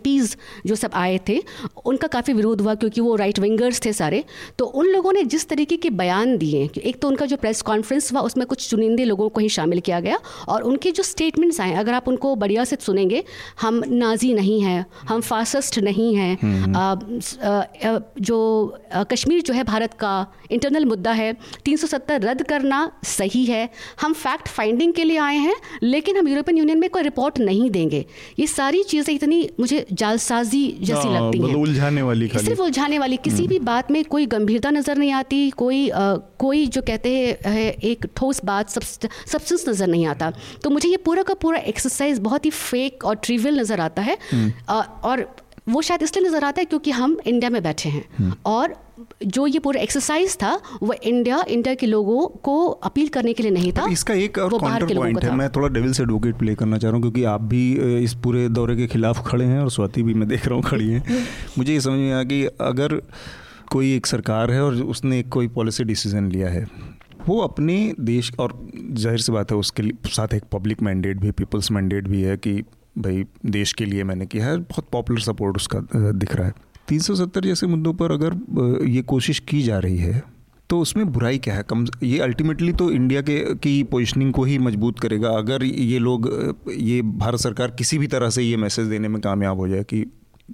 जो 0.67 0.75
सब 0.75 0.91
आए 0.97 1.19
थे 1.29 1.39
उनका 1.87 2.09
काफ़ी 2.09 2.33
विरोध 2.35 2.61
हुआ 2.61 2.75
क्योंकि 2.77 3.01
वो 3.01 3.15
राइट 3.17 3.39
विंगर्स 3.39 3.85
थे 3.85 3.93
सारे। 3.95 4.23
तो 4.59 4.65
उन 4.67 4.87
लोगों 4.89 5.13
ने 5.13 5.23
जिस 5.27 5.49
तरीके 5.49 5.77
के 5.79 5.91
बयान 5.97 6.37
दिए 6.39 6.69
एक 6.83 7.01
तो 7.03 7.09
उनका 7.09 7.27
जो 7.27 7.37
प्रेस 7.39 7.63
कॉन्फ्रेंस 7.63 8.13
हुआ 8.13 8.21
उसमें 8.23 8.47
कुछ 8.47 8.69
चुनिंदे 8.71 9.05
लोगों 9.05 9.29
को 9.29 9.41
ही 9.41 9.49
शामिल 9.51 9.81
किया 9.81 10.01
गया 10.01 10.19
और 10.49 10.63
उनके 10.63 10.91
जो 10.99 11.03
स्टेटमेंट्स 11.05 11.61
आए 11.61 11.73
अगर 11.77 11.95
आप 11.95 12.09
उनको 12.09 12.35
बढ़िया 12.37 12.65
से 12.65 12.77
सुनेंगे 12.81 13.23
हम 13.61 13.83
नाजी 13.95 14.33
नहीं 14.35 14.61
हैं 14.63 14.85
हम 15.09 15.21
फासिस्ट 15.23 15.79
नहीं 15.81 16.15
हैं। 16.17 16.33
हम्म। 16.43 17.21
जो 18.21 18.39
कश्मीर 19.11 19.43
जो 19.43 19.55
है 19.55 19.65
भारत 19.65 19.95
का 20.01 20.15
इंटरनल 20.51 20.85
मुद्दा 20.85 21.13
है 21.13 21.33
370 21.65 22.21
रद्द 22.25 22.43
करना 22.49 22.81
सही 23.07 23.45
है। 23.47 23.69
हम 24.01 24.13
फैक्ट 24.15 24.49
फाइंडिंग 24.49 24.93
के 24.93 25.05
लिए 25.05 25.19
आए 25.21 25.37
हैं 25.39 25.55
लेकिन 25.83 26.17
हम 26.17 26.29
यूरोपियन 26.29 26.59
यूनियन 26.59 26.79
में 26.81 26.89
कोई 26.91 27.03
रिपोर्ट 27.03 27.39
नहीं 27.41 27.71
देंगे। 27.71 28.05
ये 28.39 28.47
सारी 28.49 28.83
चीज़ें 28.85 29.15
इतनी 29.15 29.49
मुझे 29.61 29.85
जालसाजी 29.93 30.67
जैसी 30.81 31.09
हाँ, 31.09 31.15
लगती 31.17 31.39
हैं। 31.41 31.55
उलझाने 31.57 32.03
वाली 32.03 32.29
सिर्फ़ 32.29 32.61
उलझाने 32.63 32.99
वाली 32.99 33.17
किसी 33.19 33.37
हम्म। 33.37 33.49
भी 33.49 33.59
बात 33.67 33.91
में 33.91 34.05
कोई 34.07 34.27
गंभीरता 34.29 34.71
नज़र 34.71 34.97
नहीं 34.99 35.13
आती 35.13 35.39
कोई 35.57 35.89
आ, 35.91 36.15
कोई 36.39 36.67
जो 36.69 36.83
कहते 36.83 37.11
हैं 37.45 37.73
एक 37.85 38.07
ठोस 38.17 38.41
बात 38.45 38.71
सब्सटेंस 38.71 39.65
नज़र 39.69 39.87
नहीं 39.89 40.07
आता। 40.07 40.33
तो 40.63 40.71
मुझे 40.71 40.88
ये 40.89 40.97
पूरा 40.97 41.23
का 41.23 41.35
पूरा 41.35 41.59
एक्सरसाइज 41.67 42.19
बहुत 42.21 42.45
ही 42.45 42.51
फेक 42.51 43.05
और 43.05 43.15
ट्रिवियल 43.17 43.61
नज़र 43.61 43.81
आता 43.81 44.03
है। 44.03 44.19
हम्म। 44.33 44.53
और 45.05 45.27
वो 45.69 45.81
शायद 45.83 46.03
इसलिए 46.03 46.29
नज़र 46.29 46.45
आता 46.45 46.61
है 46.61 46.65
क्योंकि 46.65 46.91
हम 46.91 47.17
इंडिया 47.27 47.51
में 47.51 47.63
बैठे 47.63 47.89
हैं। 47.89 48.05
हम्म। 48.19 48.35
और 48.47 48.75
जो 49.25 49.47
ये 49.47 49.59
पूरा 49.59 49.81
एक्सरसाइज 49.81 50.37
था 50.37 50.53
वो 50.83 50.93
इंडिया 50.93 51.43
इंडिया 51.49 51.75
के 51.75 51.87
लोगों 51.87 52.27
को 52.43 52.67
अपील 52.85 53.09
करने 53.09 53.33
के 53.33 53.43
लिए 53.43 53.53
नहीं 53.53 53.73
था। 53.73 53.87
इसका 53.91 54.15
एक 54.15 54.39
और 54.39 54.59
काउंटर 54.59 54.95
पॉइंट 54.95 55.25
है। 55.25 55.35
मैं 55.37 55.49
थोड़ा 55.51 55.69
डेविल 55.69 55.93
से 55.93 56.03
एडवोकेट 56.03 56.37
प्ले 56.37 56.55
करना 56.55 56.79
चाह 56.79 56.91
रहा 56.91 56.97
हूँ 56.97 57.03
क्योंकि 57.03 57.25
आप 57.25 57.43
भी 57.43 57.63
इस 58.05 58.15
पूरे 58.15 58.49
दौरे 58.49 58.77
के 58.77 58.87
खिलाफ 58.87 59.27
खड़े 59.27 59.45
हैं 59.45 59.61
और 59.61 59.71
स्वाति 59.71 60.03
भी 60.03 60.15
मैं 60.15 60.29
देख 60.29 60.47
रहा 60.47 60.55
हूँ 60.55 60.65
खड़ी 60.65 60.89
हैं। 60.89 61.27
मुझे 61.59 61.73
ये 61.73 61.81
समझ 61.81 61.99
में 61.99 62.13
आया 62.13 62.23
कि 62.25 62.45
अगर 62.61 63.01
कोई 63.73 63.95
एक 63.97 64.07
सरकार 64.07 64.51
है 64.51 64.63
और 64.63 64.75
उसने 64.87 65.23
कोई 65.23 65.49
पॉलिसी 65.49 65.85
डिसीज़न 65.85 66.31
लिया 66.31 66.49
है 66.49 66.67
वो 67.19 67.39
अपने 67.41 67.95
देश, 68.01 68.33
और 68.39 68.53
ज़ाहिर 68.75 69.19
सी 69.19 69.33
बात 69.33 69.51
है 69.53 69.57
उसके 69.59 69.83
साथ 70.09 70.35
एक 70.35 70.43
पब्लिक 70.53 70.83
मैंडेट 70.83 71.21
भी 71.21 71.31
पीपल्स 71.33 71.71
मैंडेट 71.73 72.09
भी 72.09 72.23
है 72.23 72.37
कि 72.37 72.53
भाई, 72.99 73.25
देश 73.47 73.73
के 73.73 73.85
लिए 73.85 74.05
मैंने 74.05 74.27
किया 74.27 74.47
है, 74.47 74.57
बहुत 74.59 74.89
पॉपुलर 74.93 75.21
सपोर्ट 75.21 75.57
उसका 75.57 75.81
दिख 75.95 76.35
रहा 76.37 76.47
है। 76.47 76.55
370 76.89 77.45
जैसे 77.45 77.67
मुद्दों 77.67 77.93
पर 77.95 78.13
अगर 78.13 78.85
ये 78.89 79.03
कोशिश 79.05 79.39
की 79.41 79.63
जा 79.63 79.79
रही 79.79 79.99
है 79.99 80.23
तो 80.71 80.79
उसमें 80.81 81.13
बुराई 81.13 81.39
क्या 81.39 81.55
है? 81.55 81.63
कम, 81.63 81.87
ये 82.03 82.19
अल्टीमेटली 82.19 82.73
तो 82.73 82.91
इंडिया 82.93 83.21
के, 83.23 83.39
की 83.55 83.83
पोजिशनिंग 83.85 84.33
को 84.33 84.43
ही 84.45 84.59
मज़बूत 84.59 84.99
करेगा। 85.01 85.29
अगर 85.39 85.65
ये 85.65 85.99
लोग 85.99 86.29
ये 86.71 87.01
भारत 87.03 87.41
सरकार 87.41 87.71
किसी 87.71 87.99
भी 87.99 88.07
तरह 88.07 88.31
से 88.31 88.43
ये 88.43 88.57
मैसेज 88.57 88.87
देने 88.87 89.09
में 89.09 89.21
कामयाब 89.21 89.59
हो 89.59 89.69
जाए 89.69 89.85
कि 89.85 90.05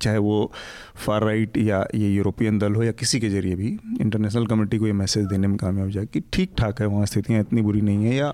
चाहे 0.02 0.18
वो 0.18 0.50
फार 0.96 1.24
राइट 1.24 1.56
या 1.56 1.84
ये 1.94 2.08
यूरोपियन 2.10 2.58
दल 2.58 2.74
हो 2.74 2.82
या 2.82 2.92
किसी 2.92 3.20
के 3.20 3.28
ज़रिए 3.30 3.54
भी 3.54 3.68
इंटरनेशनल 4.00 4.46
कम्युनिटी 4.46 4.78
को 4.78 4.86
ये 4.86 4.92
मैसेज 4.92 5.26
देने 5.26 5.46
में 5.46 5.56
कामयाब 5.56 5.90
जाए 5.90 6.06
कि 6.06 6.20
ठीक 6.32 6.54
ठाक 6.58 6.80
है 6.80 6.86
वहाँ 6.86 7.06
स्थितियाँ 7.06 7.40
इतनी 7.40 7.62
बुरी 7.62 7.80
नहीं 7.80 8.04
है 8.04 8.14
या 8.16 8.32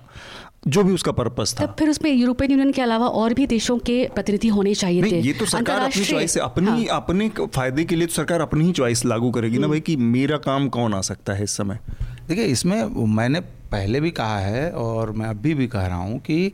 जो 0.67 0.83
भी 0.83 0.93
उसका 0.93 1.11
पर्पस 1.11 1.55
था। 1.59 1.65
तब 1.65 1.75
फिर 1.79 1.89
उसमें 1.89 2.11
यूरोपियन 2.11 2.51
यूनियन 2.51 2.71
के 2.71 2.81
अलावा 2.81 3.07
और 3.07 3.33
भी 3.33 3.45
देशों 3.47 3.77
के 3.79 4.03
प्रतिनिधि 4.15 4.47
होने 4.47 4.73
चाहिए 4.75 5.01
नहीं 5.01 5.11
थे। 5.11 5.19
ये 5.19 5.33
तो 5.33 5.45
सरकार 5.45 5.79
अपनी 5.81 6.03
चॉइस 6.05 6.37
है। 6.37 6.43
अपनी 6.43 6.85
हाँ। 6.85 7.01
अपने 7.01 7.29
फ़ायदे 7.29 7.85
के 7.85 7.95
लिए 7.95 8.07
तो 8.07 8.13
सरकार 8.13 8.41
अपनी 8.41 8.65
ही 8.65 8.71
चॉइस 8.71 9.05
लागू 9.05 9.31
करेगी 9.31 9.55
हम्म। 9.55 9.61
ना 9.61 9.67
भाई 9.67 9.79
कि 9.79 9.95
मेरा 9.95 10.37
काम 10.37 10.69
कौन 10.69 10.93
आ 10.93 11.01
सकता 11.01 11.33
है 11.33 11.43
इस 11.43 11.57
समय? 11.57 11.79
देखिए 12.27 12.45
इसमें 12.45 12.83
मैंने 13.15 13.39
पहले 13.71 13.99
भी 14.01 14.11
कहा 14.11 14.39
है 14.39 14.69
और 14.71 15.11
मैं 15.11 15.27
अभी 15.27 15.53
भी 15.53 15.67
कह 15.67 15.85
रहा 15.85 15.97
हूँ 15.97 16.19
कि 16.19 16.51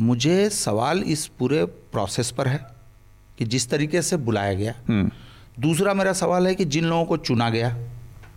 मुझे 0.00 0.48
सवाल 0.50 1.02
इस 1.06 1.26
पूरे 1.38 1.64
प्रोसेस 1.64 2.30
पर 2.30 2.48
है। 2.48 2.60
कि 3.42 3.48
जिस 3.48 3.70
तरीके 3.70 4.02
से 4.02 4.16
बुलाया 4.16 4.54
गया। 4.54 4.74
हम्म। 4.88 5.10
दूसरा 5.60 5.94
मेरा 5.94 6.12
सवाल 6.12 6.46
है 6.46 6.54
कि 6.54 6.64
जिन 6.64 6.84
लोगों 6.84 7.04
को 7.04 7.16
चुना 7.16 7.50
गया 7.50 7.76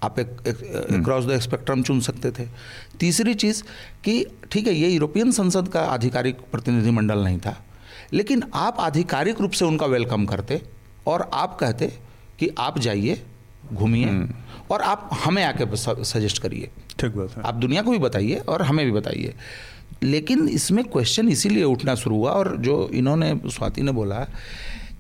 आप 0.03 0.19
एक 0.19 0.37
क्रॉस 1.05 1.25
द 1.25 1.39
स्पेक्ट्रम 1.39 1.83
चुन 1.83 1.99
सकते 1.99 2.31
थे। 2.31 2.47
तीसरी 2.99 3.33
चीज़ 3.33 3.63
कि 4.03 4.25
ठीक 4.51 4.67
है 4.67 4.73
ये 4.73 4.89
यूरोपियन 4.89 5.31
संसद 5.31 5.67
का 5.67 5.81
आधिकारिक 5.81 6.35
प्रतिनिधिमंडल 6.51 7.19
नहीं 7.19 7.39
था 7.39 7.65
लेकिन 8.13 8.43
आप 8.53 8.79
आधिकारिक 8.79 9.41
रूप 9.41 9.51
से 9.51 9.65
उनका 9.65 9.85
वेलकम 9.85 10.25
करते 10.25 10.61
और 11.07 11.29
आप 11.33 11.57
कहते 11.59 11.93
कि 12.39 12.49
आप 12.59 12.79
जाइए 12.79 13.21
घूमिए 13.73 14.27
और 14.71 14.81
आप 14.81 15.09
हमें 15.13 15.43
आके 15.43 15.65
सजेस्ट 16.03 16.41
करिए। 16.41 16.69
ठीक 16.99 17.15
बात 17.15 17.37
है। 17.37 17.43
आप 17.43 17.53
दुनिया 17.53 17.81
को 17.81 17.91
भी 17.91 17.97
बताइए 17.97 18.35
और 18.35 18.61
हमें 18.61 18.85
भी 18.85 18.91
बताइए। 18.91 19.33
लेकिन 20.03 20.47
इसमें 20.49 20.85
क्वेश्चन 20.85 21.29
इसीलिए 21.29 21.63
उठना 21.63 21.95
शुरू 21.95 22.15
हुआ 22.15 22.31
और 22.31 22.57
जो 22.57 22.89
इन्होंने 22.93 23.39
स्वाति 23.45 23.81
ने 23.81 23.91
बोला 23.91 24.27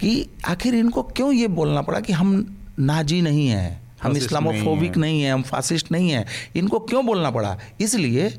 कि 0.01 0.29
आखिर 0.45 0.75
इनको 0.75 1.03
क्यों 1.03 1.33
ये 1.33 1.47
बोलना 1.47 1.81
पड़ा 1.81 1.99
कि 1.99 2.13
हम 2.13 2.57
नाजी 2.79 3.21
नहीं 3.21 3.47
हैं? 3.47 3.81
हम 4.03 4.17
इस्लामोफोबिक 4.17 4.97
नहीं 4.97 5.19
हैं। 5.19 5.27
हैं 5.27 5.33
हम 5.33 5.41
फासिस्ट 5.41 5.91
नहीं 5.91 6.09
हैं। 6.09 6.25
इनको 6.55 6.79
क्यों 6.79 7.05
बोलना 7.05 7.31
पड़ा? 7.31 7.59
इसलिए 7.81 8.29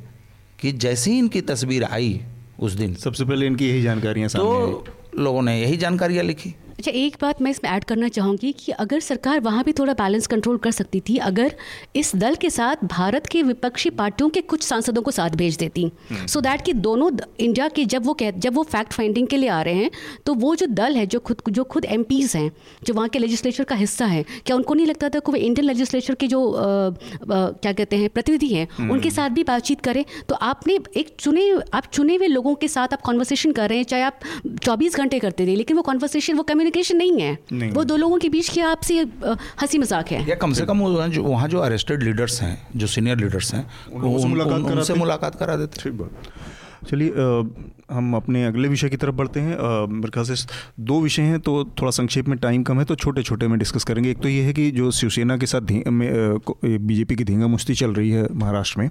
कि 0.61 0.72
जैसे 0.72 1.11
ही 1.11 1.18
इनकी 1.18 1.40
तस्वीर 1.40 1.84
आई 1.84 2.20
उस 2.61 2.72
दिन 2.72 2.94
सबसे 2.94 3.24
पहले 3.24 3.46
इनकी 3.46 3.68
यही 3.68 3.82
जानकारियाँ 3.82 4.28
सामने 4.28 4.44
तो 4.44 4.84
लोगों 5.18 5.42
ने 5.42 5.61
यही 5.61 5.76
जानकारियाँ 5.76 6.24
लिखी। 6.24 6.54
अच्छा 6.78 6.90
एक 6.94 7.16
बात 7.22 7.40
मैं 7.42 7.50
इसमें 7.50 7.70
ऐड 7.70 7.84
करना 7.84 8.08
चाहूँगी 8.08 8.52
कि 8.52 8.72
अगर 8.72 9.00
सरकार 9.00 9.40
वहाँ 9.40 9.64
भी 9.64 9.72
थोड़ा 9.72 9.92
बैलेंस 9.94 10.26
कंट्रोल 10.26 10.56
कर 10.56 10.70
सकती 10.70 11.00
थी 11.00 11.16
अगर 11.16 11.54
इस 11.96 12.16
दल 12.16 12.34
के 12.34 12.50
साथ 12.50 12.76
भारत 12.84 13.26
के 13.26 13.42
विपक्षी 13.42 13.90
पार्टियों 13.90 14.28
के 14.30 14.40
कुछ 14.40 14.62
सांसदों 14.62 15.02
को 15.02 15.10
साथ 15.10 15.30
भेज 15.30 15.56
देती 15.56 15.90
सो 16.26 16.40
दैट 16.40 16.62
कि 16.64 16.72
दोनों 16.72 17.10
इंडिया 17.40 17.68
के 17.68 17.84
जब 17.84 18.06
वो 18.06 18.14
कह 18.14 18.30
जब 18.30 18.54
वो 18.54 18.62
फैक्ट 18.62 18.92
फाइंडिंग 18.92 19.26
के 19.26 19.36
लिए 19.36 19.48
आ 19.48 19.62
रहे 19.62 19.74
हैं 19.74 19.90
तो 20.26 20.34
वो 20.34 20.54
जो 20.54 20.66
दल 20.66 20.96
है 20.96 21.06
जो 21.06 21.18
खुद 21.20 21.36
जो 21.50 21.64
खुद 21.64 21.84
एम 21.84 22.04
हैं 22.12 22.50
जो 22.84 22.94
वहाँ 22.94 23.08
के 23.08 23.18
लेजिस्लेचर 23.18 23.64
का 23.64 23.74
हिस्सा 23.74 24.06
है 24.06 24.24
क्या 24.46 24.56
उनको 24.56 24.74
नहीं 24.74 24.86
लगता 24.86 25.08
था 25.08 25.18
कि 25.18 25.32
वो 25.32 25.36
इंडियन 25.36 25.66
लेजिस्लेचर 25.66 26.14
के 26.14 26.26
जो 26.26 26.50
अ, 26.50 26.60
अ, 26.62 26.94
क्या 27.30 27.72
कहते 27.72 27.96
हैं 27.96 28.10
प्रतिनिधि 28.10 28.54
हैं 28.54 28.88
उनके 28.90 29.10
साथ 29.10 29.30
भी 29.30 29.44
बातचीत 29.44 29.80
करें? 29.80 30.04
तो 30.28 30.34
आपने 30.34 30.78
एक 30.96 31.16
चुने 31.20 31.50
आप 31.74 31.84
चुने 31.92 32.16
हुए 32.16 32.26
लोगों 32.26 32.54
के 32.54 32.68
साथ 32.68 32.88
आप 32.92 33.00
कॉन्वर्सेशन 33.00 33.52
कर 33.52 33.68
रहे 33.68 33.78
हैं 33.78 33.84
चाहे 33.84 34.02
आप 34.02 34.20
24 34.64 34.96
घंटे 34.96 35.18
करते 35.18 35.46
थे 35.46 35.56
लेकिन 35.56 35.76
वो 35.76 35.82
कॉन्वर्सेशन 35.82 36.34
वो 36.34 36.42
कम्युनिकेशन 36.42 36.65
नहीं 36.68 37.20
है। 37.20 37.38
नहीं। 37.52 37.70
वो 37.70 37.84
दो 37.84 37.96
लोगों 37.96 38.18
के 38.18 38.28
बीच 38.28 38.48
की 38.48 38.60
आपसी 38.62 38.98
हँसी 38.98 39.78
मज़ाक 39.78 40.08
है। 40.08 40.28
या 40.28 40.34
कम 40.36 40.52
से 40.52 40.66
कम 40.66 40.84
जो 41.08 41.22
वहाँ 41.22 41.48
जो 41.48 41.58
अरेस्टेड 41.60 42.02
लीडर्स 42.02 42.40
हैं 42.42 42.56
जो 42.76 42.86
सीनियर 42.88 43.18
लीडर्स 43.18 43.54
हैं 43.54 43.66
उनसे 43.92 44.94
मुलाकात 44.94 45.34
करा 45.34 45.56
देते 45.56 45.82
ठीक 45.82 45.92
बात। 45.92 46.10
चलिए 46.86 47.08
हम 47.90 48.14
अपने 48.16 48.44
अगले 48.44 48.68
विषय 48.68 48.88
की 48.88 48.96
तरफ़ 48.96 49.14
बढ़ते 49.14 49.40
हैं। 49.40 49.56
मेरे 49.88 50.10
ख्याल 50.10 50.26
से 50.26 50.46
दो 50.80 51.00
विषय 51.00 51.22
हैं 51.22 51.38
तो 51.40 51.52
थोड़ा 51.80 51.90
संक्षेप 51.90 52.28
में 52.28 52.38
टाइम 52.38 52.62
कम 52.62 52.78
है 52.78 52.84
तो 52.84 52.94
छोटे 52.96 53.22
छोटे 53.22 53.48
में 53.48 53.58
डिस्कस 53.58 53.84
करेंगे। 53.84 54.10
एक 54.10 54.18
तो 54.18 54.28
ये 54.28 54.42
है 54.42 54.52
कि 54.52 54.70
जो 54.70 54.90
शिवसेना 54.90 55.36
के 55.36 55.46
साथ 55.46 55.72
बीजेपी 55.72 57.16
की 57.16 57.24
धींगा 57.24 57.46
मुश्ती 57.46 57.74
चल 57.74 57.94
रही 57.94 58.10
है 58.10 58.26
महाराष्ट्र 58.34 58.80
में 58.80 58.90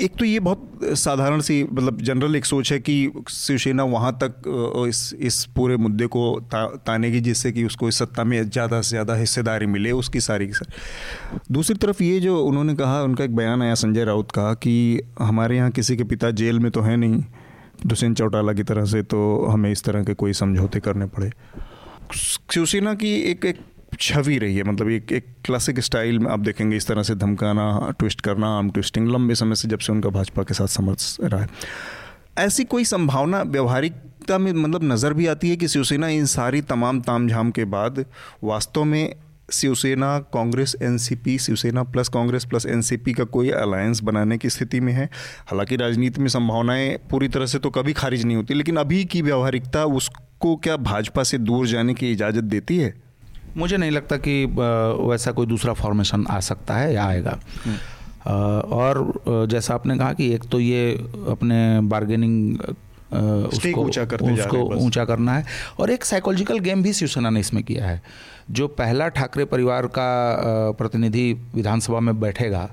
एक 0.00 0.16
तो 0.16 0.24
ये 0.24 0.40
बहुत 0.40 0.78
साधारण 0.82 1.40
सी 1.40 1.62
मतलब 1.64 2.00
जनरल 2.00 2.36
एक 2.36 2.44
सोच 2.44 2.72
है 2.72 2.78
कि 2.78 3.12
शिवसेना 3.30 3.84
वहाँ 3.84 4.18
तक 4.22 4.42
इस 4.88 5.14
इस 5.14 5.44
पूरे 5.44 5.76
मुद्दे 5.76 6.06
को 6.06 6.40
ता, 6.40 6.66
तानेगी 6.66 7.20
जिससे 7.20 7.52
कि 7.52 7.64
उसको 7.64 7.88
इस 7.88 7.98
सत्ता 7.98 8.24
में 8.24 8.50
ज़्यादा 8.50 8.80
से 8.82 8.88
ज़्यादा 8.88 9.14
हिस्सेदारी 9.14 9.66
मिले 9.66 9.92
उसकी 9.92 10.20
सारी 10.20 10.46
की 10.46 10.52
सारी 10.52 11.42
दूसरी 11.52 11.76
तरफ़ 11.76 12.02
ये 12.02 12.20
जो 12.20 12.42
उन्होंने 12.44 12.74
कहा 12.74 13.02
उनका 13.02 13.24
एक 13.24 13.36
बयान 13.36 13.62
आया 13.62 13.74
संजय 13.74 14.04
राउत 14.04 14.30
का 14.30 14.54
कि 14.54 15.00
हमारे 15.18 15.56
यहाँ 15.56 15.70
किसी 15.70 15.96
के 15.96 16.04
पिता 16.04 16.30
जेल 16.30 16.58
में 16.58 16.70
तो 16.70 16.80
है 16.80 16.96
नहीं 16.96 17.24
दुष्यंत 17.86 18.16
चौटाला 18.16 18.52
की 18.52 18.62
तरह 18.62 18.84
से 18.84 19.02
तो 19.02 19.46
हमें 19.46 19.72
इस 19.72 19.84
तरह 19.84 20.04
के 20.04 20.14
कोई 20.14 20.32
समझौते 20.32 20.80
करने 20.80 21.06
पड़े। 21.06 21.32
शिवसेना 22.14 22.94
की 22.94 23.14
एक 23.14 23.44
एक 23.44 23.60
छवि 24.00 24.38
रही 24.38 24.56
है 24.56 24.62
मतलब 24.62 24.90
एक 24.90 25.12
एक 25.12 25.26
क्लासिक 25.44 25.80
स्टाइल 25.80 26.18
में 26.18 26.30
आप 26.30 26.40
देखेंगे 26.40 26.76
इस 26.76 26.86
तरह 26.86 27.02
से 27.02 27.14
धमकाना 27.14 27.94
ट्विस्ट 27.98 28.20
करना 28.20 28.56
आर्म 28.56 28.70
ट्विस्टिंग 28.70 29.08
लंबे 29.08 29.34
समय 29.34 29.54
से 29.54 29.68
जब 29.68 29.78
से 29.78 29.92
उनका 29.92 30.08
भाजपा 30.08 30.42
के 30.42 30.54
साथ 30.54 30.66
समझ 30.66 31.16
रहा 31.20 31.42
है। 31.42 31.48
ऐसी 32.38 32.64
कोई 32.64 32.84
संभावना 32.84 33.42
व्यवहारिकता 33.42 34.38
में 34.38 34.52
मतलब 34.52 34.84
नज़र 34.84 35.12
भी 35.12 35.26
आती 35.26 35.50
है 35.50 35.56
कि 35.56 35.68
शिवसेना 35.68 36.08
इन 36.08 36.26
सारी 36.26 36.60
तमाम 36.62 37.00
तामझाम 37.00 37.50
के 37.50 37.64
बाद 37.64 38.04
वास्तव 38.44 38.84
में 38.84 39.16
Shiv Sena, 39.52 40.18
Congress, 40.18 40.76
NCP, 40.82 41.38
Shiv Sena 41.38 41.82
plus 41.82 42.08
Congress 42.08 42.44
plus 42.44 42.66
NCP 42.66 43.12
का 43.12 43.24
कोई 43.24 43.50
अलायंस 43.50 44.00
बनाने 44.00 44.38
की 44.38 44.50
स्थिति 44.50 44.80
में 44.80 44.92
है? 44.92 45.10
हालाँकि 45.46 45.76
राजनीति 45.76 46.20
में 46.20 46.28
संभावनाएँ 46.28 46.96
पूरी 47.10 47.28
तरह 47.28 47.46
से 47.46 47.58
तो 47.58 47.70
कभी 47.70 47.92
खारिज 47.92 48.24
नहीं 48.24 48.36
होती, 48.36 48.54
लेकिन 48.54 48.76
अभी 48.76 49.04
की 49.04 49.22
व्यवहारिकता 49.22 49.84
उसको 49.84 50.56
क्या 50.56 50.76
भाजपा 50.76 51.22
से 51.22 51.38
दूर 51.38 51.66
जाने 51.66 51.94
की 51.94 52.12
इजाज़त 52.12 52.44
देती 52.44 52.76
है? 52.76 53.05
मुझे 53.56 53.76
नहीं 53.76 53.90
लगता 53.90 54.16
कि 54.18 54.44
वैसा 54.46 55.32
कोई 55.32 55.46
दूसरा 55.46 55.72
फॉर्मेशन 55.74 56.26
आ 56.30 56.40
सकता 56.42 56.74
है 56.76 56.92
या 56.94 57.04
आएगा। 57.04 57.38
और 58.72 59.46
जैसा 59.50 59.74
आपने 59.74 59.98
कहा 59.98 60.12
कि 60.12 60.32
एक 60.34 60.44
तो 60.50 60.60
ये 60.60 60.92
अपने 61.30 61.80
बार्गेनिंग 61.88 62.58
Stake 63.06 63.76
ऊँचा 63.78 64.04
करते 64.04 64.32
उसको 64.32 64.56
हैं 64.58 64.76
ऊँचा 64.84 65.04
करना 65.04 65.34
है। 65.34 65.44
और 65.80 65.90
एक 65.90 66.04
साइकोलॉजिकल 66.04 66.58
गेम 66.58 66.82
भी 66.82 66.92
शिवसेना 66.92 67.30
ने 67.30 67.40
इसमें 67.40 67.62
किया 67.64 67.86
है। 67.86 68.00
जो 68.50 68.66
पहला 68.70 69.08
ठाकरे 69.08 69.44
परिवार 69.44 69.86
का 69.98 70.72
प्रतिनिधि 70.78 71.32
विधानसभा 71.54 72.00
में 72.00 72.18
बैठेगा 72.20 72.68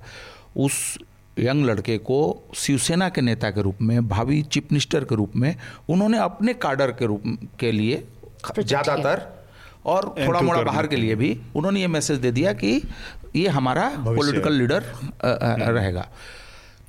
उस 0.58 0.98
यंग 1.40 1.66
लड़के 1.66 1.98
को 2.00 2.20
शिवसेना 2.56 3.10
के 3.10 3.22
नेता 3.22 3.50
के 3.52 3.62
रूप 3.62 3.78
में 3.82 4.08
भावी 4.08 4.42
चीफ 4.44 4.72
मिनिस्टर 4.72 5.04
के 5.04 5.16
रूप 5.16 5.36
में 5.36 5.56
उन्होंने 5.90 6.18
अपने 6.20 6.54
काडर 6.56 6.92
के 6.92 7.06
रूप 7.06 7.24
के 7.60 7.72
लिए 7.72 8.04
ज़्यादातर 8.60 9.22
और 9.86 10.14
थोड़ा 10.20 10.42
मोड़ा 10.42 10.62
बाहर 10.62 10.88
के 10.88 10.96
लिए 10.96 11.16
भी 11.16 11.38
उन्होंने 11.56 11.82
ये 11.82 11.88
मैसेज 11.88 12.18
दे 12.20 12.32
दिया 12.32 12.54
कि 12.54 12.82
ये 13.36 13.48
हमारा 13.50 13.90
पॉलिटिकल 13.98 14.54
लीडर 14.54 14.84
रहेगा। 15.24 16.08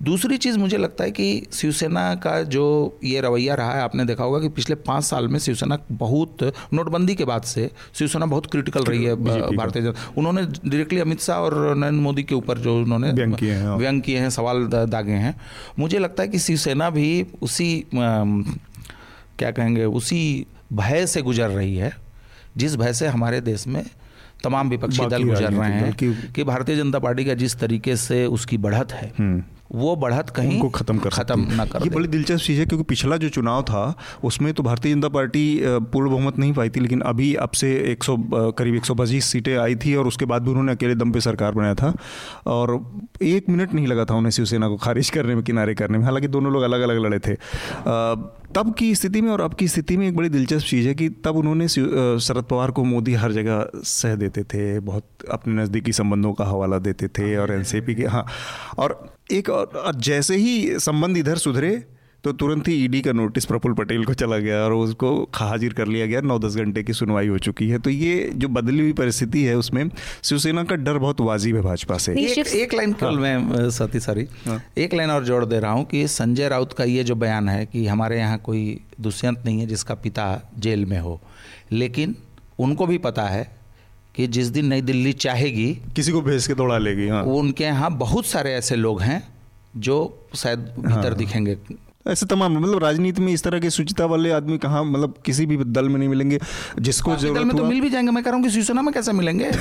दूसरी 0.03 0.37
चीज़ 0.37 0.59
मुझे 0.59 0.77
लगता 0.77 1.05
है 1.05 1.11
कि 1.11 1.47
शिवसेना 1.53 2.15
का 2.15 2.43
जो 2.45 2.65
ये 3.05 3.21
रवैया 3.21 3.55
रहा 3.55 3.75
है 3.75 3.83
आपने 3.83 4.05
देखा 4.05 4.25
होगा 4.25 4.39
कि 4.41 4.49
पिछले 4.49 4.75
पाँच 4.79 5.05
साल 5.05 5.29
में 5.29 5.39
शिवसेना 5.39 5.79
बहुत 5.93 6.43
नोटबंदी 6.75 7.15
के 7.15 7.25
बाद 7.25 7.43
से 7.43 7.71
शिवसेना 7.95 8.27
बहुत 8.27 8.47
क्रिटिकल 8.47 8.85
रही 8.85 9.05
है 9.05 9.15
भारतीय 9.17 9.83
जनता। 9.83 10.13
उन्होंने 10.19 10.43
डायरेक्टली 10.43 11.01
अमित 11.01 11.21
शाह 11.21 11.39
और 11.39 11.55
नरेंद्र 11.77 12.03
मोदी 12.03 12.23
के 12.23 12.35
ऊपर 12.35 12.59
जो 12.59 12.77
उन्होंने 12.77 13.13
व्यंग 13.13 13.35
किए 13.35 13.53
हैं, 13.53 13.65
हाँ। 13.65 13.77
व्यंग 13.77 14.03
किए 14.03 14.19
हैं 14.19 14.31
सवाल 14.31 14.67
दागे 14.67 15.13
हैं। 15.15 15.35
मुझे 15.79 15.99
लगता 15.99 16.23
है 16.23 16.29
कि 16.29 16.39
शिवसेना 16.39 16.91
भी 16.91 17.27
उसी 17.43 17.87
क्या 17.95 19.51
कहेंगे 19.51 19.85
उसी 19.85 20.47
भय 20.73 21.07
से 21.07 21.23
गुजर 21.23 21.49
रही 21.51 21.77
है। 21.77 22.04
जिस 22.57 22.77
भय 22.77 22.93
से 22.93 23.07
हमारे 23.07 23.41
देश 23.41 23.67
में 23.67 23.85
तमाम 24.45 24.71
विपक्षी 24.71 25.07
दल 25.07 25.23
गुजर 25.23 25.53
रहे 25.53 25.71
हैं 25.73 25.93
की- 26.35 26.45
भारतीय 26.47 26.77
जनता 26.77 26.99
पार्टी 26.99 27.25
का 27.25 27.35
जिस 27.35 27.59
तरीके 27.59 27.97
से 27.97 28.25
उसकी 28.27 28.59
बढ़त 28.59 28.93
है 28.93 29.13
हम्म। 29.19 29.43
वो 29.71 29.95
बढ़त 29.97 30.31
कहीं 30.31 30.59
को 30.61 30.69
खत्म 30.69 30.99
कर 30.99 31.11
खत्म 31.11 31.41
है। 31.41 31.57
ना 31.57 31.65
कर 31.65 31.83
ये 31.85 31.91
बड़ी 31.91 32.09
दिलचस्प 32.09 32.45
चीज़ 32.45 32.59
है 32.61 32.67
क्योंकि 32.67 32.85
पिछला 32.85 33.17
जो 33.17 33.29
चुनाव 33.29 33.63
था 33.63 33.95
उसमें 34.25 34.53
तो 34.55 34.63
भारतीय 34.63 34.93
जनता 34.95 35.09
पार्टी 35.09 35.45
पूर्ण 35.65 36.11
बहुमत 36.11 36.39
नहीं 36.39 36.53
पाई 36.53 36.71
थी 36.71 36.81
लेकिन 36.81 37.01
अभी 37.01 37.35
अब 37.35 37.51
से 37.51 37.73
100 37.93 38.15
अ, 38.15 38.51
करीब 38.51 38.75
125 38.75 39.25
सीटें 39.25 39.57
आई 39.59 39.77
थी 39.77 39.95
और 39.95 40.07
उसके 40.07 40.25
बाद 40.25 40.43
भी 40.43 40.51
उन्होंने 40.51 40.73
अकेले 40.73 40.95
दम 40.95 41.13
पे 41.13 41.21
सरकार 41.21 41.53
बनाया 41.53 41.75
था। 41.75 41.93
और 42.47 42.75
एक 43.23 43.49
मिनट 43.49 43.75
नहीं 43.75 43.87
लगा 43.87 44.05
था 44.05 44.15
उन्हें 44.15 44.31
शिवसेना 44.31 44.69
को 44.69 44.77
खारिज 44.77 45.11
करने 45.11 45.35
में 45.35 45.43
किनारे 45.45 45.75
करने 45.75 45.99
में। 45.99 46.05
हालाँकि 46.05 46.29
दोनों 46.29 46.53
लोग 46.53 46.63
अलग 46.63 46.81
अलग 46.81 46.99
लड़े 47.07 47.19
थे। 47.19 47.35
तब 48.55 48.75
की 48.79 48.95
स्थिति 48.95 49.21
में 49.21 49.31
और 49.31 49.41
अब 49.41 49.55
की 49.55 49.69
स्थिति 49.69 49.97
में 49.97 50.07
एक 50.09 50.17
बड़ी 50.17 50.29
दिलचस्प 50.29 50.67
चीज़ 50.67 50.89
है 50.89 50.95
कि 50.95 51.09
तब 51.25 51.37
उन्होंने 51.37 51.69
शरद 51.69 52.45
पवार 52.45 52.71
को 52.71 52.85
मोदी 52.85 53.15
हर 53.15 53.33
जगह 53.33 53.67
सह 53.85 54.15
देते 54.15 54.43
थे 54.45 54.81
बहुत 54.81 55.09
अपने 55.33 55.63
नज़दीकी 55.63 55.93
संबंधों 55.93 56.33
का 56.33 56.45
हवाला 56.45 56.79
देते 56.79 57.09
थे 57.09 57.37
और 57.37 57.53
एनसीपी 57.53 57.95
के 57.95 58.07
हाँ 58.07 58.25
और 58.79 59.14
एक 59.33 59.49
और 59.51 59.67
और 59.67 59.95
जैसे 59.95 60.37
ही 60.37 60.79
संबंध 60.79 61.17
इधर 61.17 61.37
सुधरे 61.37 61.83
तो 62.25 62.33
तुरंत 62.33 62.69
ही 62.69 62.75
ईडी 62.85 63.01
का 63.03 63.13
नोटिस 63.13 63.45
प्रफुल्ल 63.45 63.75
पटेल 63.75 64.05
को 64.05 64.15
चला 64.15 64.37
गया 64.39 64.59
और 64.65 64.73
उसको 64.73 65.09
हाजिर 65.35 65.73
कर 65.73 65.87
लिया 65.87 66.07
गया। 66.07 66.21
नौ 66.21 66.39
दस 66.39 66.55
घंटे 66.57 66.83
की 66.83 66.93
सुनवाई 66.93 67.29
हो 67.29 67.39
चुकी 67.39 67.69
है। 67.69 67.79
तो 67.79 67.91
ये 67.91 68.31
जो 68.37 68.49
बदली 68.49 68.81
हुई 68.81 68.93
परिस्थिति 68.93 69.43
है 69.45 69.57
उसमें 69.57 69.91
शिवसेना 70.25 70.65
का 70.65 70.77
डर 70.77 70.99
बहुत 70.99 71.21
वाजिब 71.21 71.57
है 71.57 71.63
भाजपा 71.63 71.99
से। 71.99 72.13
एक, 72.13 72.47
एक 72.47 72.75
लाइन 72.75 72.93
केवल 72.93 73.19
मैं 73.19 73.37
अ, 73.37 73.69
सती 73.69 74.01
सॉरी। 74.01 74.27
हाँ। 74.47 74.61
एक 74.79 74.95
लाइन 74.95 75.11
और 75.11 75.25
जोड़ 75.25 75.45
दे 75.45 75.59
रहा 75.61 75.73
हूँ 75.73 75.85
कि 75.85 76.07
संजय 76.09 76.49
राउत 76.49 76.73
का 76.73 76.85
ये 76.85 77.05
जो 77.05 77.15
बयान 77.15 77.49
है 77.49 77.67
कि 77.67 77.87
हमारे 77.87 78.19
यहाँ 78.19 78.39
कोई 78.39 78.81
दुष्यंत 79.01 79.43
नहीं 79.45 79.61
है 79.61 79.67
जिसका 79.67 79.95
पिता 79.95 80.53
जेल 80.59 80.87
में 80.87 80.99
हो 80.99 81.21
लेकिन 81.73 82.17
उनको 82.59 82.87
भी 82.87 82.99
पता 82.99 83.23
है 83.23 83.64
कि 84.15 84.27
जिस 84.27 84.49
दिन 84.49 84.67
नई 84.67 84.81
दिल्ली 84.81 85.13
चाहेगी 85.13 85.73
किसी 85.97 86.13
को 86.13 86.21
भेज 86.23 86.47
के 86.47 86.55
दौड़ा 86.55 86.79
लेगी 86.79 87.09
हाँ 87.09 87.23
उनके 87.35 87.65
यहाँ 87.65 87.97
बहुत 87.99 88.27
सारे 88.27 88.53
ऐसे 88.55 88.77
लोग 88.77 89.01
हैं 89.03 89.23
जो 89.77 89.97
शायद 90.35 90.59
भीतर 90.79 90.93
हाँ। 90.93 91.15
दिखेंगे 91.15 91.57
ऐसे 92.09 92.27
तमाम 92.27 92.59
मतलब 92.59 92.79
राजनीति 92.79 93.23
में 93.23 93.33
इस 93.33 93.43
तरह 93.43 93.61
के 93.61 93.71
सुचिता 93.71 94.07
वाले 94.07 94.31
आदमी 94.31 94.57
कहाँ 94.59 94.85
मतलब 94.85 95.15
किसी 95.25 95.47
भी 95.47 95.57
दल 95.57 95.89
में 95.89 95.99
नहीं 95.99 96.09
मिलेंगे 96.09 96.39
जिसको 96.81 97.11
दल 97.11 97.17
ज़रूरत 97.17 97.45
में 97.45 97.57
तो 97.57 97.65
मिल 97.65 97.81
भी 97.81 97.91
जाएँगे 97.91 98.11
मैं 98.11 98.23
कह 98.25 98.31
रहा 98.31 98.37
हूँ 98.37 98.45
कि 98.45 98.51
शिवसेना 98.51 98.83
में 98.83 98.93
कैसे 98.95 99.13
मिलेंगे? 99.13 99.51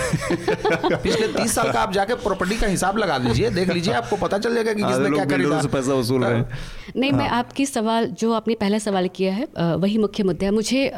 पिछले 1.04 1.28
तीस 1.28 1.56
साल 1.56 1.72
का 1.72 1.80
आप 1.80 1.94
जाके 1.94 2.16
प्रॉपर्टी 2.24 2.58
का 2.58 2.68
हिसाब 2.68 2.98
लगा 2.98 3.18
लीजिए 3.18 3.50
देख 3.50 3.72
लीजिए 3.74 3.94
आपको 3.94 4.16
पता 4.16 4.38
चल 4.38 4.56
जाएगा 4.56 4.74
कि 4.74 4.84
किसने 4.84 5.10
क्या 5.10 5.26
खरीदा। 5.26 5.62
पैसा 5.74 5.94
वसूल 5.94 6.24
रहे 6.24 6.44
नहीं 6.96 7.12
मैं 7.12 7.28
आपकी 7.30 7.66
सवाल 7.66 8.08
जो 8.20 8.34
आपने 8.34 8.56
पहला 8.56 8.78
सवाल 8.80 9.08
किया 9.16 9.34
है 9.34 9.48
वही 9.78 9.98
मुख्य 9.98 10.24
मुद्दा 10.24 10.46
है। 10.46 10.52
मुझे 10.52 10.92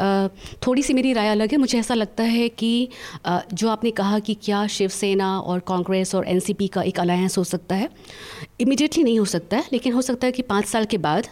थोड़ी 0.67 0.83
सी 0.83 0.93
मेरी 0.93 1.13
राय 1.13 1.27
अलग 1.27 1.51
है। 1.51 1.57
मुझे 1.57 1.79
ऐसा 1.79 1.93
लगता 1.93 2.23
है 2.23 2.49
कि 2.49 2.89
जो 3.27 3.69
आपने 3.69 3.91
कहा 3.91 4.19
कि 4.19 4.33
क्या 4.43 4.65
शिवसेना 4.67 5.37
और 5.39 5.59
कांग्रेस 5.67 6.15
और 6.15 6.27
एनसीपी 6.27 6.67
का 6.67 6.81
एक 6.81 6.99
अलायंस 6.99 7.37
हो 7.37 7.43
सकता 7.43 7.75
है 7.75 7.89
इमिडिएटली 8.59 9.03
नहीं 9.03 9.19
हो 9.19 9.25
सकता 9.25 9.57
है, 9.57 9.63
लेकिन 9.73 9.93
हो 9.93 10.01
सकता 10.01 10.27
है 10.27 10.31
कि 10.31 10.41
पाँच 10.41 10.65
साल 10.65 10.85
के 10.85 10.97
बाद, 10.97 11.27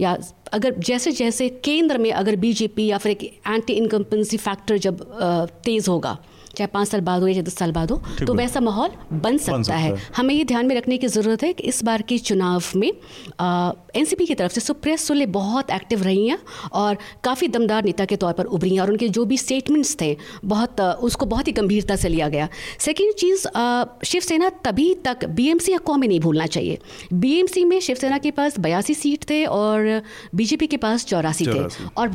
या 0.00 0.16
अगर 0.52 0.74
जैसे 0.78 1.12
जैसे 1.12 1.48
केंद्र 1.64 1.98
में 1.98 2.10
अगर 2.12 2.36
बीजेपी 2.36 2.86
या 2.86 2.98
फिर 2.98 3.12
एक 3.12 3.22
एंटी 3.48 3.72
इनकम्पेंसी 3.72 4.36
फैक्टर 4.36 4.78
जब 4.78 5.02
तेज़ 5.64 5.90
होगा 5.90 6.16
चाहे 6.56 6.68
पाँच 6.68 6.88
साल 6.88 7.00
बाद 7.00 7.22
हो 7.22 7.28
या 7.28 7.42
दस 7.42 7.56
साल 7.56 7.72
बाद 7.72 7.90
हो 7.90 8.02
तो 8.26 8.34
वैसा 8.34 8.60
माहौल 8.60 8.90
बन 9.12 9.36
सकता, 9.38 9.52
बन 9.52 9.62
सकता 9.62 9.76
है। 9.76 9.90
है। 9.90 10.02
हमें 10.16 10.34
ये 10.34 10.44
ध्यान 10.44 10.66
में 10.66 10.74
रखने 10.76 10.98
की 10.98 11.08
ज़रूरत 11.08 11.42
है 11.42 11.52
कि 11.52 11.64
इस 11.64 11.82
बार 11.84 12.02
के 12.02 12.18
चुनाव 12.20 12.62
में 12.76 12.88
एनसीपी 13.96 14.26
की 14.26 14.34
तरफ़ 14.34 14.52
से 14.52 14.60
सुप्रिया 14.60 14.96
सुले 14.96 15.26
बहुत 15.34 15.70
एक्टिव 15.70 16.02
रही 16.02 16.26
हैं 16.28 16.38
और 16.72 16.96
काफ़ी 17.24 17.48
दमदार 17.48 17.84
नेता 17.84 18.04
के 18.04 18.16
तौर 18.16 18.32
पर 18.32 18.44
उभरी 18.46 18.74
हैं 18.74 18.80
और 18.80 18.90
उनके 18.90 19.08
जो 19.08 19.24
भी 19.24 19.36
स्टेटमेंट्स 19.38 19.96
थे 20.00 20.16
बहुत 20.44 20.80
उसको 20.80 21.26
बहुत 21.26 21.48
ही 21.48 21.52
गंभीरता 21.52 21.96
से 21.96 22.08
लिया 22.08 22.28
गया। 22.28 22.48
सेकेंड 22.78 23.12
चीज़ 23.14 23.46
शिवसेना 24.06 24.48
तभी 24.64 24.94
तक 25.04 25.24
बीएमसी 25.30 25.72
या 25.72 25.78
कौमी 25.80 26.08
नहीं 26.08 26.20
भूलना 26.20 26.46
चाहिए। 26.46 26.78
बीएमसी 27.12 27.64
में 27.64 27.78
शिवसेना 27.80 28.18
के 28.18 28.30
पास 28.30 28.58
बयासी 28.58 28.94
सीट 28.94 29.28
थे 29.30 29.44
और 29.46 30.02
बीजेपी 30.34 30.66
के 30.66 30.76
पास 30.76 31.04
चौरासी 31.06 31.46
थे। 31.46 31.62
और 31.96 32.14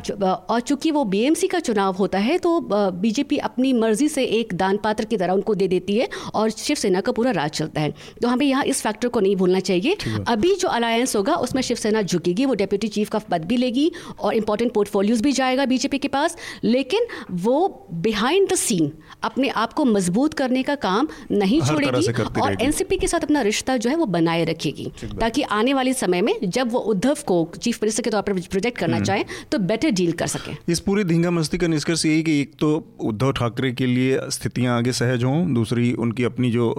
और 0.50 0.60
चूँकि 0.60 0.90
वो 0.90 1.04
बीएमसी 1.06 1.46
का 1.48 1.58
चुनाव 1.60 1.94
होता 1.96 2.18
है 2.18 2.38
तो 2.38 2.58
बीजेपी 3.00 3.36
अपनी 3.40 3.72
मर्ज़ी 3.72 4.08
से 4.08 4.24
एक 4.30 4.54
दान 4.54 4.76
पात्र 4.76 5.04
की 5.04 5.16
तरह 5.16 5.32
उनको 5.32 5.54
दे 5.54 5.68
देती 5.68 5.96
है 5.96 6.08
और 6.34 6.50
शिवसेना 6.50 7.00
का 7.00 7.12
पूरा 7.12 7.30
राज 7.32 7.50
चलता 7.52 7.80
है। 7.80 7.94
तो 8.22 8.28
हमें 8.28 8.46
यहाँ 8.46 8.64
इस 8.64 8.82
फैक्टर 8.82 9.08
को 9.08 9.20
नहीं 9.20 9.36
भूलना 9.36 9.60
चाहिए। 9.60 9.96
अभी 10.28 10.54
जो 10.56 10.68
अलायंस 10.70 11.16
होगा 11.16 11.34
उसमें 11.38 11.62
शिवसेना 11.62 12.02
झुकेगी 12.02 12.46
वो 12.46 12.54
डेप्यूटी 12.54 12.88
चीफ 12.88 13.08
का 13.08 13.18
पद 13.30 13.44
भी 13.44 13.56
लेगी 13.56 13.90
और 14.18 14.34
इंपॉर्टेंट 14.34 14.72
पोर्टफोलियोज 14.72 15.20
भी 15.20 15.32
जाएगा 15.32 15.64
बीजेपी 15.66 15.98
के 15.98 16.08
पास। 16.08 16.36
लेकिन 16.64 17.06
वो 17.40 17.86
बिहाइंड 18.00 18.48
द 18.48 18.54
सीन 18.56 18.90
अपने 19.22 19.48
आप 19.56 19.72
को 19.72 19.84
मज़बूत 19.84 20.34
करने 20.34 20.62
का 20.62 20.74
काम 20.80 21.08
नहीं 21.32 21.60
छोड़ेगी 21.62 22.40
और 22.40 22.56
एनसीपी 22.62 22.96
के 22.96 23.06
साथ 23.06 23.20
अपना 23.20 23.42
रिश्ता 23.42 23.76
जो 23.76 23.90
है 23.90 23.96
वो 23.96 24.06
बनाए 24.08 24.44
रखेगी। 24.44 24.90
ताकि 25.20 25.42
आने 25.52 25.74
वाले 25.74 25.92
समय 25.94 26.22
में 26.22 26.34
जब 26.44 26.72
वो 26.72 26.78
उद्धव 26.90 27.16
को 27.26 27.38
चीफ 27.62 27.78
मिनिस्टर 27.82 28.02
के 28.02 28.10
तौर 28.10 28.22
पर 28.22 28.40
प्रोजेक्ट 28.40 28.78
करना 28.78 28.96
हम्म। 28.96 29.06
चाहें 29.06 29.24
तो 29.52 29.58
बेटर 29.60 29.90
डील 29.92 30.12
कर 30.12 30.26
सकें। 30.26 30.56
इस 30.68 30.80
पूरी 30.80 31.04
धींगा 31.04 31.30
मस्ती 31.30 31.58
का 31.58 31.66
निष्कर्ष 31.66 32.04
यही 32.06 32.22
कि 32.22 32.40
एक 32.40 32.54
तो 32.60 32.70
उद्धव 33.00 33.32
ठाकरे 33.32 33.72
के 33.72 33.86
लिए 33.86 34.19
स्थितियाँ 34.28 34.76
आगे 34.78 34.92
सहज 34.92 35.24
हों, 35.24 35.54
दूसरी 35.54 35.92
उनकी 35.94 36.24
अपनी 36.24 36.50
जो 36.50 36.74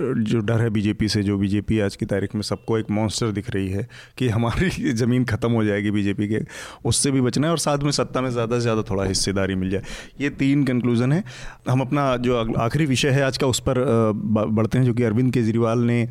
जो 0.00 0.40
डर 0.40 0.60
है 0.60 0.70
बीजेपी 0.70 1.08
से, 1.08 1.22
जो 1.22 1.36
बीजेपी 1.38 1.78
आज 1.80 1.96
की 1.96 2.06
तारीख 2.06 2.34
में 2.34 2.42
सबको 2.42 2.78
एक 2.78 2.90
मॉन्स्टर 2.90 3.32
दिख 3.32 3.50
रही 3.50 3.68
है 3.68 3.86
कि 4.18 4.28
हमारी 4.28 4.70
ज़मीन 4.94 5.24
ख़त्म 5.24 5.50
हो 5.52 5.64
जाएगी 5.64 5.90
बीजेपी 5.90 6.28
के, 6.28 6.40
उससे 6.84 7.10
भी 7.10 7.20
बचना 7.20 7.46
है 7.46 7.50
और 7.50 7.58
साथ 7.58 7.78
में 7.78 7.90
सत्ता 7.90 8.20
में 8.20 8.30
ज़्यादा 8.30 8.56
से 8.56 8.62
ज़्यादा 8.62 8.82
थोड़ा 8.90 9.04
हिस्सेदारी 9.04 9.54
मिल 9.54 9.70
जाए। 9.70 9.82
ये 10.20 10.30
तीन 10.30 10.64
कंक्लूज़न 10.64 11.12
है। 11.12 11.22
हम 11.68 11.80
अपना 11.80 12.16
जो 12.16 12.36
आखिरी 12.58 12.86
विषय 12.86 13.10
है 13.10 13.22
आज 13.22 13.38
का, 13.38 13.46
उस 13.46 13.60
पर 13.60 13.84
बढ़ते 14.14 14.78
हैं, 14.78 14.84
जो 14.84 14.94
कि 14.94 15.02
अरविंद 15.02 15.32
केजरीवाल 15.32 15.78
ने 15.82 16.04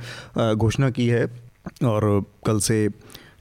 घोषणा 0.56 0.90
की 0.90 1.08
है। 1.08 1.26
और 1.84 2.24
कल 2.46 2.60
से 2.60 2.90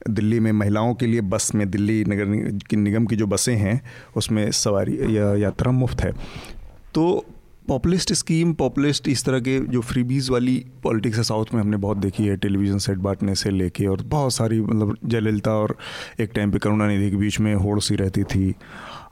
दिल्ली 0.08 0.38
में 0.40 0.50
महिलाओं 0.52 0.94
के 0.94 1.06
लिए 1.06 1.20
बस 1.20 1.54
में 1.54 1.70
दिल्ली 1.70 2.04
नगर 2.04 2.24
की 2.68 2.76
निगम 2.76 3.06
की 3.06 3.16
जो 3.16 3.26
बसें 3.26 3.54
हैं, 3.56 3.80
उसमें 4.16 4.50
सवारी 4.52 4.96
या, 5.16 5.34
यात्रा 5.36 5.72
मुफ़्त 5.72 6.00
है। 6.00 6.12
तो 6.94 7.24
पॉपुलिस्ट 7.68 8.12
स्कीम 8.12 8.52
पॉपुलिस्ट 8.52 9.08
इस 9.08 9.24
तरह 9.24 9.40
के 9.40 9.58
जो 9.60 9.80
फ्रीबीज 9.80 10.30
वाली 10.30 10.66
पॉलिटिक्स 10.82 11.16
है 11.16 11.22
साउथ 11.22 11.44
में 11.54 11.60
हमने 11.60 11.76
बहुत 11.76 11.96
देखी 11.96 12.26
है 12.26 12.36
टेलीविज़न 12.36 12.78
सेट 12.78 12.98
बांटने 12.98 13.34
से 13.34 13.50
लेके 13.50 13.86
और 13.86 14.02
बहुत 14.02 14.32
सारी 14.32 14.60
मतलब 14.60 14.96
जयललिता 15.04 15.52
और 15.52 15.76
एक 16.20 16.30
टाइम 16.34 16.50
पे 16.50 16.58
करुणानिधि 16.58 17.10
के 17.10 17.16
बीच 17.16 17.40
में 17.40 17.54
होड़ 17.54 17.80
सी 17.80 17.96
रहती 17.96 18.24
थी। 18.24 18.54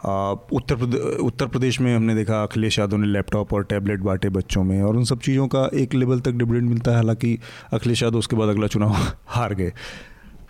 आ, 0.05 0.30
उत्तर 0.53 0.76
प्रदेश 0.76 1.20
उत्तर 1.20 1.47
प्रदेश 1.47 1.80
में 1.80 1.97
हमने 1.97 2.14
देखा 2.14 2.43
अखिलेश 2.43 2.78
यादव 2.78 2.97
ने 2.97 3.07
लैपटॉप 3.07 3.53
और 3.53 3.64
टैबलेट 3.64 4.01
बांटे 4.01 4.28
बच्चों 4.28 4.64
में 4.64 4.83
और 4.83 4.97
उन 4.97 5.05
सब 5.05 5.20
चीज़ों 5.20 5.49
का 5.49 5.68
एक 5.74 5.95
लेवल 5.95 6.20
तक 6.20 6.33
डिविडेंड 6.33 6.68
मिलता 6.68 6.91
है। 6.91 6.97
हालाँकि 6.97 7.39
अखिलेश 7.72 8.03
यादव 8.03 8.18
उसके 8.18 8.37
बाद 8.37 8.49
अगला 8.49 8.66
चुनाव 8.66 8.97
हार 9.26 9.55
गए। 9.55 9.72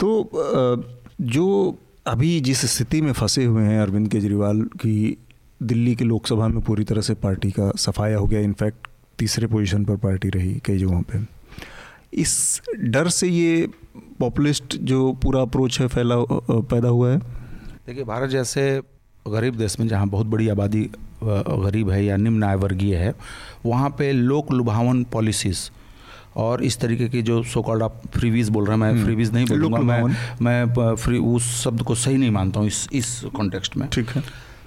तो 0.01 0.31
जो 1.21 1.79
अभी 2.07 2.41
जिस 2.41 2.67
स्थिति 2.77 3.01
में 3.01 3.13
फंसे 3.13 3.45
हुए 3.45 3.63
हैं 3.63 3.81
अरविंद 3.81 4.09
केजरीवाल 4.09 4.63
की 4.63 5.17
दिल्ली 5.63 5.95
के 5.95 6.05
लोकसभा 6.05 6.49
में 6.49 6.61
पूरी 6.61 6.85
तरह 6.85 7.01
से 7.01 7.15
पार्टी 7.17 7.51
का 7.51 7.71
सफाया 7.79 8.17
हो 8.19 8.27
गया। 8.27 8.41
इनफैक्ट 8.41 8.89
तीसरे 9.19 9.47
पोजीशन 9.47 9.85
पर 9.85 9.97
पार्टी 9.99 10.29
रही 10.29 10.55
कई 10.65 10.79
जगहों 10.79 11.03
पे। 11.03 11.19
इस 12.13 12.61
डर 12.77 13.09
से 13.09 13.29
ये 13.29 13.69
पॉपुलिस्ट 14.21 14.77
जो 14.83 15.13
पूरा 15.23 15.41
अप्रोच 15.43 15.81
है 15.81 15.87
फैला 15.89 16.17
पैदा 16.51 16.89
हुआ 16.89 17.11
है। 17.11 17.19
देखिए 17.19 18.05
भारत 18.05 18.31
जैसे 18.31 18.81
गरीब 19.27 19.57
देश 19.57 19.79
में 19.81 19.87
जहाँ 19.89 20.07
बहुत 20.09 20.27
बड़ी 20.27 20.49
आबादी 20.49 20.89
गरीब 21.23 21.91
है 21.91 22.05
या 22.05 22.17
निम्न 22.17 22.45
आय 22.45 22.57
वर्गीय 22.57 22.97
है 22.97 23.15
वहाँ 23.67 23.91
पे 23.99 24.11
लोक 24.13 24.53
लुभावन 24.53 25.03
पॉलिसीज़ 25.13 25.61
और 26.37 26.63
इस 26.65 26.79
तरीके 26.81 27.09
की 27.09 27.23
जो 27.23 27.43
सो 27.45 27.63
कॉल्ड 27.63 27.83
आप 27.83 28.03
फ्रीवीज 28.15 28.49
बोल 28.49 28.67
रहे 28.67 28.77
हैं 28.77 28.81
मैं 28.83 29.05
फ्रीवीज 29.05 29.33
नहीं 29.33 29.47
बोलूँगा 29.47 29.79
मैं 29.79 30.03
मैं 30.43 30.95
फ्री 30.97 31.19
उस 31.19 31.51
शब्द 31.63 31.83
को 31.83 31.95
सही 31.95 32.17
नहीं 32.17 32.31
मानता 32.31 32.61
हूँ 32.61 32.69
इस 32.69 32.87
इस 32.93 33.21
कॉन्टेक्स्ट 33.37 33.77
में। 33.77 33.89
ठीक 33.89 34.09
है। 34.09 34.23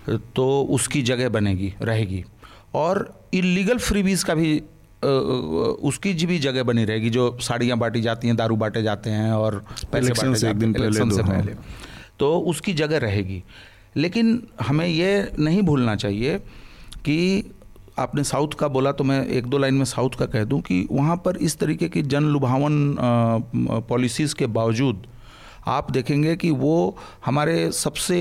तो 0.10 0.46
उसकी 0.72 1.02
जगह 1.02 1.30
बनेगी 1.30 1.74
रहेगी। 1.82 2.24
और 2.76 3.22
इलीगल 3.34 3.78
फ्रीबीज 3.78 4.24
का 4.24 4.36
भी 4.36 4.62
उसकी 5.84 6.14
जी 6.14 6.26
भी 6.26 6.38
जगह 6.40 6.64
बनी 6.64 6.84
रहेगी 6.86 7.10
जो 7.10 7.38
साड़ियाँ 7.42 7.78
बांटी 7.78 8.02
जाती 8.02 8.28
हैं 8.28 8.36
दारू 8.38 8.56
बांटे 8.56 8.84
जाते 8.84 9.10
हैं 9.10 9.32
और 9.32 9.64
पैसे 9.92 10.14
बांटे 10.14 10.40
से 10.40 10.50
एक 10.50 10.56
दिन 10.56 10.70
हैं, 10.70 10.82
पहले 10.82 11.16
से 11.16 11.22
हाँ। 11.22 11.32
पहले। 11.32 11.56
तो 12.20 12.38
उसकी 12.40 12.74
जगह 12.74 12.98
रहेगी। 12.98 13.44
लेकिन 13.98 14.42
हमें 14.62 14.88
ये 14.88 15.32
नहीं 15.40 15.62
भूलना 15.62 15.96
चाहिए 15.96 16.38
कि 17.06 17.52
आपने 18.00 18.24
साउथ 18.24 18.54
का 18.60 18.68
बोला 18.68 18.92
तो 18.92 19.04
मैं 19.04 19.26
एक 19.28 19.46
दो 19.46 19.58
लाइन 19.58 19.74
में 19.74 19.86
साउथ 19.86 20.18
का 20.20 20.26
कह 20.26 20.44
दूँ 20.44 20.60
कि 20.62 20.88
वहाँ 20.92 21.16
पर 21.16 21.38
इस 21.38 21.58
तरीके 21.58 21.90
की 21.90 22.02
जन 22.02 22.24
लुभावन 22.24 22.96
पॉलिसीज़ 23.90 24.36
के 24.36 24.48
बावजूद 24.48 25.04
आप 25.68 25.92
देखेंगे 25.92 26.36
कि 26.36 26.52
वो 26.52 26.98
हमारे 27.26 27.72
सबसे 27.72 28.18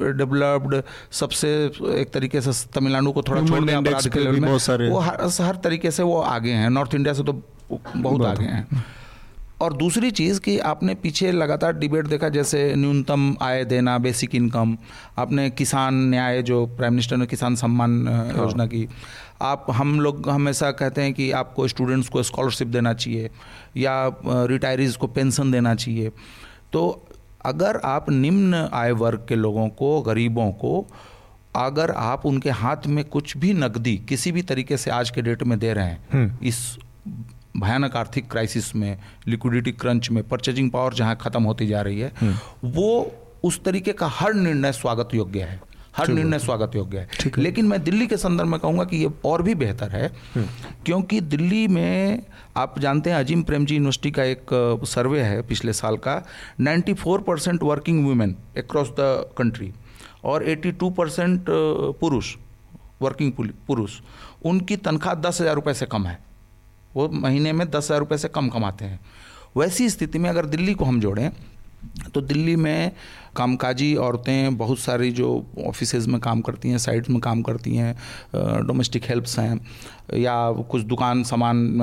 डेवलप्ड 0.00 0.82
सबसे 1.12 1.50
एक 1.94 2.10
तरीके 2.14 2.40
से 2.40 2.52
तमिलनाडु 2.74 3.12
को 3.12 3.22
थोड़ा 3.22 3.42
छोड़ 3.46 3.64
दें 3.64 4.88
वो 4.90 4.98
हर 4.98 5.28
हर 5.40 5.56
तरीके 5.56 5.90
से 5.90 6.02
वो 6.02 6.20
आगे 6.20 6.52
हैं। 6.52 6.70
नॉर्थ 6.70 6.94
इंडिया 6.94 7.14
से 7.14 7.22
तो 7.22 7.32
बहुत 7.32 7.96
बहुत 7.96 8.26
आगे 8.26 8.44
हैं। 8.44 8.84
और 9.60 9.72
दूसरी 9.72 10.10
चीज़ 10.10 10.40
कि 10.40 10.58
आपने 10.58 10.94
पीछे 10.94 11.32
लगातार 11.32 11.72
डिबेट 11.72 12.06
देखा 12.06 12.28
जैसे 12.28 12.74
न्यूनतम 12.76 13.36
आय 13.42 13.64
देना 13.64 13.96
बेसिक 13.98 14.34
इनकम 14.34 14.76
आपने 15.18 15.50
किसान 15.50 15.94
न्याय 16.10 16.42
जो 16.42 16.64
प्राइम 16.66 16.92
मिनिस्टर 16.92 17.16
ने 17.16 17.26
किसान 17.26 17.54
सम्मान 17.54 17.92
योजना 18.38 18.66
की। 18.66 18.88
आप 19.42 19.66
हम 19.70 20.00
लोग 20.00 20.28
हमेशा 20.28 20.70
कहते 20.70 21.02
हैं 21.02 21.12
कि 21.14 21.30
आपको 21.32 21.68
स्टूडेंट्स 21.68 22.08
को 22.08 22.22
स्कॉलरशिप 22.22 22.68
देना 22.68 22.92
चाहिए 22.94 23.30
या 23.76 23.94
रिटायरीज 24.24 24.96
को 24.96 25.06
पेंशन 25.06 25.50
देना 25.50 25.74
चाहिए। 25.74 26.10
तो 26.72 27.06
अगर 27.46 27.76
आप 27.84 28.10
निम्न 28.10 28.68
आय 28.72 28.92
वर्ग 28.92 29.24
के 29.28 29.34
लोगों 29.34 29.68
को 29.68 30.00
गरीबों 30.02 30.50
को 30.52 30.86
अगर 31.56 31.90
आप 31.90 32.26
उनके 32.26 32.50
हाथ 32.50 32.86
में 32.86 33.04
कुछ 33.04 33.36
भी 33.36 33.52
नकदी 33.54 33.96
किसी 34.08 34.32
भी 34.32 34.42
तरीके 34.42 34.76
से 34.76 34.90
आज 34.90 35.10
के 35.10 35.22
डेट 35.22 35.42
में 35.42 35.58
दे 35.58 35.72
रहे 35.72 35.86
हैं 35.86 36.38
इस 36.42 36.58
भयानक 37.56 37.96
आर्थिक 37.96 38.30
क्राइसिस 38.30 38.74
में 38.76 38.98
लिक्विडिटी 39.28 39.72
क्रंच 39.72 40.10
में 40.10 40.22
परचेजिंग 40.28 40.70
पावर 40.70 40.94
जहाँ 40.94 41.16
खत्म 41.20 41.42
होती 41.42 41.66
जा 41.66 41.80
रही 41.82 42.00
है 42.00 42.12
वो 42.64 43.12
उस 43.44 43.62
तरीके 43.64 43.92
का 43.92 44.06
हर 44.06 44.34
निर्णय 44.34 44.72
स्वागत 44.72 45.14
योग्य 45.14 45.42
है। 45.42 45.60
हर 46.00 46.08
निर्णय 46.08 46.38
स्वागत 46.38 46.76
योग्य 46.76 46.98
है। 46.98 47.30
लेकिन 47.38 47.66
मैं 47.66 47.82
दिल्ली 47.84 48.06
के 48.06 48.16
संदर्भ 48.16 48.48
में 48.48 48.58
कहूँगा 48.60 48.84
कि 48.84 48.96
ये 48.96 49.10
और 49.24 49.42
भी 49.42 49.54
बेहतर 49.54 49.90
है 49.90 50.10
क्योंकि 50.86 51.20
दिल्ली 51.22 51.66
में 51.68 52.22
आप 52.56 52.78
जानते 52.78 53.10
हैं 53.10 53.16
अजीम 53.16 53.42
प्रेमजी 53.42 53.74
यूनिवर्सिटी 53.74 54.10
का 54.10 54.24
एक 54.24 54.46
सर्वे 54.88 55.20
है 55.22 55.42
पिछले 55.42 55.72
साल 55.72 55.96
का। 55.98 56.22
94 56.60 57.22
percent 57.22 57.62
working 57.62 58.04
women 58.06 58.34
across 58.58 58.88
the 58.90 59.34
country 59.38 59.72
और 60.24 60.44
82 60.46 60.90
परसेंट 60.92 61.44
पुरुष 62.00 62.34
वर्किंग 63.02 63.32
पुरुष। 63.66 64.00
उनकी 64.44 64.76
तनख्वाह 64.78 65.14
दस 65.16 65.40
हज़ार 65.40 65.54
रुपये 65.54 65.74
से 65.74 65.86
कम 65.86 66.06
है। 66.06 66.18
वो 66.94 67.08
महीने 67.10 67.52
में 67.52 67.68
दस 67.68 67.84
हज़ार 67.84 67.98
रुपये 67.98 68.18
से 68.18 68.28
कम 68.30 68.48
कमाते 68.48 68.84
हैं। 68.84 69.00
वैसी 69.56 69.88
स्थिति 69.90 70.18
में 70.18 70.28
अगर 70.30 70.46
दिल्ली 70.46 70.74
को 70.74 70.84
हम 70.84 71.00
जोड़ें 71.00 71.30
तो 72.14 72.20
दिल्ली 72.22 72.54
में 72.56 72.92
कामकाजी 73.36 73.94
औरतें 73.98 74.56
बहुत 74.58 74.78
सारी 74.78 75.10
जो 75.12 75.28
ऑफ़िस 75.66 76.08
में 76.08 76.20
काम 76.20 76.40
करती 76.40 76.68
हैं 76.68 76.78
साइट्स 76.78 77.10
में 77.10 77.20
काम 77.20 77.42
करती 77.42 77.76
हैं 77.76 77.94
डोमेस्टिक 78.66 79.04
हेल्प्स 79.04 79.38
हैं 79.38 79.60
या 80.14 80.34
कुछ 80.70 80.82
दुकान 80.82 81.22
सामान 81.22 81.78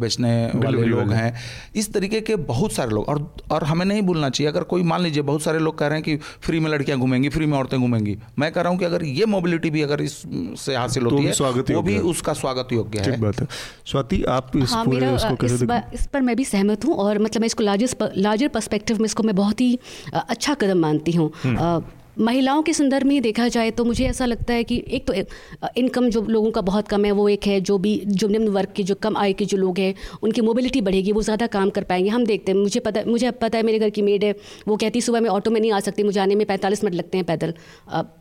बेचने 0.00 0.30
वाले 0.56 0.84
लोग 0.84 1.12
हैं। 1.12 1.32
इस 1.76 1.92
तरीके 1.94 2.20
के 2.20 2.36
बहुत 2.48 2.72
सारे 2.72 2.90
लोग 2.90 3.08
और 3.08 3.18
और 3.52 3.64
हमें 3.64 3.84
नहीं 3.86 4.02
भूलना 4.02 4.28
चाहिए। 4.30 4.50
अगर 4.50 4.62
कोई 4.64 4.82
मान 4.82 5.02
लीजिए 5.02 5.22
बहुत 5.22 5.42
सारे 5.42 5.58
लोग 5.58 5.78
कह 5.78 5.86
रहे 5.86 5.98
हैं 5.98 6.04
कि 6.04 6.16
फ्री 6.42 6.60
में 6.60 6.70
लड़कियाँ 6.70 6.98
घूमेंगी 6.98 7.28
फ्री 7.28 7.46
में 7.46 7.56
औरतें 7.58 7.78
घूमेंगी। 7.80 8.16
मैं 8.38 8.50
कह 8.52 8.60
रहा 8.60 8.70
हूँ 8.70 8.78
कि 8.78 8.84
अगर 8.84 9.04
ये 9.04 9.26
मोबिलिटी 9.26 9.70
भी 9.70 9.82
अगर 9.82 10.00
इससे 10.02 10.76
हासिल 10.76 11.04
होती 11.04 11.30
तो 11.30 11.44
है 11.44 11.74
वो 11.74 11.82
भी 11.82 11.98
उसका 12.12 12.32
स्वागत 12.34 12.72
योग्य 12.72 13.00
है। 13.00 13.20
बात 13.20 13.40
है। 13.40 13.46
स्वाति 13.86 14.22
आप 14.28 14.56
इस 14.56 14.72
हाँ, 14.72 14.84
पूरे 14.84 15.06
उसको 15.08 15.46
इस, 15.46 15.62
इस 15.94 16.06
पर 16.06 16.20
मैं 16.20 16.36
भी 16.36 16.44
सहमत 16.44 16.84
हूँ 16.84 16.94
और 16.96 17.18
मतलब 17.18 17.40
मैं 17.40 17.46
इसको 17.46 17.64
लार्जर 17.64 18.12
लार्जर 18.16 18.48
पर्सपेक्टिव 18.48 18.98
में 18.98 19.04
इसको 19.04 19.22
मैं 19.22 19.34
बहुत 19.36 19.60
ही 19.60 19.78
अच्छा 20.14 20.54
कदम 20.54 20.86
मानती 20.88 21.12
हूँ। 21.12 21.30
हम्म। 21.44 21.82
महिलाओं 22.18 22.62
के 22.62 22.72
संदर्भ 22.72 23.06
में 23.06 23.20
देखा 23.22 23.46
जाए 23.48 23.70
तो 23.70 23.84
मुझे 23.84 24.04
ऐसा 24.06 24.26
लगता 24.26 24.54
है 24.54 24.62
कि 24.64 24.82
एक 24.88 25.06
तो 25.06 25.12
इनकम 25.76 26.08
जो 26.10 26.22
लोगों 26.26 26.50
का 26.50 26.60
बहुत 26.60 26.88
कम 26.88 27.04
है 27.04 27.10
वो 27.12 27.28
एक 27.28 27.46
है 27.46 27.60
जो 27.60 27.76
भी 27.78 27.94
जो 28.06 28.28
निम्न 28.28 28.48
वर्ग 28.48 28.72
के 28.76 28.82
जो 28.82 28.94
कम 29.02 29.16
आय 29.16 29.32
के 29.32 29.44
जो 29.44 29.56
लोग 29.56 29.78
हैं 29.78 29.94
उनकी 30.22 30.40
मोबिलिटी 30.40 30.80
बढ़ेगी 30.80 31.12
वो 31.12 31.22
ज़्यादा 31.22 31.46
काम 31.46 31.70
कर 31.70 31.84
पाएँगे। 31.84 32.08
हम 32.10 32.24
देखते 32.26 32.52
हैं 32.52 32.58
मुझे 32.58 32.80
पता 32.80 33.02
मुझे 33.06 33.30
पता 33.42 33.58
है 33.58 33.64
मेरे 33.64 33.78
घर 33.78 33.90
की 33.90 34.02
मेड 34.02 34.24
है 34.24 34.34
वो 34.68 34.76
कहती 34.76 35.00
सुबह 35.00 35.20
मैं 35.20 35.30
ऑटो 35.30 35.50
में 35.50 35.60
नहीं 35.60 35.72
आ 35.72 35.80
सकती 35.80 36.02
मुझे 36.02 36.20
आने 36.20 36.34
में 36.34 36.46
पैंतालीस 36.46 36.84
मिनट 36.84 36.96
लगते 36.96 37.18
हैं 37.18 37.26
पैदल। 37.26 37.54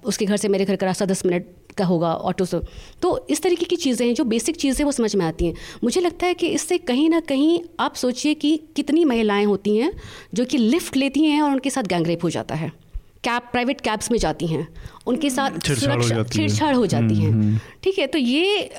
उसके 0.05 0.25
घर 0.25 0.37
से 0.37 0.47
मेरे 0.47 0.65
घर 0.65 0.75
का 0.75 0.85
रास्ता 0.85 1.05
दस 1.05 1.25
मिनट 1.25 1.45
का 1.77 1.85
होगा 1.85 2.13
ऑटो 2.23 2.45
से। 2.45 2.59
तो 3.01 3.25
इस 3.29 3.41
तरीके 3.41 3.65
की 3.65 3.75
चीज़ें 3.75 4.05
हैं 4.07 4.13
जो 4.15 4.23
बेसिक 4.25 4.57
चीज़ें 4.57 4.83
वो 4.85 4.91
समझ 4.91 5.15
में 5.15 5.25
आती 5.25 5.45
हैं। 5.45 5.53
मुझे 5.83 6.01
लगता 6.01 6.25
है 6.25 6.33
कि 6.33 6.47
इससे 6.49 6.77
कहीं 6.79 7.09
ना 7.09 7.19
कहीं 7.19 7.59
आप 7.79 7.95
सोचिए 7.95 8.33
कि 8.33 8.55
कितनी 8.75 9.05
महिलाएँ 9.05 9.45
होती 9.45 9.75
हैं 9.77 9.91
जो 10.33 10.45
कि 10.45 10.57
लिफ्ट 10.57 10.97
लेती 10.97 11.23
हैं 11.23 11.41
और 11.41 11.51
उनके 11.51 11.69
साथ 11.69 11.83
गैंगरेप 11.85 12.23
हो 12.23 12.29
जाता 12.29 12.55
है। 12.55 12.71
कैब 13.23 13.49
प्राइवेट 13.51 13.81
कैब्स 13.81 14.11
में 14.11 14.17
जाती 14.19 14.47
हैं। 14.47 14.67
उनके 15.07 15.29
साथ 15.29 15.59
सुरक्षा 15.69 16.23
छेड़छाड़ 16.25 16.75
हो 16.75 16.85
जाती 16.85 17.05
हम्म, 17.05 17.23
हैं। 17.23 17.31
हम्म। 17.31 17.59
ठीक 17.83 17.99
है 17.99 18.07
तो 18.07 18.17
ये 18.17 18.69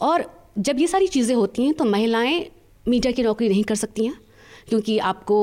और 0.00 0.24
जब 0.58 0.80
ये 0.80 0.86
सारी 0.86 1.06
चीज़ें 1.08 1.34
होती 1.36 1.64
हैं 1.64 1.74
तो 1.74 1.84
महिलाएँ 1.84 2.44
मीडिया 2.84 3.12
की 3.12 3.22
नौकरी 3.22 3.48
नहीं 3.48 3.64
कर 3.64 3.74
सकती 3.74 4.06
हैं। 4.06 4.14
क्योंकि 4.68 4.96
आपको 5.00 5.36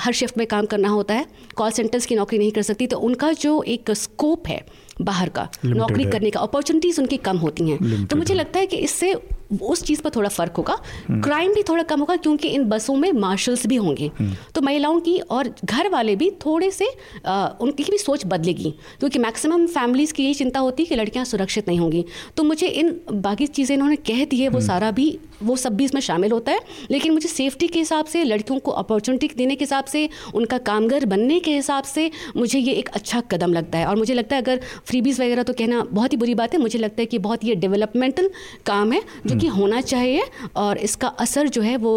हर 0.00 0.12
शिफ्ट 0.12 0.38
में 0.38 0.46
काम 0.46 0.66
करना 0.66 0.88
होता 0.88 1.14
है 1.14 1.26
कॉल 1.56 1.70
सेंटर्स 1.70 2.06
की 2.06 2.14
नौकरी 2.14 2.38
नहीं 2.38 2.50
कर 2.52 2.62
सकती 2.62 2.86
तो 2.86 2.98
उनका 2.98 3.32
जो 3.32 3.62
एक 3.68 3.90
स्कोप 3.92 4.46
है 4.48 4.60
बाहर 5.04 5.28
का। 5.28 5.48
नौकरी 5.64 6.04
करने 6.04 6.30
का 6.30 6.40
अपॉर्चुनिटीज़ 6.40 7.00
उनकी 7.00 7.16
कम 7.18 7.36
होती 7.36 7.70
हैं। 7.70 8.06
तो 8.06 8.16
मुझे 8.16 8.34
लगता 8.34 8.58
है 8.58 8.66
कि 8.66 8.76
इससे 8.78 9.14
उस 9.62 9.82
चीज़ 9.82 10.02
पर 10.02 10.10
थोड़ा 10.10 10.28
फ़र्क 10.28 10.56
होगा 10.56 10.76
क्राइम। 11.10 11.54
भी 11.54 11.62
थोड़ा 11.62 11.82
कम 11.82 12.00
होगा 12.00 12.16
क्योंकि 12.16 12.48
इन 12.48 12.64
बसों 12.64 12.96
में 12.96 13.10
मार्शल्स 13.12 13.66
भी 13.66 13.76
होंगे। 13.76 14.10
तो 14.54 14.60
महिलाओं 14.60 15.00
की 15.00 15.18
और 15.20 15.54
घर 15.64 15.88
वाले 15.88 16.16
भी 16.16 16.30
थोड़े 16.46 16.70
से 16.70 16.86
आ, 17.26 17.46
उनकी 17.60 17.84
भी 17.84 17.98
सोच 17.98 18.26
बदलेगी 18.26 18.70
क्योंकि 19.00 19.18
मैक्सिमम 19.18 19.66
फैमिलीज़ 19.66 20.12
की 20.12 20.24
यही 20.24 20.34
चिंता 20.34 20.60
होती 20.60 20.82
है 20.82 20.88
कि 20.88 20.96
लड़कियाँ 20.96 21.24
सुरक्षित 21.24 21.68
नहीं 21.68 21.78
होंगी 21.78 22.04
तो 22.36 22.44
मुझे 22.44 22.66
इन 22.66 22.94
बाकी 23.12 23.46
चीज़ें 23.48 23.74
इन्होंने 23.76 23.96
कह 23.96 24.24
दी 24.24 24.40
है 24.40 24.48
वो 24.48 24.58
हम्म। 24.58 24.66
सारा 24.66 24.90
भी 24.90 25.18
वो 25.42 25.56
सब 25.56 25.76
भी 25.76 25.84
इसमें 25.84 26.00
शामिल 26.00 26.32
होता 26.32 26.52
है 26.52 26.60
लेकिन 26.90 27.12
मुझे 27.12 27.28
सेफ्टी 27.28 27.68
के 27.68 27.78
हिसाब 27.78 28.06
से 28.06 28.22
लड़कियों 28.24 28.58
को 28.60 28.70
अपॉर्चुनिटी 28.72 29.28
देने 29.36 29.54
के 29.54 29.64
हिसाब 29.64 29.84
से 29.84 30.08
उनका 30.34 30.58
कामगर 30.58 31.04
बनने 31.04 31.38
के 31.40 31.54
हिसाब 31.54 31.84
से 31.84 32.10
मुझे 32.36 32.58
ये 32.58 32.72
एक 32.72 32.88
अच्छा 32.88 33.20
कदम 33.20 33.52
लगता 33.52 33.78
है 33.78 33.86
और 33.86 33.96
मुझे 33.96 34.14
लगता 34.14 34.36
है 34.36 34.42
अगर 34.42 34.60
फ्रीबीज 34.86 35.20
वगैरह 35.20 35.42
तो 35.42 35.52
कहना 35.52 35.82
बहुत 35.92 36.12
ही 36.12 36.16
बुरी 36.16 36.34
बात 36.34 36.54
है 36.54 36.60
मुझे 36.60 36.78
लगता 36.78 37.02
है 37.02 37.06
कि 37.06 37.18
बहुत 37.18 37.44
ये 37.44 37.54
डेवलपमेंटल 37.56 38.30
काम 38.66 38.92
है 38.92 39.02
जो 39.26 39.38
कि 39.42 39.46
होना 39.50 39.80
चाहिए 39.86 40.22
और 40.56 40.78
इसका 40.88 41.08
असर 41.20 41.48
जो 41.48 41.62
है 41.62 41.76
वो 41.86 41.94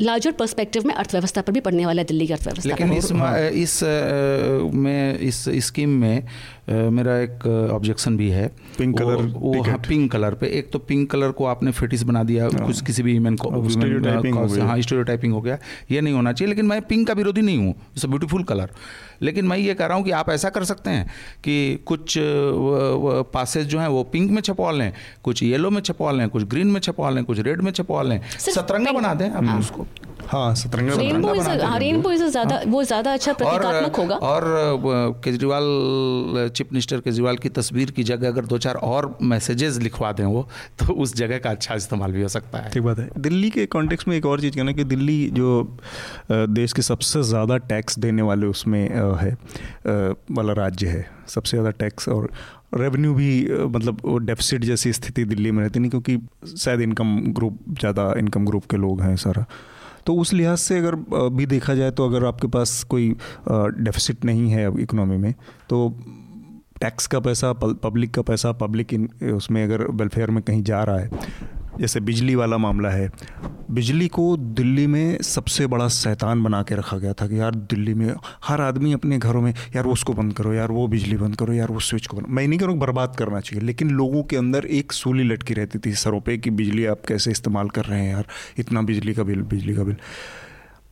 लार्जर 0.00 0.32
पर्सपेक्टिव 0.32 0.86
में 0.86 0.94
अर्थव्यवस्था 0.94 1.40
पर 1.42 1.52
भी 1.52 1.60
पड़ने 1.60 1.86
वाला 1.86 2.02
है 2.02 2.06
दिल्ली 2.06 2.26
की 2.26 2.32
अर्थव्यवस्था 2.32 2.68
लेकिन 2.68 2.92
इस 2.92 3.12
इस 3.62 3.80
में 4.76 5.18
इस 5.20 5.44
स्कीम 5.66 5.96
में 6.00 6.22
मेरा 6.68 7.16
एक 7.18 7.46
ऑब्जेक्शन 7.72 8.16
भी 8.16 8.28
है। 8.30 8.46
पिंक 8.78 8.96
कलर 8.98 9.22
वो 9.34 9.62
हाँ 9.62 9.78
पिंक 9.88 10.10
कलर 10.12 10.34
पे। 10.34 10.46
एक 10.58 10.70
तो 10.72 10.78
पिंक 10.78 11.10
कलर 11.10 11.30
को 11.32 11.44
आपने 11.46 11.70
फिटिस 11.72 12.02
बना 12.02 12.22
दिया 12.24 12.44
हाँ। 12.46 12.66
कुछ 12.66 12.80
किसी 12.86 13.02
भी 13.02 13.12
ह्यूमन 13.12 13.36
को 13.36 13.50
हाँ 13.50 13.68
स्टोरियो 14.80 15.34
हो 15.34 15.40
गया। 15.40 15.58
ये 15.90 16.00
नहीं 16.00 16.14
होना 16.14 16.32
चाहिए 16.32 16.48
लेकिन 16.48 16.66
मैं 16.66 16.80
पिंक 16.82 17.06
का 17.08 17.14
विरोधी 17.14 17.42
नहीं 17.42 17.58
हूँ। 17.58 17.70
इट्स 17.70 18.04
अ 18.04 18.08
ब्यूटीफुल 18.08 18.42
कलर 18.44 18.70
लेकिन 19.22 19.46
मैं 19.46 19.56
ये 19.58 19.74
कह 19.74 19.86
रहा 19.86 19.96
हूँ 19.96 20.04
कि 20.04 20.10
आप 20.12 20.30
ऐसा 20.30 20.48
कर 20.50 20.64
सकते 20.64 20.90
हैं 20.90 21.06
कि 21.44 21.54
कुछ 21.86 22.14
पासेज 23.34 23.66
जो 23.66 23.78
हैं 23.78 23.88
वो 23.88 24.02
पिंक 24.12 24.30
में 24.30 24.40
छपवा 24.42 24.70
लें 24.72 24.92
कुछ 25.24 25.42
येलो 25.42 25.70
में 25.70 25.80
छपवा 25.82 26.12
लें 26.12 26.28
कुछ 26.28 26.44
ग्रीन 26.44 26.66
में 26.66 26.80
छपवा 26.80 27.10
लें 27.10 27.24
कुछ 27.24 27.38
रेड 27.38 27.60
में 27.60 27.72
छपवा 27.72 28.02
लें। 28.02 28.20
सतरंगा 28.38 28.92
बना 28.92 29.14
दें 29.14 29.28
आप 29.30 29.44
हाँ। 29.44 29.58
उसको। 29.58 29.86
हाँ 30.28 30.54
सतरंगा 30.54 30.94
रेनबो 30.96 31.34
इज़ 31.34 31.48
रेनबो 31.78 32.10
इज़ 32.12 32.24
ज़्यादा 32.24 32.60
वो 32.68 32.82
ज़्यादा 32.84 33.12
अच्छा 33.12 33.32
प्रतीकात्मक 33.32 33.96
होगा। 33.96 34.16
और 34.16 34.44
केजरीवाल 35.24 36.50
चीफ 36.50 36.72
मिनिस्टर 36.72 37.00
केजरीवाल 37.00 37.36
की 37.36 37.48
तस्वीर 37.50 37.90
की 37.90 38.04
जगह 38.04 38.28
अगर 38.28 38.46
दो 38.46 38.58
चार 38.58 38.74
और 38.84 39.16
मैसेजेस 39.22 39.78
लिखवा 39.78 40.12
दें 40.12 40.24
वो 40.24 40.46
तो 40.78 40.94
उस 40.94 41.14
जगह 41.16 41.38
का 41.38 41.50
अच्छा 41.50 41.74
इस्तेमाल 41.74 42.12
भी 42.12 42.22
हो 42.22 42.28
सकता 42.28 42.58
है। 42.58 42.70
ठीक 42.70 42.82
बात 42.82 42.98
है। 42.98 43.08
दिल्ली 43.18 43.50
के 43.50 43.66
कॉन्टेक्स्ट 43.68 44.08
में 44.08 44.16
एक 44.16 44.26
और 44.26 44.40
चीज़ 44.40 44.56
कहना 44.56 44.72
कि 44.72 44.84
दिल्ली 44.86 45.24
जो 45.30 45.62
देश 46.30 46.72
के 46.72 46.82
सबसे 46.82 47.22
ज़्यादा 47.24 47.56
टैक्स 47.72 47.98
देने 47.98 48.22
वाले 48.22 48.46
उसमें 48.46 48.82
है 49.20 49.32
वाला 49.86 50.52
राज्य 50.54 50.86
है। 50.88 51.06
सबसे 51.28 51.56
ज़्यादा 51.56 51.70
टैक्स 51.78 52.08
और 52.08 52.30
रेवेन्यू 52.74 53.14
भी 53.14 53.30
मतलब 53.68 54.00
वो 54.04 54.18
डेफिसिट 54.20 54.64
जैसी 54.64 54.92
स्थिति 54.92 55.24
दिल्ली 55.24 55.50
में 55.50 55.62
रहती 55.62 55.80
नहीं 55.80 55.90
क्योंकि 55.90 56.18
शायद 56.56 56.80
इनकम 56.80 57.18
ग्रुप 57.34 57.58
ज़्यादा 57.80 58.12
इनकम 58.18 58.46
ग्रुप 58.46 58.64
के 58.70 58.76
लोग 58.76 59.00
हैं 59.02 59.16
सारा। 59.16 59.44
तो 60.08 60.14
उस 60.14 60.32
लिहाज 60.32 60.58
से 60.58 60.78
अगर 60.78 60.94
भी 61.30 61.46
देखा 61.46 61.74
जाए 61.74 61.90
तो 61.90 62.04
अगर 62.08 62.24
आपके 62.24 62.46
पास 62.48 62.82
कोई 62.88 63.08
डेफिसिट 63.48 64.24
नहीं 64.24 64.48
है 64.50 64.66
इकोनॉमी 64.82 65.16
में 65.16 65.34
तो 65.68 65.88
टैक्स 66.80 67.06
का 67.06 67.20
पैसा 67.20 67.52
पब्लिक 67.52 68.14
का 68.14 68.22
पैसा 68.22 68.52
पब्लिक 68.52 68.94
इन 68.94 69.08
उसमें 69.32 69.62
अगर 69.64 69.84
वेलफेयर 69.92 70.30
में 70.30 70.42
कहीं 70.42 70.62
जा 70.62 70.82
रहा 70.84 70.98
है 70.98 71.10
जैसे 71.80 72.00
बिजली 72.00 72.34
वाला 72.34 72.58
मामला 72.58 72.90
है 72.90 73.10
बिजली 73.70 74.08
को 74.08 74.36
दिल्ली 74.36 74.86
में 74.86 75.22
सबसे 75.22 75.66
बड़ा 75.66 75.88
शैतान 75.88 76.42
बना 76.42 76.62
के 76.62 76.74
रखा 76.74 76.96
गया 76.96 77.12
था 77.12 77.26
कि 77.26 77.40
यार 77.40 77.54
दिल्ली 77.54 77.94
में 77.94 78.14
हर 78.44 78.60
आदमी 78.60 78.92
अपने 78.92 79.18
घरों 79.18 79.42
में 79.42 79.54
यार 79.76 79.84
वो 79.84 79.92
उसको 79.92 80.12
बंद 80.12 80.32
करो 80.32 80.52
यार 80.52 80.70
वो 80.70 80.86
बिजली 80.88 81.16
बंद 81.16 81.36
करो 81.36 81.52
यार 81.52 81.68
वो 81.68 81.80
स्विच 81.80 82.06
को 82.06 82.16
बंद 82.16 82.26
मैं 82.28 82.48
नहीं 82.48 82.58
करूँ 82.58 82.78
बर्बाद 82.78 83.16
करना 83.16 83.40
चाहिए 83.40 83.66
लेकिन 83.66 83.90
लोगों 83.90 84.22
के 84.22 84.36
अंदर 84.36 84.66
एक 84.66 84.92
सूली 84.92 85.24
लटकी 85.24 85.54
रहती 85.54 85.78
थी 85.78 85.92
सरों 85.94 86.20
पे 86.20 86.38
कि 86.38 86.50
बिजली 86.50 86.86
आप 86.86 87.02
कैसे 87.08 87.30
इस्तेमाल 87.30 87.68
कर 87.68 87.84
रहे 87.84 88.00
हैं 88.00 88.12
यार 88.12 88.26
इतना 88.58 88.82
बिजली 88.82 89.14
का 89.14 89.22
बिल 89.22 89.42
बिजली 89.42 89.74
का 89.74 89.82
बिल। 89.82 89.96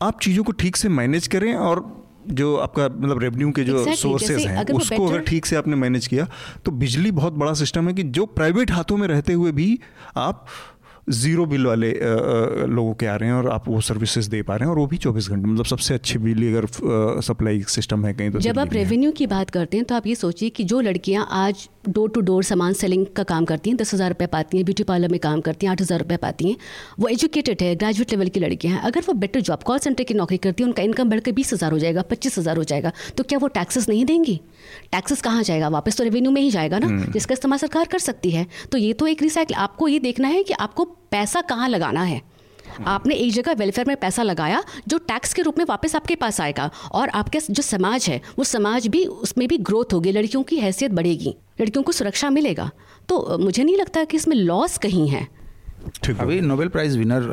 आप 0.02 0.20
चीज़ों 0.20 0.44
को 0.44 0.52
ठीक 0.52 0.76
से 0.76 0.88
मैनेज 0.88 1.26
करें 1.26 1.54
और 1.54 2.06
जो 2.30 2.56
आपका 2.56 2.84
मतलब 2.84 3.18
रेवेन्यू 3.18 3.50
के 3.50 3.64
जो 3.64 3.78
सोर्सेज 3.78 3.92
exactly, 3.92 4.02
सोर्सेज 4.02 4.46
हैं 4.46 4.64
उसको 4.64 5.06
अगर 5.06 5.20
ठीक 5.20 5.46
से 5.46 5.56
आपने 5.56 5.76
मैनेज 5.76 6.06
किया 6.06 6.28
तो 6.64 6.70
बिजली 6.70 7.10
बहुत 7.10 7.32
बड़ा 7.32 7.52
सिस्टम 7.52 7.88
है 7.88 7.94
कि 7.94 8.02
जो 8.02 8.26
प्राइवेट 8.26 8.70
हाथों 8.70 8.96
में 8.96 9.08
रहते 9.08 9.32
हुए 9.32 9.52
भी 9.52 9.80
आप 10.16 10.46
ज़ीरो 11.08 11.44
बिल 11.46 11.66
वाले 11.66 11.92
लोगों 12.66 12.92
के 12.94 13.06
आ 13.06 13.14
रहे 13.16 13.28
हैं 13.28 13.36
और 13.36 13.48
आप 13.50 13.68
वो 13.68 13.80
सर्विसेज़ 13.80 14.28
दे 14.30 14.42
पा 14.42 14.54
रहे 14.56 14.64
हैं 14.64 14.70
और 14.70 14.78
वो 14.78 14.86
भी 14.86 14.96
चौबीस 14.98 15.28
घंटे 15.30 15.48
मतलब 15.48 15.64
सबसे 15.66 15.94
अच्छी 15.94 16.18
बिजली 16.18 16.48
अगर 16.48 16.66
सप्लाई 17.22 17.62
सिस्टम 17.70 18.06
है 18.06 18.12
कहीं 18.14 18.30
तो 18.30 18.40
जब 18.40 18.58
आप 18.58 18.72
रेवेन्यू 18.72 19.10
की 19.12 19.26
बात 19.26 19.50
करते 19.50 19.76
हैं 19.76 19.86
तो 19.86 19.94
आप 19.94 20.06
ये 20.06 20.14
सोचिए 20.14 20.48
कि 20.50 20.64
जो 20.64 20.80
लड़कियाँ 20.80 21.26
आज 21.32 21.68
डोर 21.88 22.08
टू 22.10 22.20
डोर 22.20 22.44
सामान 22.44 22.72
सेलिंग 22.72 23.06
का 23.16 23.22
काम 23.22 23.44
करती 23.44 23.70
हैं 23.70 23.76
दस 23.76 23.94
हज़ार 23.94 24.10
रुपये 24.10 24.26
पाती 24.26 24.56
हैं 24.56 24.64
ब्यूटी 24.64 24.82
पार्लर 24.82 25.08
में 25.08 25.18
काम 25.20 25.40
करती 25.40 25.66
हैं 25.66 25.70
आठ 25.72 25.80
हज़ार 25.80 25.98
रुपये 25.98 26.16
पाती 26.16 26.48
हैं 26.48 26.56
वो 27.00 27.08
एजुकेटेड 27.08 27.62
है 27.62 27.74
ग्रेजुएट 27.76 28.12
लेवल 28.12 28.28
की 28.28 28.40
लड़कियाँ 28.40 28.74
हैं 28.74 28.82
अगर 28.82 29.02
वो 29.06 29.14
बेटर 29.16 29.40
जॉब 29.42 29.62
कॉल 29.62 29.78
सेंटर 29.78 30.04
की 30.04 30.14
नौकरी 30.14 30.38
करती 30.38 30.62
हैं 30.62 30.68
उनका 30.68 30.82
इनकम 30.82 31.10
बढ़कर 31.10 31.32
बीस 31.32 31.52
हज़ार 31.52 31.72
हो 31.72 31.78
जाएगा 31.78 32.02
पच्चीस 32.10 32.38
हज़ार 32.38 32.56
हो 32.56 32.64
जाएगा 32.64 32.92
तो 33.16 33.24
क्या 33.24 33.38
वो 33.38 33.48
टैक्सेस 33.50 33.88
नहीं 33.88 34.04
देंगी? 34.04 34.40
टैक्सेस 34.92 35.22
कहाँ 35.22 35.42
जाएगा? 35.42 35.68
वापस 35.68 35.96
तो 35.98 36.04
रेवेन्यू 36.04 36.30
में 36.32 36.40
ही 36.42 36.50
जाएगा 36.50 36.78
ना 36.78 36.86
हम्म। 36.86 37.12
जिसका 37.12 37.32
इस्तेमाल 37.32 37.58
सरकार 37.58 37.86
कर 37.86 37.98
सकती 37.98 38.30
है। 38.30 38.46
तो 38.72 38.78
ये 38.78 38.92
तो 38.92 39.06
एक 39.06 39.22
रिसाइकल 39.22 39.54
आपको 39.54 39.88
ये 39.88 39.98
देखना 40.00 40.28
है 40.28 40.42
कि 40.42 40.52
आपको 40.54 40.95
पैसा 41.10 41.40
कहाँ 41.40 41.68
लगाना 41.68 42.02
है? 42.02 42.20
आपने 42.86 43.14
एक 43.14 43.32
जगह 43.32 43.52
वेलफेयर 43.52 43.86
में 43.86 43.96
पैसा 43.96 44.22
लगाया 44.22 44.62
जो 44.88 44.98
टैक्स 44.98 45.34
के 45.34 45.42
रूप 45.42 45.58
में 45.58 45.64
वापस 45.68 45.94
आपके 45.96 46.14
पास 46.14 46.40
आएगा 46.40 46.70
और 46.92 47.08
आपके 47.08 47.40
जो 47.50 47.62
समाज 47.62 48.08
है 48.08 48.20
वो 48.38 48.44
समाज 48.44 48.86
भी 48.86 49.04
उसमें 49.04 49.46
भी 49.48 49.58
ग्रोथ 49.58 49.92
होगी 49.92 50.12
लड़कियों 50.12 50.42
की 50.42 50.56
हैसियत 50.56 50.92
बढ़ेगी 50.92 51.34
लड़कियों 51.60 51.82
को 51.82 51.92
सुरक्षा 51.92 52.30
मिलेगा। 52.30 52.70
तो 53.08 53.38
मुझे 53.38 53.64
नहीं 53.64 53.76
लगता 53.76 54.04
कि 54.04 54.16
इसमें 54.16 54.36
लॉस 54.36 54.78
कहीं 54.78 55.08
है। 55.08 55.26
ठीक 56.04 56.18
अभी 56.18 56.40
Nobel 56.40 56.68
prize 56.68 56.98
winner 56.98 57.30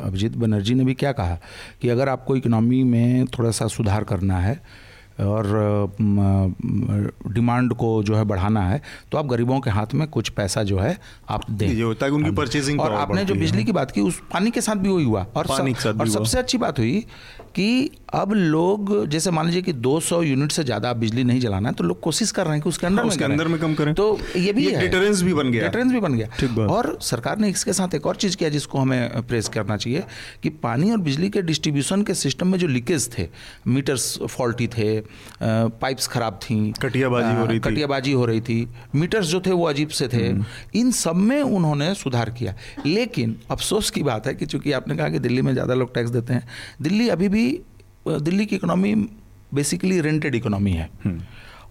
Abhijit 0.00 0.36
Banerjee 0.36 0.74
ने 0.74 0.84
भी 0.84 0.94
क्या 0.94 1.12
कहा 1.12 1.38
कि 1.82 1.88
अगर 1.88 2.08
आपको 2.08 2.36
इकोनॉमी 2.36 2.82
में 2.84 3.26
थोड़ा 3.26 3.50
सा 3.50 3.66
सुधार 3.66 4.04
करना 4.04 4.38
है 4.38 4.60
और 5.20 5.92
डिमांड 7.28 7.72
को 7.74 8.02
जो 8.02 8.14
है 8.16 8.24
बढ़ाना 8.24 8.62
है 8.62 8.80
तो 9.12 9.18
आप 9.18 9.26
गरीबों 9.26 9.58
के 9.60 9.70
हाथ 9.70 9.94
में 9.94 10.06
कुछ 10.08 10.28
पैसा 10.30 10.62
जो 10.62 10.78
है 10.78 10.96
आप 11.30 11.50
दें। 11.50 11.68
ये 11.68 11.82
होता 11.82 12.06
है 12.06 12.12
उनकी 12.12 12.30
परचेजिंग 12.32 12.80
और 12.80 12.92
आपने 12.94 13.24
जो 13.24 13.34
बिजली 13.34 13.64
की 13.64 13.72
बात 13.72 13.90
की 13.90 14.00
उस 14.00 14.20
पानी 14.32 14.50
के 14.50 14.60
साथ 14.60 14.76
भी 14.76 14.88
वही 14.88 15.04
हुआ। 15.04 15.26
और, 15.36 15.46
पानी 15.46 15.74
सब, 15.74 16.00
और 16.00 16.08
सबसे 16.08 16.38
अच्छी 16.38 16.58
बात 16.58 16.78
हुई 16.78 17.04
कि 17.54 17.90
अब 18.14 18.32
लोग 18.32 19.06
जैसे 19.08 19.30
मान 19.30 19.46
लीजिए 19.46 19.62
कि 19.62 19.72
200 19.74 20.22
यूनिट 20.22 20.52
से 20.52 20.64
ज़्यादा 20.64 20.92
बिजली 20.94 21.24
नहीं 21.24 21.40
जलाना 21.40 21.68
है 21.68 21.74
तो 21.74 21.84
लोग 21.84 22.00
कोशिश 22.00 22.30
कर 22.30 22.44
रहे 22.44 22.54
हैं 22.54 22.62
कि 22.62 22.68
उसके 22.68 22.86
अंदर 22.86 23.02
हाँ, 23.02 23.10
उसके 23.10 23.24
अंदर 23.24 23.48
में 23.48 23.58
कम 23.60 23.74
करें। 23.74 23.92
तो 23.94 24.18
ये 24.36 24.52
भी 24.52 24.64
है। 24.66 24.80
डिटरेंस 24.80 25.22
भी 25.22 25.34
बन 25.34 25.50
गया। 25.50 25.62
डिटरेंस 25.62 25.92
भी 25.92 26.00
बन 26.00 26.14
गया। 26.14 26.66
और 26.66 26.96
सरकार 27.02 27.38
ने 27.38 27.48
इसके 27.48 27.72
साथ 27.72 27.94
एक 27.94 28.06
और 28.06 28.16
चीज़ 28.16 28.36
किया 28.36 28.50
जिसको 28.50 28.78
हमें 28.78 29.26
प्रेस 29.26 29.48
करना 29.48 29.76
चाहिए 29.76 30.04
कि 30.42 30.48
पानी 30.62 30.90
और 30.90 30.98
बिजली 31.00 31.30
के 31.30 31.42
डिस्ट्रीब्यूशन 31.42 32.02
के 32.02 32.14
सिस्टम 32.14 32.48
में 32.48 32.58
जो 32.58 32.66
लीकेज 32.68 33.08
थे 33.18 33.28
मीटर्स 33.68 34.18
फॉल्टी 34.28 34.68
थे 34.68 35.03
पाइप्स 35.42 36.06
खराब 36.06 36.38
थी। 36.42 36.56
कटियाबाजी 36.82 37.34
हो 37.36 37.44
रही 37.46 37.58
थी। 37.58 37.60
कटियाबाजी 37.60 38.12
हो 38.12 38.24
रही 38.26 38.40
थी। 38.40 38.68
मीटर्स 38.94 39.26
जो 39.26 39.40
थे 39.40 39.52
वो 39.52 39.66
अजीब 39.68 39.88
से 39.90 40.08
थे। 40.08 40.26
हम्म। 40.28 40.44
इन 40.74 40.90
सब 40.92 41.16
में 41.16 41.40
उन्होंने 41.42 41.92
सुधार 41.94 42.30
किया। 42.30 42.54
लेकिन 42.86 43.36
अफसोस 43.50 43.90
की 43.90 44.02
बात 44.02 44.26
है 44.26 44.34
कि 44.34 44.46
चूँकि 44.46 44.72
आपने 44.72 44.96
कहा 44.96 45.08
कि 45.08 45.18
दिल्ली 45.18 45.42
में 45.42 45.52
ज़्यादा 45.52 45.74
लोग 45.74 45.94
टैक्स 45.94 46.10
देते 46.10 46.32
हैं 46.32 46.46
दिल्ली 46.82 47.08
अभी 47.08 47.28
भी 47.28 47.46
दिल्ली 48.08 48.46
की 48.46 48.56
इकोनॉमी 48.56 48.94
बेसिकली 49.54 50.00
रेंटेड 50.00 50.34
इकोनॉमी 50.34 50.72
है। 50.72 50.88
हम्म। 51.04 51.22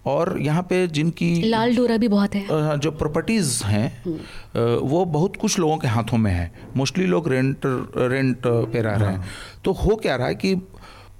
और 0.06 0.36
यहाँ 0.40 0.62
पे 0.62 0.86
जिनकी 0.88 1.30
लाल 1.42 1.76
डोरा 1.76 1.96
भी 1.96 2.08
बहुत 2.08 2.34
है। 2.34 2.78
जो 2.78 2.90
प्रॉपर्टीज़ 2.92 3.62
हैं 3.64 4.02
हम्म। 4.04 4.74
वो 4.88 5.04
बहुत 5.04 5.36
कुछ 5.36 5.58
लोगों 5.58 5.76
के 5.78 5.88
हाथों 5.88 6.18
में 6.18 6.30
है। 6.32 6.50
मोस्टली 6.76 7.06
लोग 7.06 7.28
रेंट 7.28 7.60
रेंट 7.66 8.42
पे 8.46 8.82
रह 8.82 8.96
रहे 8.96 9.10
हैं। 9.10 9.18
हाँ। 9.18 9.26
तो 9.64 9.72
हो 9.72 9.96
क्या 9.96 10.16
रहा 10.16 10.26
है 10.26 10.34
कि 10.34 10.54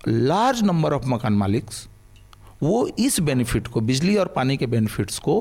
लार्ज 0.08 0.62
नंबर 0.62 0.92
ऑफ़ 0.92 1.06
मकान 1.06 1.32
मालिक्स 1.32 1.86
वो 2.62 2.86
इस 2.98 3.20
बेनिफिट 3.20 3.66
को 3.66 3.80
बिजली 3.80 4.16
और 4.16 4.26
पानी 4.26 4.56
के 4.56 4.66
बेनिफिट्स 4.66 5.18
को 5.18 5.38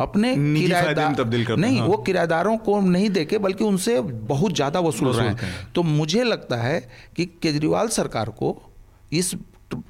अपने 0.00 0.34
किराएदार 0.36 1.14
तब्दील 1.14 1.44
कर 1.46 1.56
नहीं 1.56 1.78
हाँ। 1.78 1.86
वो 1.88 1.96
किराएदारों 1.96 2.56
को 2.58 2.80
नहीं 2.80 3.10
देके 3.10 3.38
बल्कि 3.38 3.64
उनसे 3.64 4.00
बहुत 4.00 4.54
ज़्यादा 4.54 4.80
वसूल 4.80 5.12
रहे 5.12 5.28
हैं। 5.28 5.72
तो 5.74 5.82
मुझे 5.82 6.24
लगता 6.24 6.56
है 6.56 6.80
कि 7.16 7.26
केजरीवाल 7.42 7.88
सरकार 7.88 8.30
को 8.30 8.56
इस 9.12 9.34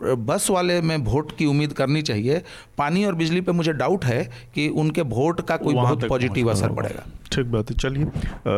बस 0.03 0.47
वाले 0.51 0.81
में 0.81 0.97
वोट 0.97 1.37
की 1.39 1.47
उम्मीद 1.47 1.73
करनी 1.73 2.03
चाहिए। 2.03 2.43
पानी 2.79 3.05
और 3.05 3.15
बिजली 3.15 3.41
पे 3.41 3.53
मुझे 3.53 3.73
डाउट 3.73 4.05
है 4.05 4.23
कि 4.55 4.69
उनके 4.75 5.03
वोट 5.03 5.41
का 5.41 5.57
कोई 5.57 5.75
बहुत 5.75 6.05
पॉजिटिव 6.09 6.51
असर 6.51 6.73
पड़ेगा। 6.73 7.05
ठीक 7.33 7.47
बात 7.47 7.71
है 7.71 7.77
चलिए 7.77 8.05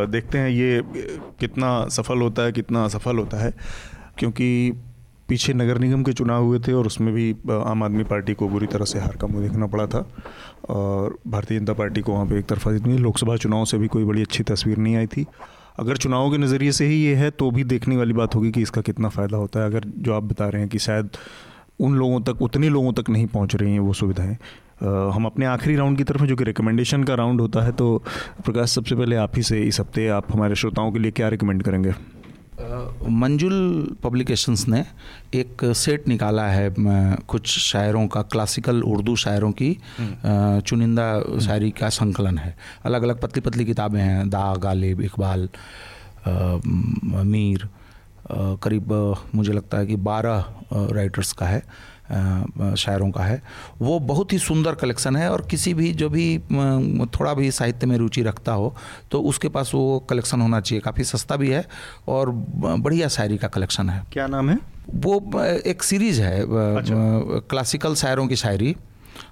देखते 0.07 0.37
हैं 0.37 0.49
ये 0.49 0.81
कितना 1.39 1.87
सफल 1.87 2.21
होता 2.21 2.43
है 2.43 2.51
कितना 2.51 2.83
असफल 2.85 3.17
होता 3.17 3.37
है 3.37 3.53
क्योंकि 4.17 4.71
पीछे 5.29 5.53
नगर 5.53 5.77
निगम 5.77 6.03
के 6.03 6.13
चुनाव 6.13 6.43
हुए 6.43 6.59
थे 6.59 6.73
और 6.73 6.87
उसमें 6.87 7.13
भी 7.13 7.31
आम 7.51 7.83
आदमी 7.83 8.03
पार्टी 8.05 8.33
को 8.33 8.47
बुरी 8.49 8.67
तरह 8.67 8.85
से 8.85 8.99
हार 8.99 9.17
का 9.17 9.27
मुँह 9.27 9.43
देखना 9.43 9.67
पड़ा 9.67 9.85
था। 9.87 10.05
और 10.69 11.17
भारतीय 11.27 11.59
जनता 11.59 11.73
पार्टी 11.73 12.01
को 12.01 12.13
वहाँ 12.13 12.25
पे 12.25 12.39
एक 12.39 12.45
तरफा 12.45 12.71
जितनी 12.71 12.97
लोकसभा 12.97 13.35
चुनाव 13.37 13.65
से 13.65 13.77
भी 13.77 13.87
कोई 13.87 14.03
बड़ी 14.05 14.21
अच्छी 14.21 14.43
तस्वीर 14.43 14.77
नहीं 14.77 14.95
आई 14.95 15.07
थी। 15.07 15.25
अगर 15.79 15.97
चुनावों 15.97 16.31
के 16.31 16.37
नज़रिए 16.37 16.71
से 16.71 16.85
ही 16.85 16.95
ये 16.95 17.15
है 17.15 17.29
तो 17.31 17.51
भी 17.51 17.63
देखने 17.65 17.97
वाली 17.97 18.13
बात 18.13 18.35
होगी 18.35 18.51
कि 18.51 18.61
इसका 18.61 18.81
कितना 18.81 19.09
फ़ायदा 19.09 19.37
होता 19.37 19.59
है। 19.59 19.65
अगर 19.65 19.85
जो 19.97 20.13
आप 20.13 20.23
बता 20.23 20.49
रहे 20.49 20.61
हैं 20.61 20.69
कि 20.69 20.79
शायद 20.79 21.09
उन 21.79 21.93
लोगों 21.95 22.19
तक, 22.21 22.41
उतने 22.41 22.69
लोगों 22.69 22.93
तक 22.93 23.09
नहीं 23.09 23.27
पहुँच 23.27 23.55
रही 23.55 23.73
हैं 23.73 23.79
वो 23.79 23.93
सुविधाएँ। 23.93 24.37
हम 25.13 25.25
अपने 25.25 25.45
आखिरी 25.45 25.75
राउंड 25.75 25.97
की 25.97 26.03
तरफ़ 26.03 26.23
जो 26.23 26.35
कि 26.35 26.43
रिकमेंडेशन 26.43 27.03
का 27.03 27.15
राउंड 27.15 27.41
होता 27.41 27.61
है 27.61 27.71
तो 27.71 27.97
प्रकाश, 28.45 28.69
सबसे 28.69 28.95
पहले 28.95 29.15
आप 29.15 29.35
ही 29.35 29.43
से 29.43 29.61
इस 29.61 29.79
हफ़्ते 29.79 30.07
आप 30.09 30.31
हमारे 30.33 30.55
श्रोताओं 30.55 30.91
के 30.91 30.99
लिए 30.99 31.11
क्या 31.11 31.29
रिकमेंड 31.29 31.63
करेंगे? 31.63 31.93
मंजुल 33.19 33.55
पब्लिकेशंस 34.03 34.67
ने 34.67 34.83
एक 35.35 35.63
सेट 35.75 36.07
निकाला 36.07 36.45
है 36.47 36.69
कुछ 37.27 37.57
शायरों 37.59 38.07
का 38.07 38.21
क्लासिकल 38.27 38.81
उर्दू 38.83 39.15
शायरों 39.15 39.51
की 39.53 39.71
हम्म। 39.97 40.59
चुनिंदा 40.61 41.07
शायरी 41.39 41.71
का 41.71 41.89
संकलन 41.91 42.37
है 42.37 42.55
अलग 42.85 43.03
अलग 43.03 43.21
पतली 43.21 43.41
पतली 43.41 43.65
किताबें 43.65 43.99
हैं 43.99 44.29
दा 44.29 44.53
गालिब 44.59 45.01
इकबाल 45.01 45.47
मीर 47.25 47.67
करीब 48.63 48.93
मुझे 49.35 49.53
लगता 49.53 49.77
है 49.77 49.85
कि 49.85 49.95
बारह 50.03 50.45
राइटर्स 50.73 51.31
का 51.33 51.45
है 51.45 51.63
शायरों 52.09 53.09
का 53.11 53.23
है। 53.23 53.41
वो 53.79 53.99
बहुत 54.01 54.33
ही 54.33 54.39
सुंदर 54.39 54.75
कलेक्शन 54.75 55.15
है 55.15 55.29
और 55.31 55.41
किसी 55.41 55.73
भी 55.73 55.91
जो 55.93 56.09
भी 56.09 56.37
थोड़ा 57.09 57.33
भी 57.33 57.51
साहित्य 57.51 57.87
में 57.87 57.97
रुचि 57.97 58.21
रखता 58.21 58.53
हो 58.53 58.73
तो 59.11 59.21
उसके 59.21 59.49
पास 59.49 59.71
वो 59.73 59.99
कलेक्शन 60.09 60.41
होना 60.41 60.59
चाहिए। 60.61 60.81
काफ़ी 60.81 61.03
सस्ता 61.03 61.35
भी 61.35 61.49
है 61.49 61.65
और 62.07 62.31
बढ़िया 62.31 63.07
शायरी 63.07 63.37
का 63.37 63.47
कलेक्शन 63.47 63.89
है। 63.89 64.03
क्या 64.13 64.27
नाम 64.27 64.49
है? 64.49 64.57
वो 64.95 65.43
एक 65.65 65.83
सीरीज़ 65.83 66.21
है 66.21 66.41
अच्छा। 66.41 66.95
क्लासिकल 67.49 67.95
शायरों 67.95 68.27
की 68.27 68.35
शायरी 68.35 68.75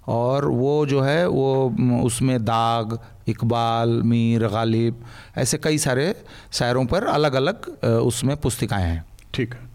और 0.07 0.45
वो 0.45 0.85
जो 0.85 1.01
है 1.01 1.27
वो 1.27 2.01
उसमें 2.03 2.37
दाग 2.45 2.97
इकबाल 3.27 3.89
मीर 4.05 4.47
गालिब 4.47 5.03
ऐसे 5.37 5.57
कई 5.57 5.77
सारे 5.77 6.13
शायरों 6.51 6.85
पर 6.85 7.03
अलग 7.07 7.33
अलग 7.33 7.67
उसमें 7.85 8.35
पुस्तिकाएँ 8.37 8.85
हैं। 8.85 9.05
ठीक 9.33 9.53
है। 9.53 9.66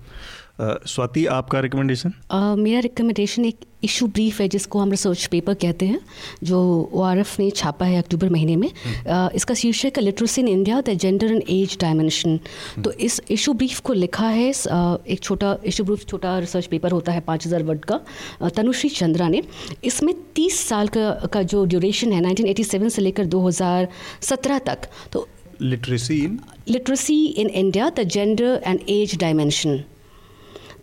स्वाति 0.63 1.27
आपका 1.35 1.61
रिकमेंडेशन 1.61 2.13
मेरा 2.59 2.81
रिकमेंडेशन 2.81 3.45
एक 3.45 3.65
इशू 3.85 4.07
ब्रीफ 4.07 4.41
है 4.41 4.47
जिसको 4.49 4.79
हम 4.79 4.91
रिसर्च 4.91 5.25
पेपर 5.27 5.55
कहते 5.55 5.87
हैं 5.87 5.99
जो 6.45 6.59
ओआरएफ 6.93 7.39
ने 7.41 7.51
छापा 7.51 7.87
है 7.87 7.99
अक्टूबर 7.99 8.29
महीने 8.31 8.57
में। 8.57 8.69
uh, 8.69 9.35
इसका 9.35 9.55
शीर्षक 9.55 9.99
है 9.99 10.03
literacy 10.03 10.41
in 10.41 10.49
India 10.49 10.81
the 10.81 10.95
gender 10.95 11.33
and 11.33 11.43
age 11.51 11.77
dimension 11.81 12.39
तो 12.85 12.93
इस 13.01 13.21
इशू 13.31 13.53
ब्रीफ 13.53 13.81
को 13.81 13.93
लिखा 13.93 14.29
है 14.29 14.53
uh, 14.53 15.07
एक 15.07 15.21
छोटा 15.23 15.57
इशू 15.67 15.85
ब्रीफ 15.85 16.07
छोटा 16.07 16.39
रिसर्च 16.39 16.67
पेपर 16.67 16.93
होता 16.93 17.13
है 17.13 17.21
पाँच 17.21 17.47
हज़ार 17.47 17.63
वर्ड 17.63 17.85
का 17.85 18.01
uh, 18.43 18.55
तनुश्री 18.57 18.91
चंद्रा 18.91 19.29
ने। 19.29 19.43
इसमें 19.85 20.15
तीस 20.35 20.61
साल 20.69 20.89
का 20.89 21.11
का 21.33 21.43
जो 21.45 21.65
ड्यूरेशन 21.65 22.13
है 22.13 22.23
1987 22.25 22.91
से 22.91 23.03
लेकर 23.03 23.27
2017 23.27 24.61
तक 24.67 24.89
तो 25.13 25.29
literacy 25.63 26.25
in 26.25 26.39
literacy 26.69 27.25
in 27.27 27.49
India 27.49 27.89
the 27.91 28.03
gender 28.09 28.61
and 28.67 28.81
age 28.89 29.17
dimension 29.21 29.83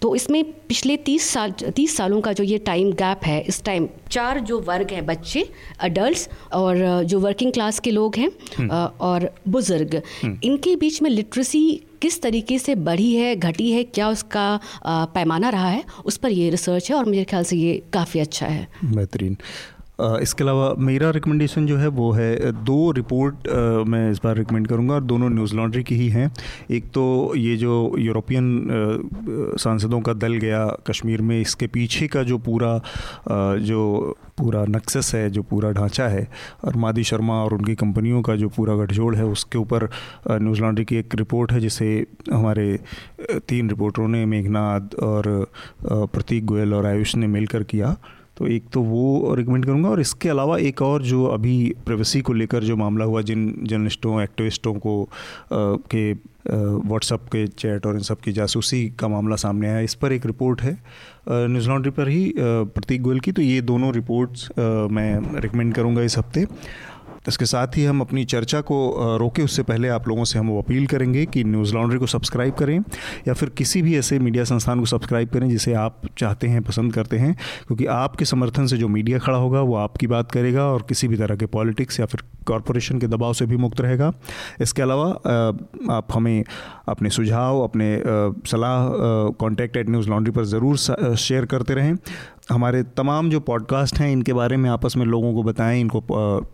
तो 0.01 0.13
इसमें 0.15 0.43
पिछले 0.67 0.95
तीस 0.99 1.29
साल 1.29 1.51
तीस 1.71 1.95
सालों 1.97 2.19
का 2.21 2.33
जो 2.33 2.43
ये 2.43 2.57
टाइम 2.65 2.91
गैप 2.93 3.23
है 3.23 3.39
इस 3.43 3.63
टाइम 3.63 3.87
चार 4.11 4.39
जो 4.41 4.59
वर्ग 4.61 4.91
हैं 4.91 5.05
बच्चे 5.05 5.47
अडल्ट 5.79 6.29
और 6.53 6.77
जो 7.03 7.19
वर्किंग 7.19 7.51
क्लास 7.53 7.79
के 7.79 7.91
लोग 7.91 8.15
हैं 8.15 8.29
हम्म। 8.57 8.69
और 9.01 9.29
बुज़ुर्ग 9.47 10.01
हम्म। 10.23 10.37
इनके 10.43 10.75
बीच 10.75 11.01
में 11.01 11.09
लिटरेसी 11.09 11.61
किस 12.01 12.21
तरीके 12.21 12.57
से 12.59 12.75
बढ़ी 12.81 13.13
है 13.13 13.35
घटी 13.37 13.71
है 13.71 13.83
क्या 13.85 14.09
उसका 14.09 14.59
पैमाना 14.85 15.49
रहा 15.49 15.69
है 15.69 15.83
उस 16.05 16.17
पर 16.17 16.31
ये 16.31 16.49
रिसर्च 16.49 16.89
है 16.91 16.95
और 16.97 17.05
मेरे 17.05 17.23
ख्याल 17.23 17.43
से 17.43 17.55
ये 17.55 17.81
काफ़ी 17.93 18.19
अच्छा 18.19 18.47
है 18.47 18.67
बेहतरीन 18.85 19.37
इसके 20.21 20.43
अलावा 20.43 20.73
मेरा 20.79 21.09
रिकमेंडेशन 21.09 21.65
जो 21.65 21.77
है, 21.77 21.87
वो 21.89 22.11
है, 22.11 22.51
दो 22.63 22.91
रिपोर्ट 22.91 23.47
मैं 23.87 24.09
इस 24.11 24.19
बार 24.23 24.37
रिकमेंड 24.37 24.67
करूँगा 24.67 24.93
और 24.93 25.03
दोनों 25.03 25.29
न्यूज़ 25.29 25.55
लॉन्ड्री 25.55 25.83
की 25.83 25.95
ही 25.95 26.07
हैं। 26.09 26.31
एक 26.71 26.85
तो 26.93 27.33
ये 27.35 27.55
जो 27.57 27.95
यूरोपियन 27.99 29.55
सांसदों 29.59 29.99
का 30.01 30.13
दल 30.15 30.33
गया 30.35 30.65
कश्मीर 30.87 31.21
में, 31.21 31.39
इसके 31.41 31.67
पीछे 31.67 32.07
का 32.07 32.23
जो 32.23 32.37
पूरा 32.39 32.75
जो 33.61 34.17
पूरा 34.37 34.63
नक्सस 34.69 35.11
है, 35.15 35.29
जो 35.29 35.41
पूरा 35.43 35.71
ढांचा 35.71 36.07
है 36.07 36.27
और 36.65 36.75
मादी 36.77 37.03
शर्मा 37.03 37.41
और 37.43 37.53
उनकी 37.53 37.75
कंपनियों 37.75 38.21
का 38.21 38.35
जो 38.35 38.49
पूरा 38.49 38.75
गठजोड़ 38.75 39.15
है, 39.15 39.25
उसके 39.27 39.57
ऊपर 39.57 39.87
न्यूज़ 40.31 40.61
लॉन्ड्री 40.61 40.85
की 40.85 40.95
एक 40.95 41.15
रिपोर्ट 41.15 41.51
है, 41.51 41.59
जिसे 41.59 42.05
हमारे 42.31 42.79
तीन 43.47 43.69
रिपोर्टरों 43.69 44.07
ने 44.07 44.25
मेघनाथ 44.25 44.95
और 45.03 45.45
प्रतीक 45.83 46.45
गोयल 46.45 46.73
और 46.73 46.85
आयुष 46.85 47.15
ने 47.15 47.27
मिलकर 47.27 47.63
किया। 47.65 47.95
तो 48.39 48.47
एक 48.47 48.63
तो 48.73 48.81
वो 48.81 49.33
रिकमेंड 49.35 49.65
करूँगा 49.65 49.89
और 49.89 49.99
इसके 50.01 50.29
अलावा 50.29 50.57
एक 50.57 50.81
और 50.81 51.03
जो 51.03 51.25
अभी 51.25 51.55
प्राइवेसी 51.85 52.21
को 52.21 52.33
लेकर 52.33 52.63
जो 52.63 52.75
मामला 52.75 53.05
हुआ 53.05 53.21
जिन 53.21 53.53
जर्नलिस्टों 53.63 54.21
एक्टिविस्टों 54.21 54.73
को 54.75 55.01
आ, 55.03 55.07
के 55.51 56.11
व्हाट्सअप 56.47 57.25
के 57.25 57.45
चैट 57.47 57.85
और 57.85 57.95
इन 57.95 58.01
सब 58.01 58.19
की 58.19 58.31
जासूसी 58.31 58.87
का 58.99 59.07
मामला 59.07 59.35
सामने 59.35 59.67
आया 59.69 59.79
इस 59.79 59.93
पर 59.93 60.13
एक 60.13 60.25
रिपोर्ट 60.25 60.61
है। 60.61 60.77
न्यूज़ 61.29 61.67
लॉन्ड्री 61.69 61.91
पर 61.91 62.07
ही 62.07 62.33
प्रतीक 62.37 63.01
गोयल 63.01 63.19
की 63.19 63.31
तो 63.31 63.41
ये 63.41 63.61
दोनों 63.61 63.93
रिपोर्ट्स 63.93 64.49
मैं 64.91 65.41
रिकमेंड 65.41 65.73
करूँगा 65.73 66.01
इस 66.01 66.17
हफ़्ते। 66.17 66.45
इसके 67.29 67.45
साथ 67.45 67.77
ही 67.77 67.85
हम 67.85 68.01
अपनी 68.01 68.23
चर्चा 68.25 68.61
को 68.61 68.77
रोके 69.19 69.43
उससे 69.43 69.63
पहले 69.63 69.89
आप 69.89 70.07
लोगों 70.07 70.23
से 70.23 70.39
हम 70.39 70.57
अपील 70.57 70.85
करेंगे 70.87 71.25
कि 71.27 71.43
न्यूज़ 71.45 71.73
लॉन्ड्री 71.75 71.99
को 71.99 72.07
सब्सक्राइब 72.07 72.53
करें 72.55 72.77
या 73.27 73.33
फिर 73.33 73.49
किसी 73.57 73.81
भी 73.81 73.97
ऐसे 73.97 74.19
मीडिया 74.19 74.43
संस्थान 74.45 74.79
को 74.79 74.85
सब्सक्राइब 74.85 75.29
करें 75.29 75.49
जिसे 75.49 75.73
आप 75.75 76.01
चाहते 76.17 76.47
हैं, 76.47 76.61
पसंद 76.63 76.93
करते 76.93 77.17
हैं, 77.17 77.33
क्योंकि 77.67 77.85
आपके 77.93 78.25
समर्थन 78.25 78.67
से 78.67 78.77
जो 78.77 78.87
मीडिया 78.87 79.19
खड़ा 79.19 79.37
होगा 79.37 79.61
वो 79.61 79.75
आपकी 79.77 80.07
बात 80.07 80.31
करेगा 80.31 80.65
और 80.65 80.85
किसी 80.89 81.07
भी 81.07 81.17
तरह 81.17 81.35
के 81.35 81.45
पॉलिटिक्स 81.49 81.99
या 81.99 82.05
फिर 82.05 82.23
कॉरपोरेशन 82.47 82.99
के 82.99 83.07
दबाव 83.07 83.33
से 83.33 83.45
भी 83.45 83.57
मुक्त 83.57 83.81
रहेगा। 83.81 84.11
इसके 84.61 84.81
अलावा 84.81 85.07
आप 85.95 86.07
हमें 86.13 86.43
अपने 86.89 87.09
सुझाव, 87.09 87.61
अपने 87.61 87.89
सलाह 88.49 88.87
कॉन्टैक्ट 89.39 89.77
एट 89.77 89.89
न्यूज़ 89.89 90.09
लॉन्ड्री 90.09 90.31
पर 90.33 90.43
ज़रूर 90.45 90.77
शेयर 91.17 91.45
करते 91.45 91.73
रहें। 91.73 91.95
हमारे 92.51 92.81
तमाम 92.97 93.29
जो 93.29 93.39
पॉडकास्ट 93.39 93.99
हैं, 93.99 94.11
इनके 94.11 94.33
बारे 94.33 94.57
में 94.57 94.69
आपस 94.69 94.95
में 94.97 95.05
लोगों 95.05 95.33
को 95.33 95.43
बताएँ, 95.43 95.79
इनको 95.81 95.99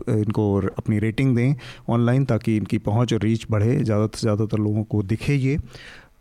इनको 0.10 0.56
अपनी 0.78 1.00
रेटिंग 1.00 1.36
दें 1.36 1.56
ऑनलाइन 1.89 2.26
ताकि 2.26 2.56
इनकी 2.58 2.78
पहुँच 2.78 3.14
और 3.14 3.20
रीच 3.20 3.46
बढ़े, 3.52 3.78
ज़्यादा 3.78 4.08
से 4.08 4.22
ज़्यादातर 4.22 4.58
लोगों 4.58 4.84
को 4.84 5.04
दिखे 5.04 5.36
ये। 5.36 5.58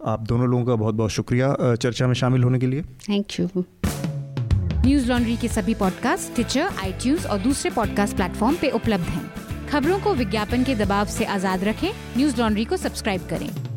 आप 0.06 0.20
दोनों 0.20 0.48
लोगों 0.48 0.64
का 0.64 0.74
बहुत 0.74 0.94
बहुत 0.94 1.10
शुक्रिया 1.10 1.74
चर्चा 1.74 2.06
में 2.06 2.14
शामिल 2.14 2.42
होने 2.44 2.58
के 2.58 2.66
लिए। 2.66 2.82
थैंक 3.08 3.40
यू 3.40 3.48
न्यूज़ 4.86 5.08
लॉन्ड्री 5.08 5.36
के 5.36 5.48
सभी 5.48 5.74
पॉडकास्ट 5.74 6.34
ट्विटर 6.34 6.68
आई 6.78 7.16
और 7.30 7.38
दूसरे 7.38 7.70
पॉडकास्ट 7.70 8.16
प्लेटफॉर्म 8.16 8.56
पे 8.56 8.70
उपलब्ध 8.70 9.04
हैं। 9.04 9.30
खबरों 9.68 9.98
को 9.98 10.14
विज्ञापन 10.14 10.64
के 10.64 10.74
दबाव 10.74 11.06
से 11.08 11.24
आज़ाद 11.24 11.64
रखें। 11.64 11.90
न्यूज़ 12.16 12.40
लॉन्ड्री 12.40 12.64
को 12.64 12.76
सब्सक्राइब 12.76 13.26
करें। 13.30 13.73